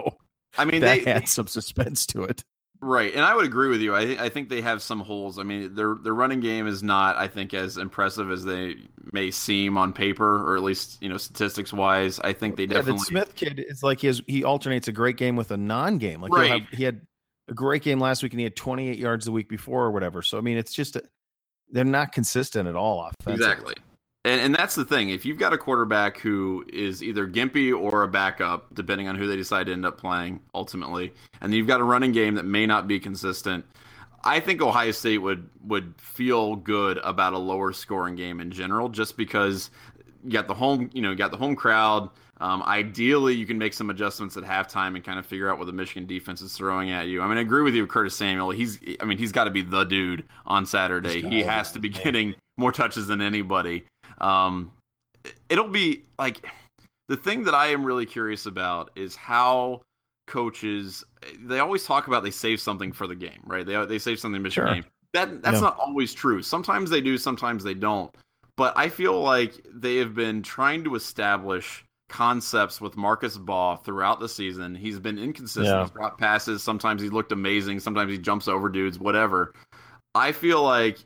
I 0.58 0.66
mean, 0.66 0.82
that 0.82 1.04
they 1.04 1.12
had 1.12 1.28
some 1.28 1.48
suspense 1.48 2.06
to 2.08 2.24
it. 2.24 2.44
Right, 2.80 3.14
and 3.14 3.26
I 3.26 3.36
would 3.36 3.46
agree 3.46 3.70
with 3.70 3.82
you. 3.82 3.96
I 3.96 4.26
I 4.26 4.30
think 4.30 4.50
they 4.50 4.62
have 4.62 4.84
some 4.84 5.00
holes. 5.00 5.40
I 5.40 5.44
mean, 5.44 5.74
their 5.74 5.96
their 5.96 6.14
running 6.14 6.42
game 6.42 6.68
is 6.68 6.84
not, 6.84 7.16
I 7.18 7.28
think, 7.28 7.54
as 7.54 7.78
impressive 7.78 8.32
as 8.32 8.46
they 8.46 8.76
may 9.12 9.32
seem 9.32 9.78
on 9.78 9.94
paper, 9.94 10.48
or 10.48 10.56
at 10.56 10.64
least 10.64 11.02
you 11.02 11.10
know 11.10 11.18
statistics 11.18 11.74
wise. 11.74 12.20
I 12.20 12.34
think 12.34 12.56
they 12.56 12.68
definitely. 12.68 13.00
The 13.00 13.06
Smith 13.06 13.36
kid 13.36 13.66
is 13.68 13.82
like 13.82 14.02
he 14.02 14.08
has, 14.08 14.22
he 14.28 14.44
alternates 14.44 14.88
a 14.88 14.92
great 14.92 15.18
game 15.18 15.36
with 15.36 15.50
a 15.50 15.58
non 15.58 15.98
game. 15.98 16.22
Like 16.22 16.32
right. 16.32 16.52
Have, 16.52 16.70
he 16.70 16.84
had 16.84 17.02
a 17.48 17.54
great 17.54 17.82
game 17.82 18.00
last 18.00 18.22
week, 18.22 18.34
and 18.34 18.40
he 18.40 18.44
had 18.44 18.56
28 18.56 18.98
yards 19.00 19.26
the 19.26 19.32
week 19.32 19.50
before, 19.50 19.86
or 19.86 19.92
whatever. 19.92 20.22
So 20.22 20.38
I 20.38 20.42
mean, 20.42 20.58
it's 20.58 20.74
just 20.74 20.98
a, 20.98 21.04
they're 21.72 21.84
not 21.84 22.12
consistent 22.12 22.68
at 22.68 22.76
all 22.76 23.02
offensively. 23.02 23.34
Exactly. 23.34 23.76
And, 24.28 24.42
and 24.42 24.56
that's 24.56 24.76
the 24.76 24.84
thing. 24.84 25.10
If 25.10 25.26
you've 25.26 25.38
got 25.38 25.54
a 25.54 25.58
quarterback 25.58 26.20
who 26.20 26.66
is 26.68 27.02
either 27.02 27.26
gimpy 27.26 27.74
or 27.74 28.04
a 28.04 28.10
backup, 28.10 28.68
depending 28.74 29.08
on 29.08 29.16
who 29.16 29.26
they 29.26 29.38
decide 29.38 29.68
to 29.68 29.72
end 29.72 29.86
up 29.86 29.98
playing 29.98 30.42
ultimately, 30.54 31.14
and 31.40 31.54
you've 31.54 31.68
got 31.68 31.80
a 31.80 31.84
running 31.86 32.12
game 32.12 32.36
that 32.36 32.44
may 32.44 32.66
not 32.66 32.90
be 32.90 33.00
consistent, 33.00 33.64
I 34.26 34.42
think 34.42 34.62
Ohio 34.62 34.92
State 34.92 35.20
would 35.20 35.50
would 35.64 35.94
feel 35.98 36.58
good 36.58 36.98
about 37.04 37.32
a 37.32 37.38
lower 37.38 37.72
scoring 37.72 38.16
game 38.16 38.42
in 38.42 38.52
general, 38.52 38.90
just 38.90 39.16
because 39.16 39.70
you 40.26 40.32
got 40.32 40.50
the 40.50 40.54
home, 40.54 40.90
you 40.94 41.02
know, 41.02 41.12
you 41.12 41.16
got 41.16 41.32
the 41.32 41.38
home 41.38 41.56
crowd. 41.56 42.10
Um, 42.40 42.62
ideally, 42.64 43.34
you 43.34 43.48
can 43.48 43.58
make 43.58 43.74
some 43.74 43.90
adjustments 43.90 44.38
at 44.38 44.44
halftime 44.44 44.96
and 44.96 45.04
kind 45.04 45.18
of 45.18 45.26
figure 45.26 45.50
out 45.50 45.58
what 45.58 45.66
the 45.66 45.74
Michigan 45.74 46.06
defense 46.06 46.42
is 46.42 46.54
throwing 46.54 46.92
at 46.92 47.08
you. 47.08 47.22
I 47.22 47.28
mean, 47.28 47.38
I 47.38 47.42
agree 47.42 47.64
with 47.64 47.74
you, 47.74 47.88
Curtis 47.88 48.16
Samuel. 48.16 48.52
He's, 48.52 48.78
I 49.00 49.06
mean, 49.06 49.18
he's 49.18 49.32
got 49.32 49.46
to 49.46 49.52
be 49.52 49.64
the 49.64 49.86
dude 49.86 50.24
on 50.46 50.66
Saturday. 50.66 51.22
He 51.22 51.42
has 51.42 51.72
to 51.72 51.80
be 51.80 51.90
getting 51.90 52.36
more 52.58 52.72
touches 52.72 53.08
than 53.08 53.22
anybody. 53.22 53.86
Um, 54.20 54.72
it'll 55.50 55.68
be 55.68 56.04
like 56.18 56.46
the 57.08 57.18
thing 57.18 57.44
that 57.44 57.56
I 57.56 57.68
am 57.68 57.84
really 57.84 58.06
curious 58.06 58.46
about 58.46 58.92
is 58.96 59.16
how 59.16 59.82
coaches 60.28 61.06
they 61.40 61.60
always 61.60 61.86
talk 61.86 62.08
about 62.08 62.24
they 62.24 62.32
save 62.32 62.60
something 62.60 62.92
for 62.92 63.08
the 63.08 63.16
game, 63.16 63.42
right? 63.46 63.66
They 63.66 63.86
they 63.86 64.00
save 64.00 64.20
something 64.20 64.44
to 64.44 64.50
sure. 64.50 64.74
game. 64.74 64.86
That 65.14 65.42
that's 65.42 65.56
yeah. 65.56 65.62
not 65.62 65.78
always 65.78 66.14
true. 66.14 66.42
Sometimes 66.42 66.90
they 66.90 67.02
do, 67.02 67.18
sometimes 67.18 67.64
they 67.64 67.74
don't. 67.74 68.14
But 68.58 68.74
I 68.76 68.90
feel 68.90 69.22
like 69.22 69.54
they 69.72 69.98
have 69.98 70.16
been 70.16 70.42
trying 70.42 70.84
to 70.84 70.96
establish 70.96 71.86
concepts 72.10 72.82
with 72.82 72.98
Marcus 72.98 73.38
Baugh 73.38 73.76
throughout 73.76 74.20
the 74.20 74.30
season. 74.30 74.74
He's 74.74 75.00
been 75.00 75.20
inconsistent. 75.20 75.68
Yeah. 75.68 75.84
He's 75.84 75.92
dropped 75.92 76.20
passes. 76.20 76.64
Sometimes 76.64 77.02
he 77.02 77.10
looked 77.10 77.32
amazing. 77.32 77.80
Sometimes 77.80 78.12
he 78.12 78.18
jumps 78.18 78.48
over 78.48 78.70
dudes. 78.70 79.00
Whatever. 79.00 79.54
I 80.16 80.32
feel 80.32 80.64
like 80.64 80.98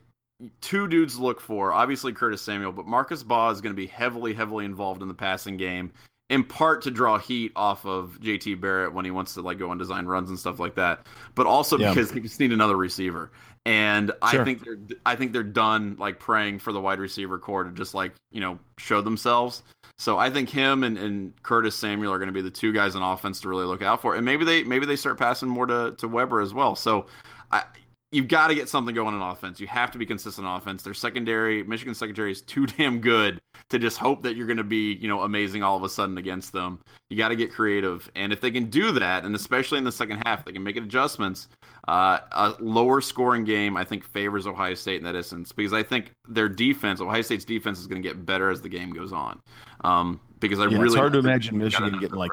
two 0.61 0.87
dudes 0.87 1.17
look 1.19 1.39
for. 1.41 1.71
Obviously, 1.73 2.13
Curtis 2.13 2.41
Samuel, 2.41 2.71
but 2.71 2.85
Marcus 2.85 3.23
Baugh 3.23 3.49
is 3.49 3.61
going 3.61 3.73
to 3.73 3.77
be 3.77 3.87
heavily, 3.87 4.33
heavily 4.33 4.65
involved 4.65 5.01
in 5.01 5.07
the 5.07 5.13
passing 5.13 5.57
game, 5.57 5.91
in 6.29 6.43
part 6.43 6.81
to 6.83 6.91
draw 6.91 7.17
heat 7.17 7.51
off 7.55 7.85
of 7.85 8.17
JT 8.21 8.61
Barrett 8.61 8.93
when 8.93 9.05
he 9.05 9.11
wants 9.11 9.33
to 9.35 9.41
like 9.41 9.59
go 9.59 9.69
on 9.69 9.77
design 9.77 10.05
runs 10.05 10.29
and 10.29 10.39
stuff 10.39 10.59
like 10.59 10.75
that, 10.75 11.05
but 11.35 11.45
also 11.45 11.77
yeah. 11.77 11.89
because 11.89 12.11
they 12.11 12.19
just 12.19 12.39
need 12.39 12.51
another 12.51 12.77
receiver. 12.77 13.31
And 13.65 14.11
sure. 14.29 14.41
I 14.41 14.43
think 14.43 14.63
they're 14.63 14.79
I 15.05 15.15
think 15.15 15.33
they're 15.33 15.43
done 15.43 15.95
like 15.99 16.19
praying 16.19 16.59
for 16.59 16.71
the 16.71 16.81
wide 16.81 16.99
receiver 16.99 17.37
corps 17.37 17.65
to 17.65 17.71
just 17.71 17.93
like 17.93 18.13
you 18.31 18.41
know 18.41 18.57
show 18.77 19.01
themselves. 19.01 19.61
So 19.99 20.17
I 20.17 20.31
think 20.31 20.49
him 20.49 20.83
and, 20.83 20.97
and 20.97 21.43
Curtis 21.43 21.75
Samuel 21.75 22.11
are 22.11 22.17
going 22.17 22.27
to 22.27 22.33
be 22.33 22.41
the 22.41 22.49
two 22.49 22.73
guys 22.73 22.95
in 22.95 23.03
offense 23.03 23.39
to 23.41 23.49
really 23.49 23.65
look 23.65 23.83
out 23.83 24.01
for, 24.01 24.15
and 24.15 24.25
maybe 24.25 24.45
they 24.45 24.63
maybe 24.63 24.87
they 24.87 24.95
start 24.95 25.19
passing 25.19 25.47
more 25.47 25.67
to 25.67 25.93
to 25.97 26.07
Weber 26.07 26.41
as 26.41 26.55
well. 26.55 26.75
So 26.75 27.05
I, 27.51 27.63
you've 28.11 28.27
got 28.27 28.47
to 28.47 28.55
get 28.55 28.67
something 28.67 28.93
going 28.93 29.15
on 29.15 29.31
offense. 29.31 29.59
You 29.59 29.67
have 29.67 29.91
to 29.91 29.97
be 29.97 30.05
consistent 30.05 30.45
on 30.45 30.59
offense. 30.59 30.83
Their 30.83 30.93
secondary, 30.93 31.63
Michigan 31.63 31.95
secondary, 31.95 32.31
is 32.31 32.41
too 32.41 32.65
damn 32.77 32.99
good 32.99 33.39
to 33.69 33.79
just 33.79 33.97
hope 33.97 34.21
that 34.23 34.35
you're 34.35 34.47
going 34.47 34.57
to 34.57 34.63
be, 34.63 34.93
you 34.93 35.07
know, 35.07 35.21
amazing 35.21 35.63
all 35.63 35.77
of 35.77 35.83
a 35.83 35.89
sudden 35.89 36.17
against 36.17 36.51
them. 36.51 36.79
You 37.09 37.17
got 37.17 37.29
to 37.29 37.35
get 37.35 37.51
creative, 37.51 38.09
and 38.15 38.31
if 38.31 38.41
they 38.41 38.51
can 38.51 38.69
do 38.69 38.91
that, 38.93 39.23
and 39.25 39.35
especially 39.35 39.77
in 39.77 39.83
the 39.83 39.91
second 39.91 40.21
half, 40.25 40.45
they 40.45 40.51
can 40.51 40.63
make 40.63 40.77
adjustments. 40.77 41.47
Uh, 41.87 42.19
a 42.33 42.53
lower 42.59 43.01
scoring 43.01 43.43
game, 43.43 43.75
I 43.75 43.83
think, 43.83 44.05
favors 44.05 44.45
Ohio 44.45 44.75
State 44.75 44.97
in 44.97 45.03
that 45.03 45.15
instance 45.15 45.51
because 45.51 45.73
I 45.73 45.81
think 45.81 46.13
their 46.27 46.47
defense, 46.47 47.01
Ohio 47.01 47.23
State's 47.23 47.43
defense, 47.43 47.79
is 47.79 47.87
going 47.87 48.01
to 48.01 48.07
get 48.07 48.23
better 48.23 48.51
as 48.51 48.61
the 48.61 48.69
game 48.69 48.91
goes 48.91 49.11
on. 49.11 49.41
Um, 49.83 50.19
because 50.39 50.59
I 50.59 50.67
yeah, 50.67 50.73
really 50.73 50.85
it's 50.85 50.95
hard 50.95 51.13
to 51.13 51.19
imagine 51.19 51.57
Michigan 51.57 51.99
getting 51.99 52.15
like 52.15 52.29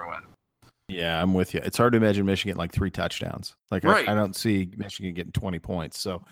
yeah, 0.88 1.22
I'm 1.22 1.34
with 1.34 1.54
you. 1.54 1.60
It's 1.62 1.76
hard 1.76 1.92
to 1.92 1.98
imagine 1.98 2.24
Michigan 2.24 2.50
getting 2.50 2.58
like 2.58 2.72
three 2.72 2.90
touchdowns. 2.90 3.54
Like 3.70 3.84
right. 3.84 4.08
I, 4.08 4.12
I, 4.12 4.14
don't 4.14 4.34
see 4.34 4.70
Michigan 4.76 5.12
getting 5.14 5.32
20 5.32 5.58
points. 5.58 6.00
So 6.00 6.24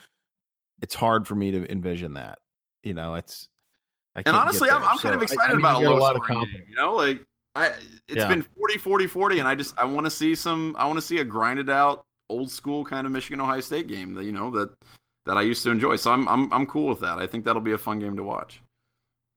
it's 0.80 0.94
hard 0.94 1.26
for 1.26 1.34
me 1.34 1.50
to 1.50 1.70
envision 1.70 2.14
that. 2.14 2.38
You 2.82 2.94
know, 2.94 3.14
it's 3.16 3.48
and 4.14 4.34
honestly, 4.34 4.70
I'm, 4.70 4.82
I'm 4.82 4.96
so 4.96 5.02
kind 5.02 5.14
of 5.14 5.22
excited 5.22 5.52
I, 5.52 5.56
I 5.56 5.58
about 5.58 5.82
a, 5.82 5.88
a 5.88 5.90
lot 5.90 6.16
of. 6.16 6.26
Game, 6.26 6.64
you 6.68 6.76
know, 6.76 6.94
like 6.94 7.22
I 7.54 7.68
it's 8.08 8.16
yeah. 8.16 8.28
been 8.28 8.42
40 8.56 8.78
40 8.78 9.06
40 9.06 9.38
and 9.40 9.48
I 9.48 9.54
just 9.54 9.76
I 9.78 9.84
want 9.84 10.06
to 10.06 10.10
see 10.10 10.34
some 10.34 10.74
I 10.78 10.86
want 10.86 10.96
to 10.96 11.02
see 11.02 11.18
a 11.18 11.24
grinded 11.24 11.68
out 11.68 12.04
old 12.30 12.50
school 12.50 12.84
kind 12.84 13.06
of 13.06 13.12
Michigan 13.12 13.40
Ohio 13.40 13.60
State 13.60 13.88
game 13.88 14.14
that 14.14 14.24
you 14.24 14.32
know 14.32 14.50
that 14.52 14.70
that 15.26 15.36
I 15.36 15.42
used 15.42 15.62
to 15.64 15.70
enjoy. 15.70 15.96
So 15.96 16.12
I'm 16.12 16.26
I'm 16.28 16.50
I'm 16.52 16.66
cool 16.66 16.88
with 16.88 17.00
that. 17.00 17.18
I 17.18 17.26
think 17.26 17.44
that'll 17.44 17.60
be 17.60 17.72
a 17.72 17.78
fun 17.78 17.98
game 17.98 18.16
to 18.16 18.22
watch. 18.22 18.62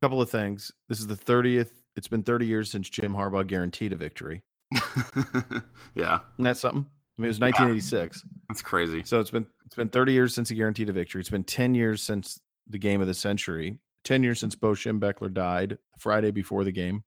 A 0.02 0.06
couple 0.06 0.22
of 0.22 0.30
things. 0.30 0.72
This 0.88 1.00
is 1.00 1.08
the 1.08 1.16
30th. 1.16 1.72
It's 1.98 2.08
been 2.08 2.24
30 2.24 2.46
years 2.46 2.72
since 2.72 2.90
Jim 2.90 3.14
Harbaugh 3.14 3.46
guaranteed 3.46 3.92
a 3.92 3.98
victory. 3.98 4.44
yeah, 5.96 6.20
and 6.38 6.46
that's 6.46 6.60
something. 6.60 6.86
I 7.18 7.22
mean, 7.22 7.26
it 7.26 7.30
was 7.30 7.40
1986. 7.40 8.24
That's 8.48 8.62
crazy. 8.62 9.04
So 9.04 9.20
it's 9.20 9.32
been 9.32 9.46
it's 9.66 9.76
been 9.76 9.90
30 9.90 10.14
years 10.14 10.34
since 10.34 10.50
he 10.50 10.56
guaranteed 10.56 10.90
a 10.90 10.94
victory. 10.94 11.20
It's 11.20 11.30
been 11.30 11.44
10 11.44 11.76
years 11.76 12.02
since 12.02 12.40
the 12.68 12.78
game 12.78 13.02
of 13.02 13.08
the 13.08 13.14
century. 13.14 13.78
10 14.06 14.24
years 14.24 14.40
since 14.40 14.56
Bo 14.56 14.72
Schembechler 14.72 15.34
died. 15.34 15.78
Friday 16.00 16.32
before 16.32 16.64
the 16.64 16.72
game. 16.72 17.04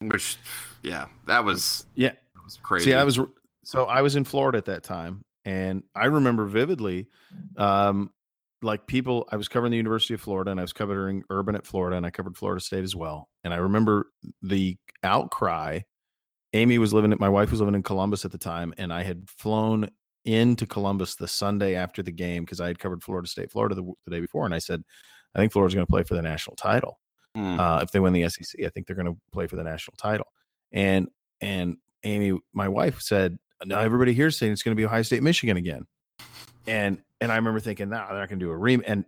Which, 0.00 0.36
yeah, 0.82 1.06
that 1.26 1.44
was 1.44 1.86
yeah, 1.94 2.10
that 2.10 2.44
was 2.44 2.58
crazy. 2.62 2.90
See, 2.90 2.94
I 2.94 3.04
was 3.04 3.18
so 3.64 3.86
I 3.86 4.02
was 4.02 4.14
in 4.14 4.24
Florida 4.24 4.58
at 4.58 4.66
that 4.66 4.82
time, 4.82 5.24
and 5.44 5.82
I 5.94 6.06
remember 6.06 6.44
vividly, 6.44 7.08
um, 7.56 8.10
like 8.60 8.86
people. 8.86 9.26
I 9.32 9.36
was 9.36 9.48
covering 9.48 9.70
the 9.70 9.78
University 9.78 10.12
of 10.12 10.20
Florida, 10.20 10.50
and 10.50 10.60
I 10.60 10.62
was 10.62 10.74
covering 10.74 11.24
Urban 11.30 11.56
at 11.56 11.66
Florida, 11.66 11.96
and 11.96 12.04
I 12.04 12.10
covered 12.10 12.36
Florida 12.36 12.60
State 12.60 12.84
as 12.84 12.94
well. 12.94 13.30
And 13.42 13.54
I 13.54 13.56
remember 13.56 14.10
the 14.42 14.76
outcry 15.02 15.80
Amy 16.52 16.78
was 16.78 16.92
living, 16.92 17.12
at 17.12 17.20
my 17.20 17.28
wife 17.28 17.50
was 17.50 17.60
living 17.60 17.74
in 17.74 17.82
Columbus 17.82 18.24
at 18.24 18.32
the 18.32 18.38
time, 18.38 18.72
and 18.78 18.92
I 18.92 19.02
had 19.02 19.28
flown 19.28 19.90
into 20.24 20.66
Columbus 20.66 21.14
the 21.14 21.28
Sunday 21.28 21.76
after 21.76 22.02
the 22.02 22.10
game 22.10 22.44
because 22.44 22.60
I 22.60 22.66
had 22.66 22.78
covered 22.78 23.02
Florida 23.02 23.28
State, 23.28 23.50
Florida 23.50 23.74
the, 23.74 23.92
the, 24.04 24.10
day 24.10 24.20
before, 24.20 24.44
and 24.44 24.54
I 24.54 24.58
said, 24.58 24.82
I 25.34 25.38
think 25.38 25.52
Florida's 25.52 25.74
going 25.74 25.86
to 25.86 25.90
play 25.90 26.02
for 26.02 26.14
the 26.14 26.22
national 26.22 26.56
title. 26.56 26.98
Mm. 27.36 27.58
Uh, 27.58 27.80
if 27.82 27.92
they 27.92 28.00
win 28.00 28.12
the 28.12 28.28
SEC, 28.28 28.64
I 28.64 28.68
think 28.70 28.86
they're 28.86 28.96
going 28.96 29.06
to 29.06 29.16
play 29.32 29.46
for 29.46 29.56
the 29.56 29.64
national 29.64 29.96
title. 29.96 30.26
And 30.72 31.08
and 31.40 31.76
Amy, 32.02 32.38
my 32.52 32.68
wife, 32.68 33.00
said, 33.00 33.38
"Now 33.64 33.80
everybody 33.80 34.14
here's 34.14 34.38
saying 34.38 34.52
it's 34.52 34.62
going 34.62 34.74
to 34.74 34.80
be 34.80 34.86
Ohio 34.86 35.02
State, 35.02 35.22
Michigan 35.22 35.56
again." 35.56 35.86
And 36.66 37.02
and 37.20 37.30
I 37.30 37.36
remember 37.36 37.60
thinking, 37.60 37.90
"No, 37.90 37.98
nah, 37.98 38.08
they're 38.08 38.18
not 38.18 38.28
going 38.28 38.40
to 38.40 38.44
do 38.44 38.50
a 38.50 38.56
rematch." 38.56 38.84
And 38.86 39.04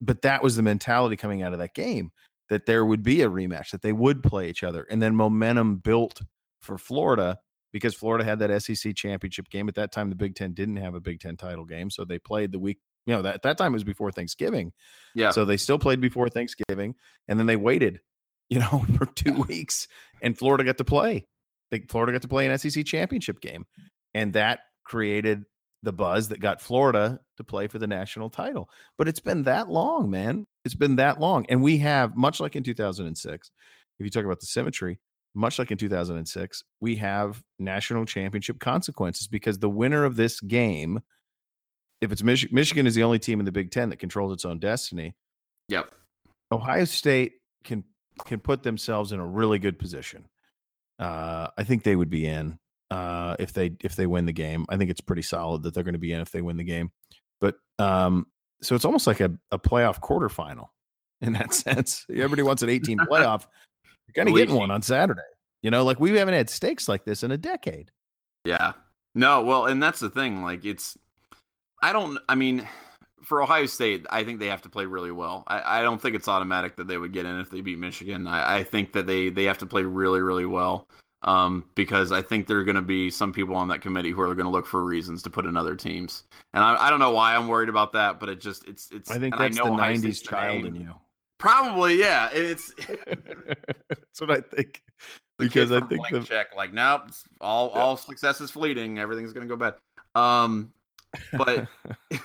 but 0.00 0.22
that 0.22 0.42
was 0.42 0.56
the 0.56 0.62
mentality 0.62 1.16
coming 1.16 1.42
out 1.42 1.52
of 1.52 1.58
that 1.58 1.74
game 1.74 2.12
that 2.48 2.66
there 2.66 2.84
would 2.84 3.02
be 3.02 3.22
a 3.22 3.28
rematch, 3.28 3.70
that 3.72 3.82
they 3.82 3.92
would 3.92 4.22
play 4.22 4.48
each 4.48 4.62
other, 4.62 4.86
and 4.88 5.02
then 5.02 5.16
momentum 5.16 5.76
built 5.76 6.22
for 6.66 6.78
Florida 6.78 7.38
because 7.72 7.94
Florida 7.94 8.24
had 8.24 8.38
that 8.38 8.62
SEC 8.62 8.94
championship 8.94 9.48
game. 9.50 9.68
At 9.68 9.74
that 9.76 9.92
time, 9.92 10.08
the 10.08 10.16
Big 10.16 10.34
Ten 10.34 10.52
didn't 10.52 10.76
have 10.76 10.94
a 10.94 11.00
Big 11.00 11.20
Ten 11.20 11.36
title 11.36 11.64
game. 11.64 11.90
So 11.90 12.04
they 12.04 12.18
played 12.18 12.52
the 12.52 12.58
week, 12.58 12.78
you 13.06 13.14
know, 13.14 13.22
that, 13.22 13.42
that 13.42 13.58
time 13.58 13.72
was 13.72 13.84
before 13.84 14.10
Thanksgiving. 14.10 14.72
Yeah. 15.14 15.30
So 15.30 15.44
they 15.44 15.56
still 15.56 15.78
played 15.78 16.00
before 16.00 16.28
Thanksgiving. 16.28 16.94
And 17.28 17.38
then 17.38 17.46
they 17.46 17.56
waited, 17.56 18.00
you 18.48 18.60
know, 18.60 18.84
for 18.96 19.06
two 19.06 19.42
weeks 19.48 19.88
and 20.22 20.38
Florida 20.38 20.64
got 20.64 20.78
to 20.78 20.84
play. 20.84 21.26
They, 21.70 21.80
Florida 21.80 22.12
got 22.12 22.22
to 22.22 22.28
play 22.28 22.46
an 22.46 22.56
SEC 22.58 22.84
championship 22.84 23.40
game. 23.40 23.66
And 24.14 24.32
that 24.34 24.60
created 24.84 25.44
the 25.82 25.92
buzz 25.92 26.28
that 26.28 26.40
got 26.40 26.60
Florida 26.60 27.20
to 27.36 27.44
play 27.44 27.66
for 27.66 27.78
the 27.78 27.86
national 27.86 28.30
title. 28.30 28.70
But 28.96 29.08
it's 29.08 29.20
been 29.20 29.42
that 29.42 29.68
long, 29.68 30.10
man. 30.10 30.46
It's 30.64 30.74
been 30.74 30.96
that 30.96 31.20
long. 31.20 31.44
And 31.48 31.62
we 31.62 31.78
have, 31.78 32.16
much 32.16 32.40
like 32.40 32.56
in 32.56 32.62
2006, 32.62 33.50
if 33.98 34.04
you 34.04 34.10
talk 34.10 34.24
about 34.24 34.40
the 34.40 34.46
symmetry, 34.46 34.98
much 35.36 35.58
like 35.58 35.70
in 35.70 35.78
2006, 35.78 36.64
we 36.80 36.96
have 36.96 37.42
national 37.58 38.04
championship 38.06 38.58
consequences 38.58 39.28
because 39.28 39.58
the 39.58 39.68
winner 39.68 40.04
of 40.04 40.16
this 40.16 40.40
game, 40.40 41.00
if 42.00 42.12
it's 42.12 42.22
Mich- 42.22 42.52
Michigan, 42.52 42.86
is 42.86 42.94
the 42.94 43.02
only 43.02 43.18
team 43.18 43.38
in 43.38 43.46
the 43.46 43.52
Big 43.52 43.70
Ten 43.70 43.90
that 43.90 43.98
controls 43.98 44.32
its 44.32 44.44
own 44.44 44.58
destiny. 44.58 45.14
Yep. 45.68 45.92
Ohio 46.52 46.84
State 46.84 47.34
can 47.64 47.84
can 48.24 48.40
put 48.40 48.62
themselves 48.62 49.12
in 49.12 49.20
a 49.20 49.26
really 49.26 49.58
good 49.58 49.78
position. 49.78 50.26
Uh, 50.98 51.48
I 51.58 51.64
think 51.64 51.82
they 51.82 51.96
would 51.96 52.08
be 52.08 52.26
in 52.26 52.58
uh, 52.90 53.36
if 53.38 53.52
they 53.52 53.76
if 53.80 53.96
they 53.96 54.06
win 54.06 54.26
the 54.26 54.32
game. 54.32 54.64
I 54.68 54.76
think 54.76 54.90
it's 54.90 55.00
pretty 55.00 55.22
solid 55.22 55.62
that 55.62 55.74
they're 55.74 55.84
going 55.84 55.94
to 55.94 55.98
be 55.98 56.12
in 56.12 56.20
if 56.20 56.30
they 56.30 56.42
win 56.42 56.56
the 56.56 56.64
game. 56.64 56.90
But 57.40 57.56
um, 57.78 58.26
so 58.62 58.74
it's 58.74 58.84
almost 58.84 59.06
like 59.06 59.20
a, 59.20 59.32
a 59.50 59.58
playoff 59.58 60.00
quarterfinal 60.00 60.68
in 61.20 61.32
that 61.34 61.52
sense. 61.54 62.06
Everybody 62.10 62.42
wants 62.42 62.62
an 62.62 62.70
18 62.70 62.98
playoff. 63.10 63.46
You're 64.06 64.24
kind 64.24 64.28
of 64.28 64.36
getting 64.36 64.54
one 64.54 64.70
on 64.70 64.82
Saturday. 64.82 65.20
You 65.62 65.70
know, 65.70 65.84
like 65.84 65.98
we 65.98 66.16
haven't 66.16 66.34
had 66.34 66.50
stakes 66.50 66.88
like 66.88 67.04
this 67.04 67.22
in 67.22 67.30
a 67.30 67.38
decade. 67.38 67.90
Yeah. 68.44 68.72
No, 69.14 69.42
well, 69.42 69.66
and 69.66 69.82
that's 69.82 69.98
the 69.98 70.10
thing. 70.10 70.42
Like 70.42 70.64
it's 70.64 70.96
I 71.82 71.92
don't 71.92 72.18
I 72.28 72.34
mean, 72.34 72.68
for 73.22 73.42
Ohio 73.42 73.66
State, 73.66 74.06
I 74.10 74.24
think 74.24 74.38
they 74.38 74.46
have 74.46 74.62
to 74.62 74.68
play 74.68 74.86
really 74.86 75.10
well. 75.10 75.42
I, 75.46 75.80
I 75.80 75.82
don't 75.82 76.00
think 76.00 76.14
it's 76.14 76.28
automatic 76.28 76.76
that 76.76 76.86
they 76.86 76.98
would 76.98 77.12
get 77.12 77.26
in 77.26 77.40
if 77.40 77.50
they 77.50 77.60
beat 77.60 77.78
Michigan. 77.78 78.26
I, 78.26 78.58
I 78.58 78.64
think 78.64 78.92
that 78.92 79.06
they 79.06 79.30
they 79.30 79.44
have 79.44 79.58
to 79.58 79.66
play 79.66 79.82
really, 79.82 80.20
really 80.20 80.46
well. 80.46 80.86
Um, 81.22 81.64
because 81.74 82.12
I 82.12 82.22
think 82.22 82.46
there 82.46 82.58
are 82.58 82.64
going 82.64 82.76
to 82.76 82.82
be 82.82 83.10
some 83.10 83.32
people 83.32 83.56
on 83.56 83.68
that 83.68 83.80
committee 83.80 84.10
who 84.10 84.20
are 84.20 84.34
going 84.34 84.46
to 84.46 84.50
look 84.50 84.66
for 84.66 84.84
reasons 84.84 85.22
to 85.22 85.30
put 85.30 85.46
in 85.46 85.56
other 85.56 85.74
teams, 85.74 86.22
and 86.52 86.62
I, 86.62 86.86
I 86.86 86.90
don't 86.90 87.00
know 87.00 87.10
why 87.10 87.34
I'm 87.34 87.48
worried 87.48 87.70
about 87.70 87.94
that, 87.94 88.20
but 88.20 88.28
it 88.28 88.40
just 88.40 88.68
it's 88.68 88.90
it's. 88.92 89.10
I 89.10 89.18
think 89.18 89.36
that's 89.36 89.58
I 89.58 89.64
the 89.64 89.70
'90s 89.70 90.22
child 90.22 90.66
in 90.66 90.76
you. 90.76 90.94
Probably, 91.38 91.98
yeah. 91.98 92.30
It's 92.32 92.72
that's 92.88 94.20
what 94.20 94.30
I 94.30 94.40
think. 94.40 94.82
Because 95.38 95.70
I 95.70 95.80
think 95.80 96.08
the 96.10 96.20
check, 96.20 96.56
like, 96.56 96.72
nope, 96.72 97.02
all 97.40 97.70
yeah. 97.74 97.80
all 97.80 97.96
success 97.96 98.40
is 98.40 98.50
fleeting. 98.50 98.98
Everything's 98.98 99.32
gonna 99.32 99.46
go 99.46 99.56
bad. 99.56 99.74
Um, 100.14 100.72
but 101.32 101.68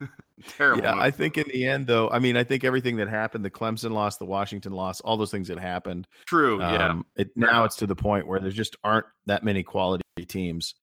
terrible. 0.48 0.82
Yeah, 0.82 0.96
I 0.96 1.10
think 1.10 1.38
in 1.38 1.44
the 1.52 1.66
end, 1.66 1.86
though, 1.86 2.10
I 2.10 2.18
mean, 2.18 2.36
I 2.36 2.44
think 2.44 2.64
everything 2.64 2.96
that 2.96 3.08
happened, 3.08 3.44
the 3.44 3.50
Clemson 3.50 3.92
loss, 3.92 4.16
the 4.16 4.24
Washington 4.24 4.72
loss, 4.72 5.00
all 5.00 5.16
those 5.16 5.30
things 5.30 5.48
that 5.48 5.58
happened. 5.58 6.06
True. 6.26 6.58
Yeah. 6.60 6.88
Um, 6.88 7.06
it, 7.16 7.30
now 7.36 7.64
it's 7.64 7.76
to 7.76 7.86
the 7.86 7.96
point 7.96 8.26
where 8.26 8.40
there 8.40 8.50
just 8.50 8.76
aren't 8.82 9.06
that 9.26 9.44
many 9.44 9.62
quality 9.62 10.02
teams 10.26 10.74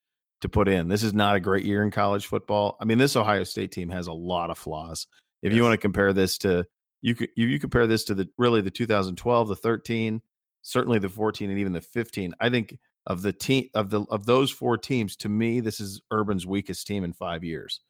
to 0.42 0.50
put 0.50 0.68
in. 0.68 0.88
This 0.88 1.04
is 1.04 1.14
not 1.14 1.36
a 1.36 1.40
great 1.40 1.66
year 1.66 1.84
in 1.84 1.92
college 1.92 2.28
football. 2.28 2.78
I 2.80 2.86
mean, 2.86 2.98
this 2.98 3.16
Ohio 3.16 3.44
State 3.44 3.72
team 3.72 3.90
has 3.90 4.08
a 4.08 4.14
lot 4.14 4.50
of 4.50 4.58
flaws. 4.58 5.08
If 5.42 5.52
yes. 5.52 5.58
you 5.58 5.64
want 5.64 5.74
to 5.74 5.78
compare 5.78 6.14
this 6.14 6.38
to 6.40 6.66
you 7.04 7.14
could 7.14 7.30
you, 7.36 7.46
you 7.48 7.60
compare 7.60 7.86
this 7.86 8.06
to 8.06 8.16
the 8.16 8.30
really 8.38 8.62
the 8.62 8.72
2012, 8.72 9.48
the 9.50 9.56
13, 9.56 10.22
certainly 10.64 10.98
the 10.98 11.10
14, 11.10 11.50
and 11.50 11.60
even 11.60 11.74
the 11.74 11.82
15. 11.82 12.34
I 12.40 12.50
think 12.50 12.80
of 13.06 13.22
the 13.22 13.34
team 13.34 13.70
of 13.76 13.90
the 13.90 14.06
of 14.10 14.26
those 14.26 14.50
four 14.50 14.78
teams, 14.78 15.18
to 15.18 15.30
me, 15.30 15.60
this 15.60 15.80
is 15.80 16.02
Urban's 16.12 16.48
weakest 16.48 16.88
team 16.88 17.04
in 17.04 17.12
five 17.12 17.44
years, 17.44 17.82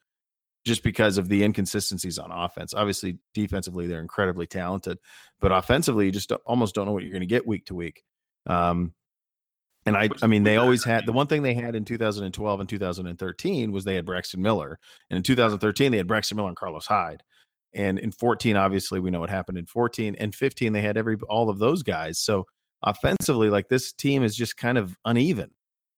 just 0.66 0.82
because 0.82 1.20
of 1.20 1.30
the 1.30 1.44
inconsistencies 1.44 2.18
on 2.18 2.32
offense. 2.32 2.74
Obviously, 2.74 3.20
defensively 3.36 3.86
they're 3.86 4.02
incredibly 4.02 4.48
talented, 4.48 4.98
but 5.40 5.52
offensively, 5.52 6.08
you 6.08 6.12
just 6.12 6.32
almost 6.48 6.74
don't 6.74 6.88
know 6.88 6.92
what 6.92 7.04
you're 7.04 7.12
going 7.12 7.22
to 7.22 7.28
get 7.28 7.48
week 7.48 7.68
to 7.68 7.76
week. 7.76 8.04
Um, 8.48 8.94
and 9.86 9.96
I, 9.96 10.10
I 10.24 10.28
mean, 10.28 10.44
they 10.44 10.58
always 10.58 10.84
had 10.84 11.06
the 11.06 11.12
one 11.12 11.28
thing 11.28 11.44
they 11.44 11.54
had 11.54 11.76
in 11.76 11.86
2012 11.86 12.60
and 12.60 12.70
2013 12.70 13.72
was 13.72 13.84
they 13.84 13.96
had 13.96 14.06
Braxton 14.06 14.42
Miller, 14.42 14.80
and 15.12 15.18
in 15.18 15.24
2013 15.24 15.92
they 15.92 15.98
had 15.98 16.08
Braxton 16.08 16.36
Miller 16.36 16.48
and 16.48 16.58
Carlos 16.58 16.88
Hyde. 16.88 17.22
And 17.76 18.00
in 18.00 18.12
14, 18.12 18.56
obviously, 18.56 19.00
we 19.00 19.12
know 19.12 19.20
what 19.20 19.30
happened 19.30 19.58
in 19.58 19.66
14 19.66 20.16
and 20.20 20.34
15. 20.34 20.74
They 20.74 20.82
had 20.82 20.98
every 20.98 21.18
all 21.30 21.50
of 21.50 21.60
those 21.60 21.84
guys. 21.84 22.20
So 22.20 22.46
offensively, 22.84 23.50
like 23.50 23.70
this 23.70 23.92
team 23.94 24.24
is 24.24 24.36
just 24.36 24.58
kind 24.58 24.78
of 24.78 24.96
uneven. 25.06 25.52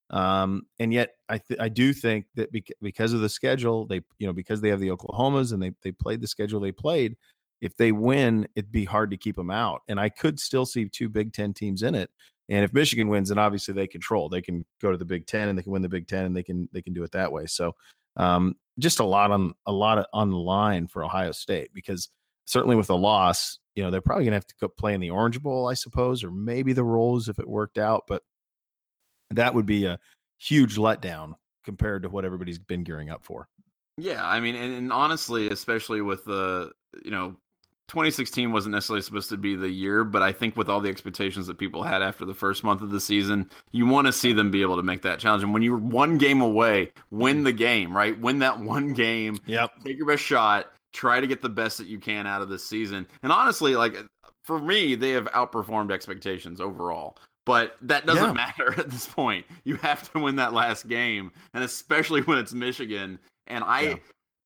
Um, 0.09 0.63
and 0.79 0.93
yet, 0.93 1.11
I 1.27 1.39
th- 1.39 1.59
I 1.59 1.69
do 1.69 1.93
think 1.93 2.25
that 2.35 2.51
bec- 2.51 2.71
because 2.81 3.13
of 3.13 3.21
the 3.21 3.29
schedule, 3.29 3.87
they 3.87 4.01
you 4.19 4.27
know 4.27 4.33
because 4.33 4.61
they 4.61 4.69
have 4.69 4.79
the 4.79 4.89
Oklahomas 4.89 5.51
and 5.51 5.61
they 5.61 5.71
they 5.83 5.91
played 5.91 6.21
the 6.21 6.27
schedule 6.27 6.59
they 6.59 6.71
played. 6.71 7.17
If 7.61 7.75
they 7.77 7.91
win, 7.91 8.47
it'd 8.55 8.71
be 8.71 8.85
hard 8.85 9.11
to 9.11 9.17
keep 9.17 9.35
them 9.35 9.49
out. 9.49 9.81
And 9.87 9.99
I 9.99 10.09
could 10.09 10.39
still 10.39 10.65
see 10.65 10.87
two 10.87 11.09
Big 11.09 11.33
Ten 11.33 11.53
teams 11.53 11.81
in 11.81 11.95
it. 11.95 12.11
And 12.49 12.63
if 12.63 12.73
Michigan 12.73 13.07
wins, 13.07 13.29
then 13.29 13.39
obviously 13.39 13.73
they 13.73 13.87
control. 13.87 14.29
They 14.29 14.41
can 14.41 14.65
go 14.81 14.91
to 14.91 14.97
the 14.97 15.05
Big 15.05 15.25
Ten 15.25 15.49
and 15.49 15.57
they 15.57 15.63
can 15.63 15.71
win 15.71 15.81
the 15.81 15.89
Big 15.89 16.07
Ten 16.07 16.25
and 16.25 16.35
they 16.35 16.43
can 16.43 16.69
they 16.71 16.81
can 16.81 16.93
do 16.93 17.03
it 17.03 17.11
that 17.13 17.31
way. 17.31 17.47
So 17.47 17.75
um, 18.17 18.55
just 18.79 18.99
a 18.99 19.05
lot 19.05 19.31
on 19.31 19.53
a 19.65 19.71
lot 19.71 19.97
of, 19.97 20.05
on 20.13 20.29
the 20.29 20.37
line 20.37 20.87
for 20.87 21.03
Ohio 21.03 21.31
State 21.31 21.71
because 21.73 22.09
certainly 22.45 22.75
with 22.75 22.89
a 22.89 22.95
loss, 22.95 23.59
You 23.75 23.83
know, 23.83 23.91
they're 23.91 24.01
probably 24.01 24.25
gonna 24.25 24.35
have 24.35 24.47
to 24.47 24.69
play 24.69 24.93
in 24.93 25.01
the 25.01 25.09
Orange 25.09 25.41
Bowl, 25.41 25.67
I 25.67 25.73
suppose, 25.73 26.23
or 26.23 26.31
maybe 26.31 26.73
the 26.73 26.83
Rose 26.83 27.27
if 27.27 27.39
it 27.39 27.47
worked 27.47 27.77
out. 27.77 28.03
But 28.07 28.23
that 29.31 29.53
would 29.53 29.65
be 29.65 29.85
a 29.85 29.99
huge 30.37 30.75
letdown 30.75 31.33
compared 31.63 32.03
to 32.03 32.09
what 32.09 32.25
everybody's 32.25 32.59
been 32.59 32.83
gearing 32.83 33.09
up 33.09 33.25
for. 33.25 33.47
Yeah, 33.97 34.25
I 34.25 34.39
mean, 34.39 34.55
and, 34.55 34.73
and 34.73 34.93
honestly, 34.93 35.49
especially 35.49 36.01
with 36.01 36.25
the 36.25 36.71
you 37.03 37.11
know 37.11 37.35
2016 37.87 38.51
wasn't 38.51 38.73
necessarily 38.73 39.01
supposed 39.01 39.29
to 39.29 39.37
be 39.37 39.55
the 39.55 39.69
year, 39.69 40.03
but 40.03 40.23
I 40.23 40.31
think 40.31 40.57
with 40.57 40.69
all 40.69 40.81
the 40.81 40.89
expectations 40.89 41.45
that 41.47 41.57
people 41.57 41.83
had 41.83 42.01
after 42.01 42.25
the 42.25 42.33
first 42.33 42.63
month 42.63 42.81
of 42.81 42.89
the 42.89 42.99
season, 42.99 43.49
you 43.71 43.85
want 43.85 44.07
to 44.07 44.13
see 44.13 44.33
them 44.33 44.49
be 44.49 44.63
able 44.63 44.77
to 44.77 44.83
make 44.83 45.03
that 45.03 45.19
challenge. 45.19 45.43
And 45.43 45.53
when 45.53 45.61
you're 45.61 45.77
one 45.77 46.17
game 46.17 46.41
away, 46.41 46.91
win 47.11 47.43
the 47.43 47.51
game, 47.51 47.95
right? 47.95 48.19
Win 48.19 48.39
that 48.39 48.59
one 48.59 48.93
game. 48.93 49.37
Yep. 49.45 49.71
Take 49.83 49.97
your 49.97 50.07
best 50.07 50.23
shot. 50.23 50.71
Try 50.93 51.19
to 51.19 51.27
get 51.27 51.41
the 51.41 51.49
best 51.49 51.77
that 51.77 51.87
you 51.87 51.99
can 51.99 52.25
out 52.25 52.41
of 52.41 52.49
this 52.49 52.63
season. 52.63 53.05
And 53.21 53.31
honestly, 53.31 53.75
like 53.75 53.97
for 54.43 54.59
me, 54.59 54.95
they 54.95 55.11
have 55.11 55.25
outperformed 55.25 55.91
expectations 55.91 56.59
overall. 56.59 57.17
But 57.45 57.75
that 57.83 58.07
doesn't 58.07 58.23
yeah. 58.23 58.33
matter 58.33 58.73
at 58.79 58.89
this 58.89 59.05
point. 59.05 59.45
You 59.63 59.75
have 59.75 60.11
to 60.11 60.19
win 60.19 60.37
that 60.37 60.53
last 60.53 60.87
game, 60.87 61.31
and 61.53 61.63
especially 61.63 62.21
when 62.21 62.39
it's 62.39 62.53
Michigan. 62.53 63.19
And 63.45 63.63
I, 63.63 63.81
yeah 63.81 63.95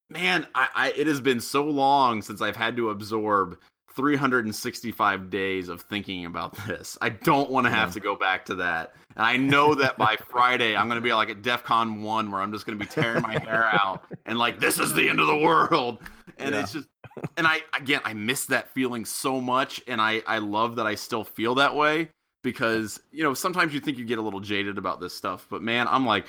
man, 0.09 0.47
I, 0.55 0.67
I 0.75 0.91
it 0.91 1.07
has 1.07 1.21
been 1.21 1.39
so 1.39 1.63
long 1.63 2.21
since 2.21 2.41
I've 2.41 2.55
had 2.55 2.75
to 2.77 2.89
absorb 2.89 3.57
365 3.95 5.29
days 5.29 5.67
of 5.67 5.81
thinking 5.81 6.25
about 6.25 6.55
this. 6.67 6.97
I 7.01 7.09
don't 7.09 7.49
want 7.49 7.65
to 7.65 7.71
have 7.71 7.93
to 7.93 7.99
go 7.99 8.15
back 8.15 8.45
to 8.45 8.55
that. 8.55 8.93
And 9.15 9.25
I 9.25 9.37
know 9.37 9.75
that 9.75 9.97
by 9.97 10.15
Friday 10.29 10.75
I'm 10.75 10.87
going 10.87 11.01
to 11.01 11.05
be 11.05 11.13
like 11.13 11.29
at 11.29 11.41
DEF 11.41 11.63
CON 11.63 12.01
1 12.01 12.31
where 12.31 12.41
I'm 12.41 12.51
just 12.51 12.65
going 12.65 12.77
to 12.77 12.85
be 12.85 12.89
tearing 12.89 13.21
my 13.21 13.37
hair 13.39 13.65
out 13.65 14.03
and 14.25 14.37
like 14.37 14.59
this 14.59 14.79
is 14.79 14.93
the 14.93 15.09
end 15.09 15.19
of 15.19 15.27
the 15.27 15.37
world. 15.37 15.99
And 16.37 16.55
yeah. 16.55 16.61
it's 16.61 16.73
just 16.73 16.87
and 17.35 17.45
I 17.45 17.61
again 17.77 18.01
I 18.05 18.13
miss 18.13 18.45
that 18.45 18.69
feeling 18.69 19.03
so 19.03 19.41
much 19.41 19.81
and 19.87 19.99
I 19.99 20.21
I 20.25 20.37
love 20.37 20.77
that 20.77 20.87
I 20.87 20.95
still 20.95 21.25
feel 21.25 21.55
that 21.55 21.75
way 21.75 22.09
because 22.43 23.01
you 23.11 23.23
know 23.23 23.33
sometimes 23.33 23.73
you 23.73 23.81
think 23.81 23.97
you 23.97 24.05
get 24.05 24.19
a 24.19 24.21
little 24.21 24.39
jaded 24.39 24.77
about 24.77 25.01
this 25.01 25.13
stuff 25.13 25.45
but 25.49 25.61
man 25.61 25.87
I'm 25.89 26.05
like 26.05 26.25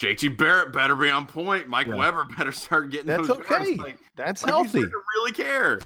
JT 0.00 0.36
Barrett 0.36 0.72
better 0.72 0.94
be 0.94 1.10
on 1.10 1.26
point. 1.26 1.68
Mike 1.68 1.88
yeah. 1.88 1.96
Weber 1.96 2.24
better 2.36 2.52
start 2.52 2.90
getting 2.90 3.06
that's 3.06 3.26
those 3.26 3.38
okay. 3.38 3.74
Like, 3.76 3.98
that's 4.16 4.42
like 4.42 4.52
healthy. 4.52 4.84
Really 5.16 5.32
care. 5.32 5.80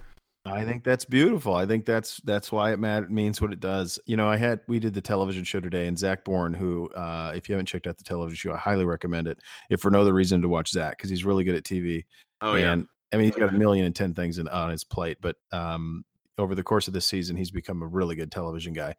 I 0.45 0.65
think 0.65 0.83
that's 0.83 1.05
beautiful. 1.05 1.55
I 1.55 1.67
think 1.67 1.87
that's 1.87 2.21
that's 2.25 2.51
why 2.51 2.73
it 2.73 3.11
means 3.11 3.41
what 3.41 3.53
it 3.53 3.61
does. 3.61 4.01
You 4.07 4.17
know, 4.17 4.29
I 4.29 4.37
had 4.37 4.61
we 4.67 4.81
did 4.81 4.93
the 4.93 5.01
television 5.01 5.45
show 5.45 5.61
today, 5.61 5.87
and 5.87 5.97
Zach 5.97 6.25
Boren, 6.25 6.53
who, 6.53 6.89
uh, 6.91 7.33
if 7.35 7.49
you 7.49 7.55
haven't 7.55 7.67
checked 7.67 7.87
out 7.87 7.97
the 7.97 8.05
television 8.05 8.37
show, 8.37 8.53
I 8.53 8.57
highly 8.59 8.85
recommend 8.85 9.29
it. 9.29 9.39
If 9.71 9.81
for 9.81 9.91
no 9.91 10.01
other 10.01 10.13
reason 10.13 10.43
to 10.43 10.49
watch 10.49 10.71
Zach, 10.71 10.99
because 10.99 11.11
he's 11.11 11.25
really 11.25 11.45
good 11.45 11.55
at 11.55 11.63
TV. 11.63 12.05
Oh 12.41 12.55
and, 12.55 12.83
yeah. 12.83 12.87
I 13.13 13.17
mean, 13.17 13.27
he's 13.27 13.37
got 13.37 13.51
a 13.51 13.59
million 13.59 13.87
and 13.87 13.95
ten 13.95 14.15
things 14.15 14.39
in, 14.39 14.49
on 14.49 14.71
his 14.71 14.83
plate, 14.83 15.19
but 15.21 15.37
um, 15.53 16.05
over 16.39 16.57
the 16.57 16.63
course 16.63 16.89
of 16.89 16.95
this 16.95 17.07
season, 17.07 17.37
he's 17.37 17.53
become 17.53 17.81
a 17.81 17.87
really 17.87 18.17
good 18.17 18.33
television 18.33 18.73
guy. 18.73 18.97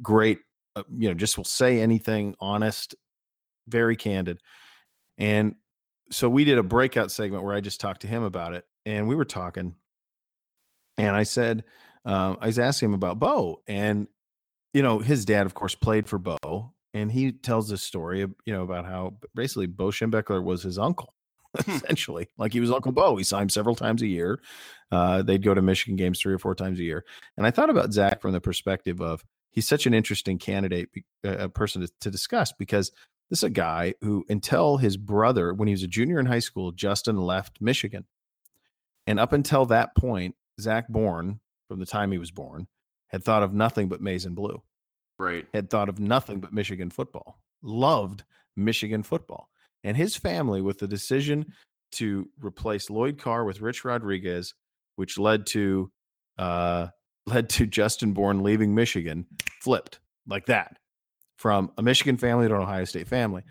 Great, 0.00 0.38
uh, 0.76 0.82
you 0.90 1.08
know, 1.08 1.14
just 1.14 1.36
will 1.36 1.44
say 1.44 1.80
anything, 1.80 2.34
honest, 2.40 2.94
very 3.68 3.96
candid. 3.96 4.40
And 5.18 5.56
so 6.10 6.28
we 6.28 6.44
did 6.44 6.58
a 6.58 6.62
breakout 6.62 7.10
segment 7.10 7.44
where 7.44 7.54
I 7.54 7.60
just 7.60 7.80
talked 7.80 8.02
to 8.02 8.06
him 8.06 8.22
about 8.22 8.54
it, 8.54 8.64
and 8.84 9.08
we 9.08 9.14
were 9.14 9.24
talking, 9.24 9.74
and 10.96 11.16
I 11.16 11.24
said, 11.24 11.64
um, 12.04 12.38
I 12.40 12.46
was 12.46 12.58
asking 12.58 12.90
him 12.90 12.94
about 12.94 13.18
Bo, 13.18 13.62
and 13.66 14.06
you 14.72 14.82
know, 14.82 14.98
his 14.98 15.24
dad, 15.24 15.46
of 15.46 15.54
course, 15.54 15.74
played 15.74 16.06
for 16.06 16.18
Bo, 16.18 16.74
and 16.94 17.10
he 17.10 17.32
tells 17.32 17.68
this 17.68 17.82
story, 17.82 18.20
you 18.20 18.52
know, 18.52 18.62
about 18.62 18.86
how 18.86 19.16
basically 19.34 19.66
Bo 19.66 19.86
Schembechler 19.86 20.42
was 20.42 20.62
his 20.62 20.78
uncle, 20.78 21.14
hmm. 21.58 21.70
essentially, 21.70 22.28
like 22.38 22.52
he 22.52 22.60
was 22.60 22.70
Uncle 22.70 22.92
Bo. 22.92 23.16
He 23.16 23.24
saw 23.24 23.40
him 23.40 23.48
several 23.48 23.74
times 23.74 24.02
a 24.02 24.06
year. 24.06 24.40
Uh, 24.92 25.22
they'd 25.22 25.42
go 25.42 25.54
to 25.54 25.62
Michigan 25.62 25.96
games 25.96 26.20
three 26.20 26.34
or 26.34 26.38
four 26.38 26.54
times 26.54 26.78
a 26.78 26.84
year, 26.84 27.04
and 27.36 27.46
I 27.46 27.50
thought 27.50 27.70
about 27.70 27.92
Zach 27.92 28.20
from 28.20 28.32
the 28.32 28.40
perspective 28.40 29.00
of 29.00 29.24
he's 29.50 29.66
such 29.66 29.86
an 29.86 29.94
interesting 29.94 30.38
candidate, 30.38 30.90
a 31.24 31.48
person 31.48 31.82
to, 31.82 31.90
to 32.02 32.10
discuss 32.10 32.52
because 32.52 32.92
this 33.30 33.40
is 33.40 33.44
a 33.44 33.50
guy 33.50 33.94
who, 34.02 34.24
until 34.28 34.76
his 34.76 34.96
brother, 34.96 35.52
when 35.52 35.68
he 35.68 35.72
was 35.72 35.82
a 35.82 35.88
junior 35.88 36.20
in 36.20 36.26
high 36.26 36.38
school, 36.38 36.70
Justin 36.72 37.16
left 37.16 37.60
Michigan. 37.60 38.04
And 39.06 39.18
up 39.18 39.32
until 39.32 39.66
that 39.66 39.96
point, 39.96 40.36
Zach 40.60 40.88
Boren, 40.88 41.40
from 41.68 41.80
the 41.80 41.86
time 41.86 42.12
he 42.12 42.18
was 42.18 42.30
born, 42.30 42.68
had 43.08 43.24
thought 43.24 43.42
of 43.42 43.52
nothing 43.52 43.88
but 43.88 44.00
maize 44.00 44.24
and 44.24 44.36
blue. 44.36 44.62
Right. 45.18 45.46
Had 45.52 45.70
thought 45.70 45.88
of 45.88 45.98
nothing 45.98 46.40
but 46.40 46.52
Michigan 46.52 46.90
football. 46.90 47.40
Loved 47.62 48.24
Michigan 48.56 49.02
football. 49.02 49.48
And 49.82 49.96
his 49.96 50.16
family, 50.16 50.62
with 50.62 50.78
the 50.78 50.88
decision 50.88 51.52
to 51.92 52.28
replace 52.40 52.90
Lloyd 52.90 53.18
Carr 53.18 53.44
with 53.44 53.60
Rich 53.60 53.84
Rodriguez, 53.84 54.54
which 54.96 55.18
led 55.18 55.46
to 55.46 55.90
uh, 56.38 56.88
led 57.26 57.48
to 57.50 57.66
Justin 57.66 58.12
Boren 58.12 58.44
leaving 58.44 58.74
Michigan, 58.74 59.26
flipped 59.62 59.98
like 60.28 60.46
that 60.46 60.76
from 61.36 61.70
a 61.78 61.82
Michigan 61.82 62.16
family 62.16 62.48
to 62.48 62.54
an 62.54 62.62
Ohio 62.62 62.84
State 62.84 63.08
family. 63.08 63.42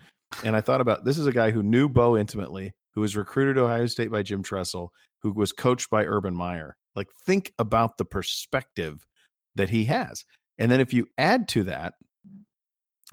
And 0.44 0.56
I 0.56 0.60
thought 0.60 0.80
about 0.80 1.04
this 1.04 1.18
is 1.18 1.26
a 1.26 1.32
guy 1.32 1.50
who 1.50 1.62
knew 1.62 1.88
Bo 1.88 2.16
intimately, 2.16 2.72
who 2.94 3.00
was 3.00 3.16
recruited 3.16 3.56
to 3.56 3.64
Ohio 3.64 3.86
State 3.86 4.10
by 4.10 4.22
Jim 4.22 4.42
Tressel, 4.42 4.92
who 5.22 5.32
was 5.32 5.52
coached 5.52 5.90
by 5.90 6.04
Urban 6.04 6.34
Meyer. 6.34 6.76
Like, 6.94 7.08
think 7.24 7.52
about 7.58 7.98
the 7.98 8.04
perspective 8.04 9.06
that 9.54 9.70
he 9.70 9.84
has. 9.84 10.24
And 10.58 10.70
then 10.70 10.80
if 10.80 10.92
you 10.92 11.06
add 11.18 11.48
to 11.48 11.64
that 11.64 11.94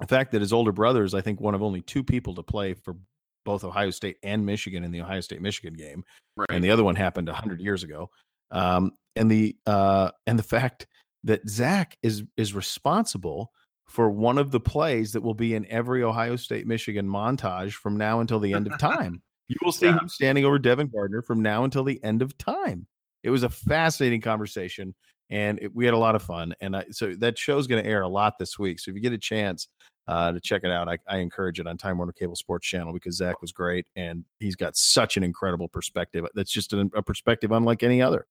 the 0.00 0.06
fact 0.06 0.32
that 0.32 0.40
his 0.40 0.52
older 0.52 0.72
brother 0.72 1.04
is, 1.04 1.14
I 1.14 1.20
think, 1.20 1.40
one 1.40 1.54
of 1.54 1.62
only 1.62 1.80
two 1.80 2.02
people 2.02 2.34
to 2.34 2.42
play 2.42 2.74
for 2.74 2.96
both 3.44 3.62
Ohio 3.62 3.90
State 3.90 4.16
and 4.22 4.44
Michigan 4.44 4.82
in 4.84 4.90
the 4.90 5.02
Ohio 5.02 5.20
State 5.20 5.40
Michigan 5.40 5.74
game, 5.74 6.04
right. 6.36 6.50
and 6.50 6.64
the 6.64 6.70
other 6.70 6.82
one 6.82 6.96
happened 6.96 7.28
hundred 7.28 7.60
years 7.60 7.82
ago. 7.82 8.10
Um, 8.50 8.92
and 9.14 9.30
the 9.30 9.56
uh, 9.66 10.10
and 10.26 10.38
the 10.38 10.44
fact 10.44 10.86
that 11.24 11.48
Zach 11.48 11.96
is 12.02 12.24
is 12.36 12.54
responsible 12.54 13.52
for 13.86 14.10
one 14.10 14.38
of 14.38 14.50
the 14.50 14.60
plays 14.60 15.12
that 15.12 15.22
will 15.22 15.34
be 15.34 15.54
in 15.54 15.66
every 15.66 16.02
Ohio 16.02 16.36
State 16.36 16.66
Michigan 16.66 17.06
montage 17.08 17.72
from 17.72 17.96
now 17.96 18.20
until 18.20 18.40
the 18.40 18.52
end 18.52 18.66
of 18.66 18.78
time. 18.78 19.22
you 19.48 19.56
will 19.62 19.72
see 19.72 19.86
yeah. 19.86 19.98
him 19.98 20.08
standing 20.08 20.44
over 20.44 20.58
Devin 20.58 20.88
Gardner 20.88 21.22
from 21.22 21.42
now 21.42 21.64
until 21.64 21.84
the 21.84 22.02
end 22.02 22.22
of 22.22 22.36
time. 22.38 22.86
It 23.22 23.30
was 23.30 23.42
a 23.42 23.48
fascinating 23.48 24.20
conversation 24.20 24.94
and 25.30 25.58
it, 25.62 25.74
we 25.74 25.84
had 25.84 25.94
a 25.94 25.98
lot 25.98 26.14
of 26.14 26.22
fun. 26.22 26.54
And 26.60 26.76
I, 26.76 26.84
so 26.90 27.14
that 27.14 27.38
show's 27.38 27.66
going 27.66 27.82
to 27.82 27.88
air 27.88 28.02
a 28.02 28.08
lot 28.08 28.38
this 28.38 28.58
week. 28.58 28.80
So 28.80 28.90
if 28.90 28.94
you 28.94 29.00
get 29.00 29.12
a 29.12 29.18
chance 29.18 29.68
uh, 30.06 30.32
to 30.32 30.40
check 30.40 30.62
it 30.64 30.70
out, 30.70 30.88
I, 30.88 30.98
I, 31.08 31.18
encourage 31.18 31.58
it 31.60 31.66
on 31.66 31.78
Time 31.78 31.96
Warner 31.96 32.12
Cable 32.12 32.36
Sports 32.36 32.66
Channel 32.66 32.92
because 32.92 33.16
Zach 33.16 33.40
was 33.40 33.52
great 33.52 33.86
and 33.96 34.24
he's 34.38 34.54
got 34.54 34.76
such 34.76 35.16
an 35.16 35.24
incredible 35.24 35.68
perspective. 35.68 36.26
That's 36.34 36.50
just 36.50 36.74
a, 36.74 36.90
a 36.94 37.02
perspective 37.02 37.52
unlike 37.52 37.82
any 37.82 38.02
other. 38.02 38.26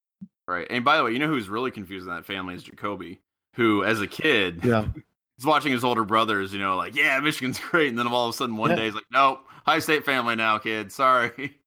Right. 0.48 0.68
And 0.70 0.86
by 0.86 0.98
the 0.98 1.04
way, 1.04 1.12
you 1.12 1.20
know 1.20 1.28
who's 1.28 1.50
really 1.50 1.72
confused 1.72 2.08
in 2.08 2.14
that 2.14 2.26
family 2.26 2.54
is 2.54 2.64
Jacoby, 2.64 3.22
who 3.56 3.84
as 3.84 4.02
a 4.02 4.08
kid, 4.08 4.60
yeah 4.64 4.86
he's 5.44 5.48
watching 5.48 5.74
his 5.74 5.84
older 5.84 6.06
brothers, 6.06 6.54
you 6.54 6.60
know, 6.60 6.78
like, 6.78 6.96
yeah, 6.96 7.20
Michigan's 7.20 7.60
great. 7.70 7.90
And 7.90 8.00
then 8.00 8.08
all 8.08 8.30
of 8.30 8.34
a 8.34 8.38
sudden 8.38 8.56
one 8.56 8.70
yeah. 8.70 8.76
day 8.78 8.86
he's 8.86 8.94
like, 8.94 9.04
nope, 9.12 9.42
high 9.66 9.80
state 9.80 10.06
family 10.06 10.36
now, 10.36 10.58
kid. 10.58 10.92
Sorry. 10.92 11.58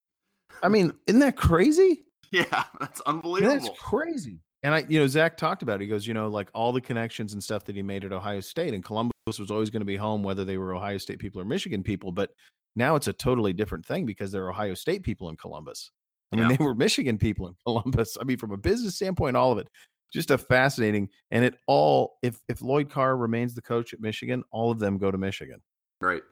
I 0.63 0.69
mean, 0.69 0.95
isn't 1.07 1.21
that 1.21 1.37
crazy? 1.37 2.03
Yeah, 2.33 2.65
that's 2.81 3.01
unbelievable. 3.03 3.55
That's 3.55 3.69
crazy. 3.81 4.41
And 4.65 4.75
I, 4.75 4.85
you 4.89 4.99
know, 4.99 5.07
Zach 5.07 5.37
talked 5.37 5.63
about 5.63 5.77
it. 5.77 5.83
He 5.83 5.87
goes, 5.87 6.09
you 6.09 6.13
know, 6.13 6.27
like 6.27 6.51
all 6.55 6.73
the 6.73 6.81
connections 6.81 7.33
and 7.33 7.43
stuff 7.43 7.65
that 7.67 7.77
he 7.77 7.83
made 7.83 8.05
at 8.05 8.13
Ohio 8.13 8.41
State 8.41 8.75
and 8.75 8.85
Columbus 8.85 9.13
was 9.39 9.49
always 9.53 9.71
going 9.71 9.81
to 9.81 9.87
be 9.87 9.97
home, 9.97 10.25
whether 10.25 10.45
they 10.45 10.59
were 10.59 10.75
Ohio 10.75 10.99
State 10.99 11.21
people 11.21 11.41
or 11.41 11.45
Michigan 11.45 11.85
people. 11.85 12.11
But 12.11 12.31
now 12.75 12.97
it's 12.97 13.07
a 13.07 13.13
totally 13.13 13.53
different 13.53 13.87
thing 13.87 14.05
because 14.05 14.33
they're 14.33 14.51
Ohio 14.51 14.75
State 14.75 15.05
people 15.05 15.31
in 15.31 15.37
Columbus. 15.37 15.93
I 16.33 16.37
mean, 16.37 16.51
yeah. 16.51 16.57
they 16.57 16.65
were 16.65 16.75
Michigan 16.75 17.17
people 17.17 17.47
in 17.47 17.55
Columbus. 17.65 18.19
I 18.21 18.25
mean, 18.25 18.39
from 18.39 18.51
a 18.51 18.59
business 18.59 18.97
standpoint, 18.97 19.37
all 19.37 19.53
of 19.53 19.59
it 19.59 19.69
just 20.13 20.31
a 20.31 20.39
fascinating 20.39 21.09
and 21.31 21.45
it 21.45 21.57
all 21.67 22.19
if 22.23 22.41
if 22.49 22.63
Lloyd 22.63 22.91
Carr 22.91 23.17
remains 23.17 23.55
the 23.55 23.63
coach 23.63 23.93
at 23.93 24.01
Michigan, 24.01 24.45
all 24.51 24.71
of 24.71 24.79
them 24.79 24.99
go 24.99 25.11
to 25.11 25.19
Michigan. 25.19 25.61
Right. 26.01 26.23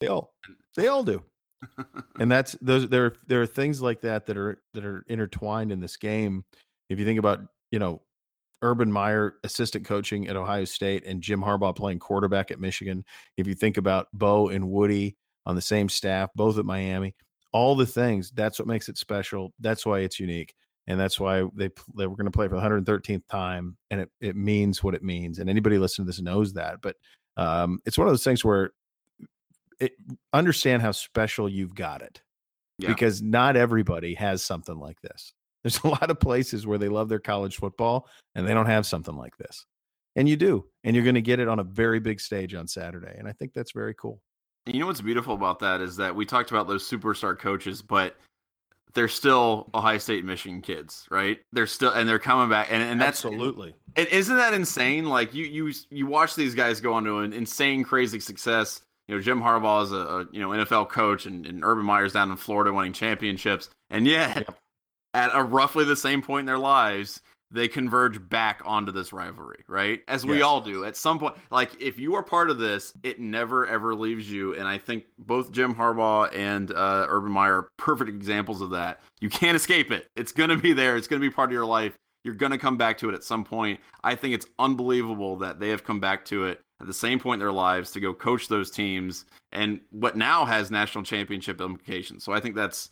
They 0.00 0.08
all 0.08 0.32
they 0.76 0.88
all 0.88 1.04
do. 1.04 1.22
and 2.18 2.30
that's 2.30 2.52
those 2.60 2.88
there 2.88 3.14
there 3.26 3.42
are 3.42 3.46
things 3.46 3.82
like 3.82 4.00
that 4.00 4.26
that 4.26 4.36
are 4.36 4.62
that 4.74 4.84
are 4.84 5.04
intertwined 5.08 5.72
in 5.72 5.80
this 5.80 5.96
game. 5.96 6.44
If 6.88 6.98
you 6.98 7.04
think 7.04 7.18
about, 7.18 7.40
you 7.70 7.78
know, 7.78 8.02
Urban 8.62 8.90
Meyer 8.90 9.34
assistant 9.44 9.86
coaching 9.86 10.26
at 10.28 10.36
Ohio 10.36 10.64
State 10.64 11.04
and 11.06 11.22
Jim 11.22 11.42
Harbaugh 11.42 11.76
playing 11.76 11.98
quarterback 11.98 12.50
at 12.50 12.60
Michigan, 12.60 13.04
if 13.36 13.46
you 13.46 13.54
think 13.54 13.76
about 13.76 14.08
Bo 14.12 14.48
and 14.48 14.70
Woody 14.70 15.16
on 15.46 15.54
the 15.54 15.62
same 15.62 15.88
staff, 15.88 16.30
both 16.34 16.58
at 16.58 16.64
Miami, 16.64 17.14
all 17.52 17.76
the 17.76 17.86
things, 17.86 18.30
that's 18.30 18.58
what 18.58 18.68
makes 18.68 18.88
it 18.88 18.98
special. 18.98 19.52
That's 19.60 19.86
why 19.86 20.00
it's 20.00 20.18
unique 20.18 20.54
and 20.90 20.98
that's 20.98 21.20
why 21.20 21.44
they 21.54 21.70
they 21.96 22.06
were 22.08 22.16
going 22.16 22.26
to 22.26 22.32
play 22.32 22.48
for 22.48 22.56
the 22.56 22.60
113th 22.60 23.22
time, 23.30 23.76
and 23.90 24.00
it 24.00 24.10
it 24.20 24.36
means 24.36 24.82
what 24.82 24.94
it 24.94 25.04
means. 25.04 25.38
And 25.38 25.48
anybody 25.48 25.78
listening 25.78 26.06
to 26.06 26.08
this 26.08 26.20
knows 26.20 26.52
that. 26.54 26.82
But 26.82 26.96
um, 27.36 27.78
it's 27.86 27.96
one 27.96 28.08
of 28.08 28.12
those 28.12 28.24
things 28.24 28.44
where 28.44 28.72
it 29.78 29.92
understand 30.32 30.82
how 30.82 30.90
special 30.90 31.48
you've 31.48 31.76
got 31.76 32.02
it, 32.02 32.20
yeah. 32.78 32.88
because 32.88 33.22
not 33.22 33.56
everybody 33.56 34.14
has 34.14 34.42
something 34.42 34.76
like 34.76 35.00
this. 35.00 35.32
There's 35.62 35.78
a 35.84 35.88
lot 35.88 36.10
of 36.10 36.18
places 36.18 36.66
where 36.66 36.78
they 36.78 36.88
love 36.88 37.08
their 37.08 37.20
college 37.20 37.56
football 37.56 38.08
and 38.34 38.46
they 38.46 38.52
don't 38.52 38.66
have 38.66 38.84
something 38.84 39.16
like 39.16 39.36
this. 39.36 39.66
And 40.16 40.28
you 40.28 40.36
do. 40.36 40.66
And 40.82 40.96
you're 40.96 41.04
going 41.04 41.14
to 41.14 41.22
get 41.22 41.38
it 41.38 41.46
on 41.46 41.60
a 41.60 41.64
very 41.64 42.00
big 42.00 42.20
stage 42.20 42.52
on 42.54 42.66
Saturday. 42.66 43.14
And 43.16 43.28
I 43.28 43.32
think 43.32 43.52
that's 43.54 43.70
very 43.70 43.94
cool. 43.94 44.20
And 44.66 44.74
you 44.74 44.80
know 44.80 44.88
what's 44.88 45.00
beautiful 45.00 45.34
about 45.34 45.60
that 45.60 45.80
is 45.80 45.96
that 45.96 46.14
we 46.14 46.26
talked 46.26 46.50
about 46.50 46.66
those 46.66 46.88
superstar 46.88 47.38
coaches, 47.38 47.80
but 47.80 48.16
they're 48.94 49.08
still 49.08 49.68
Ohio 49.74 49.98
State 49.98 50.24
Michigan 50.24 50.62
kids, 50.62 51.06
right? 51.10 51.38
They're 51.52 51.66
still 51.66 51.92
and 51.92 52.08
they're 52.08 52.18
coming 52.18 52.48
back, 52.48 52.68
and, 52.70 52.82
and 52.82 53.00
that's 53.00 53.24
absolutely. 53.24 53.74
And 53.96 54.08
isn't 54.08 54.36
that 54.36 54.54
insane? 54.54 55.06
Like 55.06 55.34
you 55.34 55.44
you 55.44 55.72
you 55.90 56.06
watch 56.06 56.34
these 56.34 56.54
guys 56.54 56.80
go 56.80 56.94
on 56.94 57.04
to 57.04 57.18
an 57.18 57.32
insane, 57.32 57.84
crazy 57.84 58.20
success. 58.20 58.80
You 59.08 59.16
know, 59.16 59.20
Jim 59.20 59.40
Harbaugh 59.40 59.84
is 59.84 59.92
a, 59.92 59.96
a 59.96 60.26
you 60.32 60.40
know 60.40 60.50
NFL 60.50 60.88
coach, 60.88 61.26
and, 61.26 61.46
and 61.46 61.64
Urban 61.64 61.84
Meyer's 61.84 62.12
down 62.12 62.30
in 62.30 62.36
Florida 62.36 62.72
winning 62.72 62.92
championships, 62.92 63.70
and 63.90 64.06
yet 64.06 64.36
yep. 64.36 64.58
at 65.14 65.30
a 65.34 65.42
roughly 65.42 65.84
the 65.84 65.96
same 65.96 66.22
point 66.22 66.40
in 66.40 66.46
their 66.46 66.58
lives, 66.58 67.20
they 67.50 67.68
converge 67.68 68.28
back 68.28 68.62
onto 68.64 68.92
this 68.92 69.12
rivalry, 69.12 69.64
right? 69.66 70.02
As 70.08 70.24
we 70.24 70.36
yes. 70.36 70.44
all 70.44 70.60
do 70.60 70.84
at 70.84 70.96
some 70.96 71.18
point. 71.18 71.34
Like 71.50 71.80
if 71.80 71.98
you 71.98 72.14
are 72.14 72.22
part 72.22 72.50
of 72.50 72.58
this, 72.58 72.92
it 73.02 73.18
never 73.18 73.66
ever 73.66 73.94
leaves 73.94 74.30
you. 74.30 74.54
And 74.54 74.68
I 74.68 74.78
think 74.78 75.04
both 75.18 75.50
Jim 75.50 75.74
Harbaugh 75.74 76.34
and 76.34 76.70
uh, 76.70 77.06
Urban 77.08 77.32
Meyer 77.32 77.56
are 77.56 77.68
perfect 77.76 78.08
examples 78.08 78.60
of 78.60 78.70
that. 78.70 79.00
You 79.20 79.28
can't 79.28 79.56
escape 79.56 79.90
it. 79.90 80.06
It's 80.16 80.32
going 80.32 80.50
to 80.50 80.56
be 80.56 80.72
there. 80.72 80.96
It's 80.96 81.08
going 81.08 81.20
to 81.20 81.28
be 81.28 81.32
part 81.34 81.50
of 81.50 81.52
your 81.52 81.66
life. 81.66 81.94
You're 82.22 82.34
going 82.34 82.52
to 82.52 82.58
come 82.58 82.76
back 82.76 82.98
to 82.98 83.08
it 83.08 83.14
at 83.14 83.24
some 83.24 83.44
point. 83.44 83.80
I 84.04 84.14
think 84.14 84.34
it's 84.34 84.46
unbelievable 84.58 85.36
that 85.36 85.58
they 85.58 85.70
have 85.70 85.84
come 85.84 86.00
back 86.00 86.24
to 86.26 86.44
it 86.44 86.60
at 86.80 86.86
the 86.86 86.94
same 86.94 87.18
point 87.18 87.40
in 87.40 87.40
their 87.40 87.52
lives 87.52 87.90
to 87.92 88.00
go 88.00 88.14
coach 88.14 88.48
those 88.48 88.70
teams 88.70 89.24
and 89.52 89.80
what 89.90 90.16
now 90.16 90.44
has 90.44 90.70
national 90.70 91.04
championship 91.04 91.60
implications. 91.60 92.24
So 92.24 92.32
I 92.32 92.40
think 92.40 92.54
that's 92.54 92.90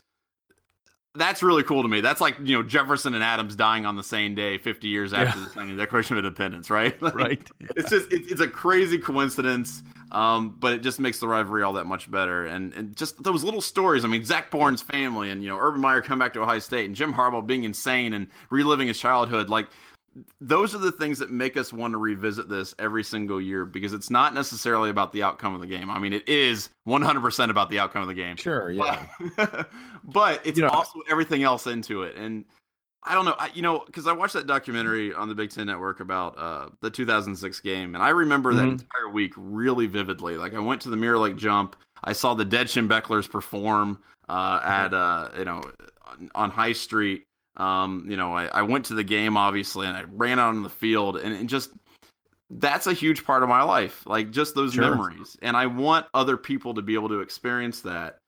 that's 1.15 1.43
really 1.43 1.63
cool 1.63 1.83
to 1.83 1.89
me. 1.89 2.01
That's 2.01 2.21
like 2.21 2.37
you 2.43 2.57
know 2.57 2.63
Jefferson 2.63 3.15
and 3.15 3.25
Adams 3.25 3.57
dying 3.57 3.87
on 3.87 3.97
the 3.97 4.03
same 4.03 4.35
day, 4.35 4.59
fifty 4.59 4.89
years 4.89 5.13
after 5.13 5.39
yeah. 5.39 5.45
the 5.45 5.51
signing 5.51 5.71
of 5.73 5.77
the 5.77 5.83
Declaration 5.83 6.17
of 6.17 6.25
Independence, 6.25 6.71
right? 6.71 7.01
like, 7.03 7.15
right. 7.15 7.51
It's 7.77 7.91
just 7.91 8.13
it, 8.13 8.31
it's 8.31 8.41
a 8.41 8.49
crazy 8.49 8.99
coincidence, 8.99 9.83
um, 10.13 10.57
but 10.59 10.75
it 10.75 10.83
just 10.83 11.01
makes 11.01 11.19
the 11.19 11.29
rivalry 11.29 11.63
all 11.63 11.73
that 11.75 11.87
much 11.87 12.11
better. 12.11 12.47
And 12.47 12.73
and 12.75 12.97
just 12.97 13.23
those 13.23 13.43
little 13.43 13.61
stories. 13.61 14.05
I 14.05 14.09
mean, 14.09 14.25
Zach 14.25 14.51
Boren's 14.51 14.83
family, 14.83 15.31
and 15.31 15.43
you 15.43 15.49
know 15.49 15.59
Urban 15.59 15.81
Meyer 15.81 16.03
coming 16.03 16.21
back 16.21 16.35
to 16.35 16.43
Ohio 16.43 16.59
State, 16.59 16.87
and 16.87 16.95
Jim 16.95 17.13
Harbaugh 17.13 17.47
being 17.47 17.65
insane 17.65 18.13
and 18.13 18.29
reliving 18.51 18.89
his 18.89 18.99
childhood, 18.99 19.49
like 19.49 19.67
those 20.41 20.75
are 20.75 20.79
the 20.79 20.93
things 20.93 21.19
that 21.19 21.31
make 21.31 21.57
us 21.57 21.73
want 21.73 21.93
to 21.93 21.99
revisit 21.99 22.49
this 22.49 22.75
every 22.79 23.05
single 23.05 23.41
year 23.41 23.65
because 23.65 23.93
it's 23.93 24.11
not 24.11 24.35
necessarily 24.35 24.91
about 24.91 25.13
the 25.13 25.23
outcome 25.23 25.55
of 25.55 25.61
the 25.61 25.67
game. 25.67 25.91
I 25.91 25.99
mean, 25.99 26.13
it 26.13 26.29
is 26.29 26.71
100% 26.87 27.51
about 27.51 27.71
the 27.71 27.79
outcome 27.79 28.03
of 28.03 28.09
the 28.09 28.15
game. 28.15 28.37
Sure, 28.37 28.71
yeah. 28.71 29.07
But, 29.37 29.71
but 30.05 30.47
it's 30.47 30.57
you 30.57 30.65
know, 30.65 30.71
also 30.71 31.01
everything 31.11 31.43
else 31.43 31.67
into 31.67 32.03
it. 32.03 32.17
And 32.17 32.45
I 33.05 33.15
don't 33.15 33.25
know, 33.25 33.37
I, 33.39 33.51
you 33.55 33.63
know, 33.63 33.83
because 33.87 34.07
I 34.07 34.13
watched 34.13 34.35
that 34.35 34.47
documentary 34.47 35.15
on 35.15 35.29
the 35.29 35.35
Big 35.35 35.51
Ten 35.51 35.67
Network 35.67 36.01
about 36.01 36.39
uh, 36.39 36.69
the 36.81 36.91
2006 36.91 37.61
game, 37.61 37.95
and 37.95 38.03
I 38.03 38.11
remember 38.11 38.53
mm-hmm. 38.53 38.59
that 38.59 38.69
entire 38.69 39.09
week 39.13 39.33
really 39.37 39.87
vividly. 39.87 40.37
Like, 40.37 40.55
I 40.55 40.59
went 40.59 40.83
to 40.83 40.91
the 40.91 40.97
Mirror 40.97 41.19
Lake 41.19 41.37
Jump, 41.37 41.77
I 42.05 42.13
saw 42.13 42.35
the 42.35 42.45
Dead 42.45 42.67
Schembechlers 42.67 43.31
perform 43.31 44.01
uh, 44.29 44.61
mm-hmm. 44.61 44.69
at, 44.69 44.95
uh, 44.95 45.29
you 45.39 45.45
know, 45.45 45.63
on 46.35 46.51
High 46.51 46.73
Street 46.73 47.28
um, 47.59 48.07
you 48.09 48.17
know, 48.17 48.35
I, 48.35 48.47
I, 48.47 48.63
went 48.63 48.87
to 48.87 48.95
the 48.95 49.05
game 49.05 49.37
obviously, 49.37 49.87
and 49.87 49.97
I 49.97 50.05
ran 50.13 50.39
out 50.39 50.51
on 50.51 50.63
the 50.63 50.71
field, 50.71 51.17
and, 51.17 51.35
and 51.35 51.49
just 51.49 51.71
that's 52.51 52.87
a 52.87 52.93
huge 52.93 53.25
part 53.25 53.43
of 53.43 53.49
my 53.49 53.63
life, 53.63 54.07
like 54.07 54.31
just 54.31 54.55
those 54.55 54.75
sure. 54.75 54.89
memories. 54.89 55.37
And 55.43 55.57
I 55.57 55.67
want 55.67 56.07
other 56.15 56.37
people 56.37 56.75
to 56.75 56.83
be 56.83 56.95
able 56.95 57.09
to 57.09 57.21
experience 57.21 57.81
that. 57.83 58.19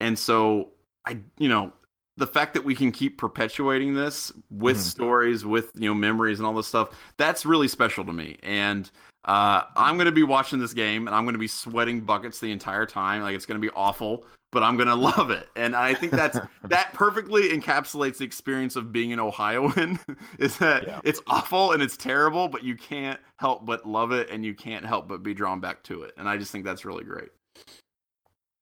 And 0.00 0.18
so 0.18 0.72
I, 1.06 1.18
you 1.38 1.48
know, 1.48 1.72
the 2.16 2.26
fact 2.26 2.54
that 2.54 2.64
we 2.64 2.74
can 2.74 2.92
keep 2.92 3.16
perpetuating 3.16 3.94
this 3.94 4.32
with 4.50 4.76
mm. 4.76 4.80
stories, 4.80 5.44
with 5.44 5.70
you 5.74 5.88
know 5.88 5.94
memories 5.94 6.40
and 6.40 6.46
all 6.46 6.54
this 6.54 6.66
stuff, 6.66 6.90
that's 7.16 7.46
really 7.46 7.68
special 7.68 8.04
to 8.04 8.12
me. 8.12 8.36
And 8.42 8.90
uh, 9.24 9.62
I'm 9.76 9.96
going 9.96 10.06
to 10.06 10.12
be 10.12 10.22
watching 10.24 10.58
this 10.58 10.74
game, 10.74 11.06
and 11.06 11.14
I'm 11.14 11.24
going 11.24 11.34
to 11.34 11.38
be 11.38 11.48
sweating 11.48 12.00
buckets 12.00 12.40
the 12.40 12.50
entire 12.50 12.86
time. 12.86 13.22
Like 13.22 13.36
it's 13.36 13.46
going 13.46 13.60
to 13.60 13.66
be 13.66 13.72
awful 13.74 14.24
but 14.52 14.62
I'm 14.62 14.76
gonna 14.76 14.96
love 15.16 15.30
it. 15.30 15.48
And 15.56 15.74
I 15.74 15.94
think 15.94 16.12
that's 16.12 16.38
that 16.64 16.92
perfectly 16.92 17.50
encapsulates 17.50 18.18
the 18.18 18.24
experience 18.24 18.76
of 18.76 18.92
being 18.92 19.12
an 19.12 19.20
Ohioan. 19.20 19.98
is 20.38 20.58
that 20.58 20.86
yeah. 20.86 21.00
it's 21.04 21.20
awful 21.26 21.72
and 21.72 21.82
it's 21.82 21.96
terrible, 21.96 22.48
but 22.48 22.62
you 22.62 22.76
can't 22.76 23.20
help 23.36 23.66
but 23.66 23.86
love 23.86 24.12
it, 24.12 24.30
and 24.30 24.44
you 24.44 24.54
can't 24.54 24.84
help 24.84 25.08
but 25.08 25.22
be 25.22 25.34
drawn 25.34 25.60
back 25.60 25.82
to 25.84 26.02
it. 26.02 26.12
And 26.16 26.28
I 26.28 26.36
just 26.36 26.52
think 26.52 26.64
that's 26.64 26.84
really 26.84 27.04
great. 27.04 27.28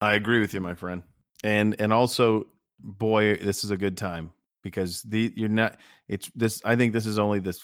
I 0.01 0.15
agree 0.15 0.41
with 0.41 0.55
you, 0.55 0.61
my 0.61 0.75
friend. 0.75 1.03
And 1.45 1.77
and 1.81 1.93
also, 1.93 2.47
boy, 2.79 3.37
this 3.37 3.65
is 3.65 3.71
a 3.71 3.77
good 3.77 3.97
time 3.97 4.33
because 4.63 5.03
the 5.03 5.33
you're 5.37 5.49
not. 5.49 5.79
It's 6.09 6.31
this. 6.35 6.63
I 6.65 6.77
think 6.77 6.93
this 6.93 7.07
is 7.07 7.19
only 7.19 7.41
this. 7.41 7.61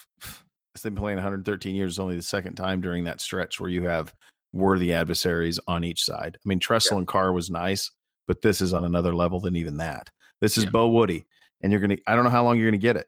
It's 0.75 0.83
been 0.83 0.97
playing 0.97 1.16
113 1.16 1.75
years. 1.75 1.99
Only 1.99 2.16
the 2.16 2.22
second 2.22 2.57
time 2.57 2.81
during 2.81 3.05
that 3.05 3.20
stretch 3.20 3.61
where 3.61 3.70
you 3.70 3.85
have 3.85 4.12
worthy 4.53 4.93
adversaries 4.93 5.61
on 5.66 5.85
each 5.85 6.05
side. 6.05 6.37
I 6.37 6.49
mean, 6.49 6.61
Tressel 6.61 6.97
yeah. 6.97 6.99
and 6.99 7.09
Carr 7.09 7.33
was 7.33 7.51
nice, 7.51 7.91
but 8.27 8.43
this 8.43 8.61
is 8.61 8.72
on 8.72 8.85
another 8.85 9.14
level 9.14 9.41
than 9.41 9.57
even 9.57 9.77
that. 9.79 10.11
This 10.41 10.59
is 10.59 10.64
yeah. 10.64 10.70
Bo 10.70 10.89
Woody, 10.89 11.27
and 11.62 11.72
you're 11.72 11.81
gonna. 11.81 11.97
I 12.07 12.14
don't 12.14 12.25
know 12.25 12.31
how 12.31 12.45
long 12.45 12.59
you're 12.59 12.70
gonna 12.70 12.79
get 12.79 12.97
it. 12.97 13.07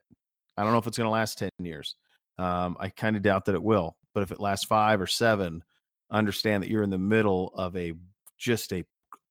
I 0.57 0.63
don't 0.63 0.73
know 0.73 0.79
if 0.79 0.87
it's 0.87 0.99
gonna 0.99 1.11
last 1.11 1.39
ten 1.39 1.51
years. 1.59 1.97
Um, 2.39 2.77
I 2.79 2.89
kind 2.89 3.17
of 3.17 3.23
doubt 3.23 3.47
that 3.47 3.55
it 3.55 3.63
will. 3.63 3.97
But 4.15 4.23
if 4.23 4.31
it 4.31 4.41
lasts 4.41 4.65
five 4.65 5.01
or 5.01 5.07
seven, 5.07 5.63
understand 6.11 6.63
that 6.63 6.71
you're 6.71 6.83
in 6.83 6.91
the 6.91 6.99
middle 6.99 7.53
of 7.55 7.77
a 7.77 7.93
just 8.39 8.73
a 8.73 8.85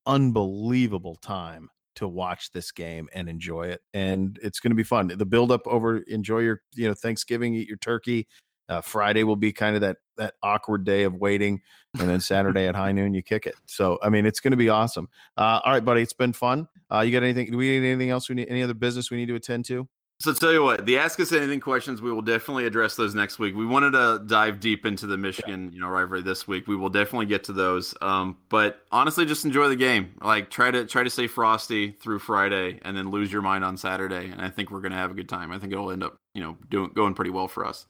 unbelievable 0.06 1.16
time 1.16 1.70
to 1.96 2.08
watch 2.08 2.52
this 2.52 2.72
game 2.72 3.08
and 3.14 3.30
enjoy 3.30 3.64
it 3.64 3.82
and 3.94 4.38
it's 4.44 4.60
going 4.60 4.70
to 4.72 4.76
be 4.76 4.84
fun 4.84 5.08
the 5.08 5.26
build 5.26 5.52
up 5.52 5.66
over 5.66 6.00
enjoy 6.00 6.40
your 6.40 6.62
you 6.76 6.88
know 6.88 6.94
thanksgiving 6.94 7.56
eat 7.56 7.68
your 7.68 7.78
turkey 7.78 8.28
uh, 8.70 8.82
Friday 8.82 9.24
will 9.24 9.36
be 9.36 9.52
kind 9.54 9.76
of 9.76 9.82
that 9.82 9.98
that 10.18 10.36
awkward 10.42 10.86
day 10.86 11.04
of 11.04 11.16
waiting, 11.16 11.62
and 12.00 12.10
then 12.10 12.20
Saturday 12.20 12.68
at 12.68 12.76
high 12.76 12.92
noon 12.92 13.14
you 13.14 13.22
kick 13.22 13.46
it. 13.46 13.56
So 13.66 14.00
I 14.02 14.10
mean, 14.10 14.26
it's 14.26 14.40
going 14.40 14.52
to 14.52 14.58
be 14.58 14.70
awesome. 14.70 15.10
Uh, 15.38 15.60
all 15.64 15.74
right, 15.74 15.84
buddy, 15.84 16.02
it's 16.02 16.14
been 16.14 16.34
fun. 16.34 16.68
Uh, 16.92 17.02
you 17.02 17.12
got 17.12 17.24
anything? 17.24 17.52
Do 17.52 17.58
we 17.58 17.80
need 17.80 17.90
anything 17.90 18.10
else? 18.10 18.30
We 18.30 18.36
need 18.36 18.48
any 18.50 18.64
other 18.64 18.74
business 18.74 19.12
we 19.12 19.18
need 19.18 19.28
to 19.28 19.36
attend 19.36 19.66
to? 19.66 19.88
So 20.20 20.32
tell 20.34 20.54
you 20.54 20.64
what, 20.64 20.86
the 20.86 20.98
ask 20.98 21.20
us 21.20 21.34
anything 21.34 21.60
questions, 21.60 22.02
we 22.02 22.10
will 22.10 22.22
definitely 22.22 22.66
address 22.66 22.96
those 22.96 23.14
next 23.14 23.38
week. 23.38 23.54
We 23.54 23.66
wanted 23.66 23.92
to 23.92 24.24
dive 24.26 24.62
deep 24.62 24.86
into 24.86 25.08
the 25.08 25.18
Michigan, 25.18 25.72
you 25.74 25.82
know, 25.82 25.90
rivalry 25.90 26.22
this 26.22 26.48
week. 26.48 26.68
We 26.68 26.78
will 26.78 26.90
definitely 26.90 27.26
get 27.26 27.44
to 27.46 27.54
those. 27.54 27.94
Um, 28.02 28.38
but 28.48 28.80
honestly, 28.94 29.26
just 29.26 29.44
enjoy 29.44 29.68
the 29.68 29.76
game. 29.76 30.16
Like 30.22 30.50
try 30.50 30.72
to 30.72 30.86
try 30.86 31.04
to 31.04 31.10
stay 31.10 31.28
frosty 31.28 31.92
through 31.92 32.20
Friday, 32.20 32.80
and 32.84 32.96
then 32.96 33.12
lose 33.12 33.32
your 33.32 33.42
mind 33.42 33.66
on 33.66 33.76
Saturday. 33.76 34.30
And 34.30 34.42
I 34.42 34.50
think 34.50 34.72
we're 34.72 34.80
gonna 34.80 34.96
have 34.96 35.12
a 35.12 35.16
good 35.16 35.28
time. 35.28 35.52
I 35.52 35.60
think 35.60 35.74
it'll 35.74 35.92
end 35.92 36.04
up, 36.04 36.18
you 36.34 36.42
know, 36.42 36.58
doing 36.70 36.92
going 36.96 37.14
pretty 37.14 37.32
well 37.32 37.50
for 37.50 37.66
us. 37.66 37.86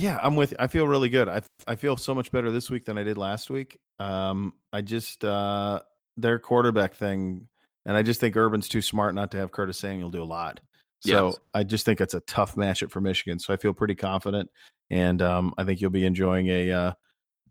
Yeah, 0.00 0.18
I'm 0.22 0.34
with 0.34 0.52
you. 0.52 0.56
I 0.58 0.66
feel 0.66 0.86
really 0.88 1.08
good. 1.10 1.28
I 1.28 1.42
I 1.66 1.76
feel 1.76 1.96
so 1.96 2.14
much 2.14 2.32
better 2.32 2.50
this 2.50 2.70
week 2.70 2.86
than 2.86 2.96
I 2.96 3.02
did 3.02 3.18
last 3.18 3.50
week. 3.50 3.78
Um, 3.98 4.54
I 4.72 4.80
just 4.80 5.24
uh, 5.24 5.80
their 6.16 6.38
quarterback 6.38 6.94
thing, 6.94 7.46
and 7.84 7.96
I 7.96 8.02
just 8.02 8.18
think 8.20 8.36
Urban's 8.36 8.68
too 8.68 8.82
smart 8.82 9.14
not 9.14 9.30
to 9.32 9.38
have 9.38 9.52
Curtis 9.52 9.78
Samuel 9.78 10.10
do 10.10 10.22
a 10.22 10.24
lot. 10.24 10.60
So 11.00 11.26
yes. 11.26 11.38
I 11.54 11.64
just 11.64 11.84
think 11.84 12.00
it's 12.00 12.14
a 12.14 12.20
tough 12.20 12.56
matchup 12.56 12.90
for 12.90 13.00
Michigan. 13.00 13.38
So 13.38 13.52
I 13.52 13.56
feel 13.56 13.74
pretty 13.74 13.94
confident, 13.94 14.50
and 14.90 15.20
um, 15.20 15.54
I 15.58 15.64
think 15.64 15.80
you'll 15.80 15.90
be 15.90 16.06
enjoying 16.06 16.48
a 16.48 16.72
uh, 16.72 16.92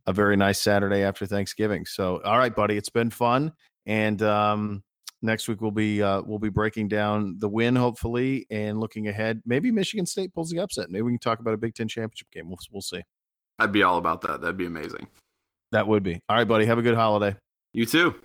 a 0.08 0.14
very 0.14 0.36
nice 0.36 0.60
Saturday 0.60 1.04
after 1.04 1.28
Thanksgiving. 1.28 1.86
So 1.86 2.20
all 2.24 2.38
right, 2.38 2.56
buddy, 2.56 2.78
it's 2.78 2.90
been 2.90 3.12
fun, 3.12 3.54
and 3.86 4.22
um, 4.24 4.84
next 5.22 5.48
week 5.48 5.62
we'll 5.62 5.72
be 5.72 6.02
uh, 6.02 6.22
we'll 6.26 6.40
be 6.40 6.50
breaking 6.50 6.88
down 6.88 7.36
the 7.40 7.50
win 7.50 7.76
hopefully 7.76 8.46
and 8.50 8.80
looking 8.80 9.08
ahead. 9.08 9.42
Maybe 9.46 9.72
Michigan 9.72 10.06
State 10.06 10.34
pulls 10.34 10.50
the 10.50 10.60
upset. 10.60 10.90
Maybe 10.90 11.04
we 11.04 11.12
can 11.12 11.20
talk 11.20 11.40
about 11.40 11.54
a 11.54 11.58
Big 11.58 11.76
Ten 11.76 11.88
championship 11.88 12.30
game. 12.32 12.48
We'll 12.48 12.60
we'll 12.72 12.82
see. 12.82 13.02
I'd 13.58 13.72
be 13.72 13.84
all 13.84 13.98
about 13.98 14.22
that. 14.22 14.42
That'd 14.42 14.58
be 14.58 14.66
amazing. 14.66 15.08
That 15.72 15.88
would 15.88 16.04
be. 16.04 16.22
All 16.30 16.38
right, 16.38 16.48
buddy. 16.48 16.66
Have 16.66 16.80
a 16.80 16.82
good 16.82 16.96
holiday. 16.96 17.36
You 17.74 17.86
too. 17.86 18.16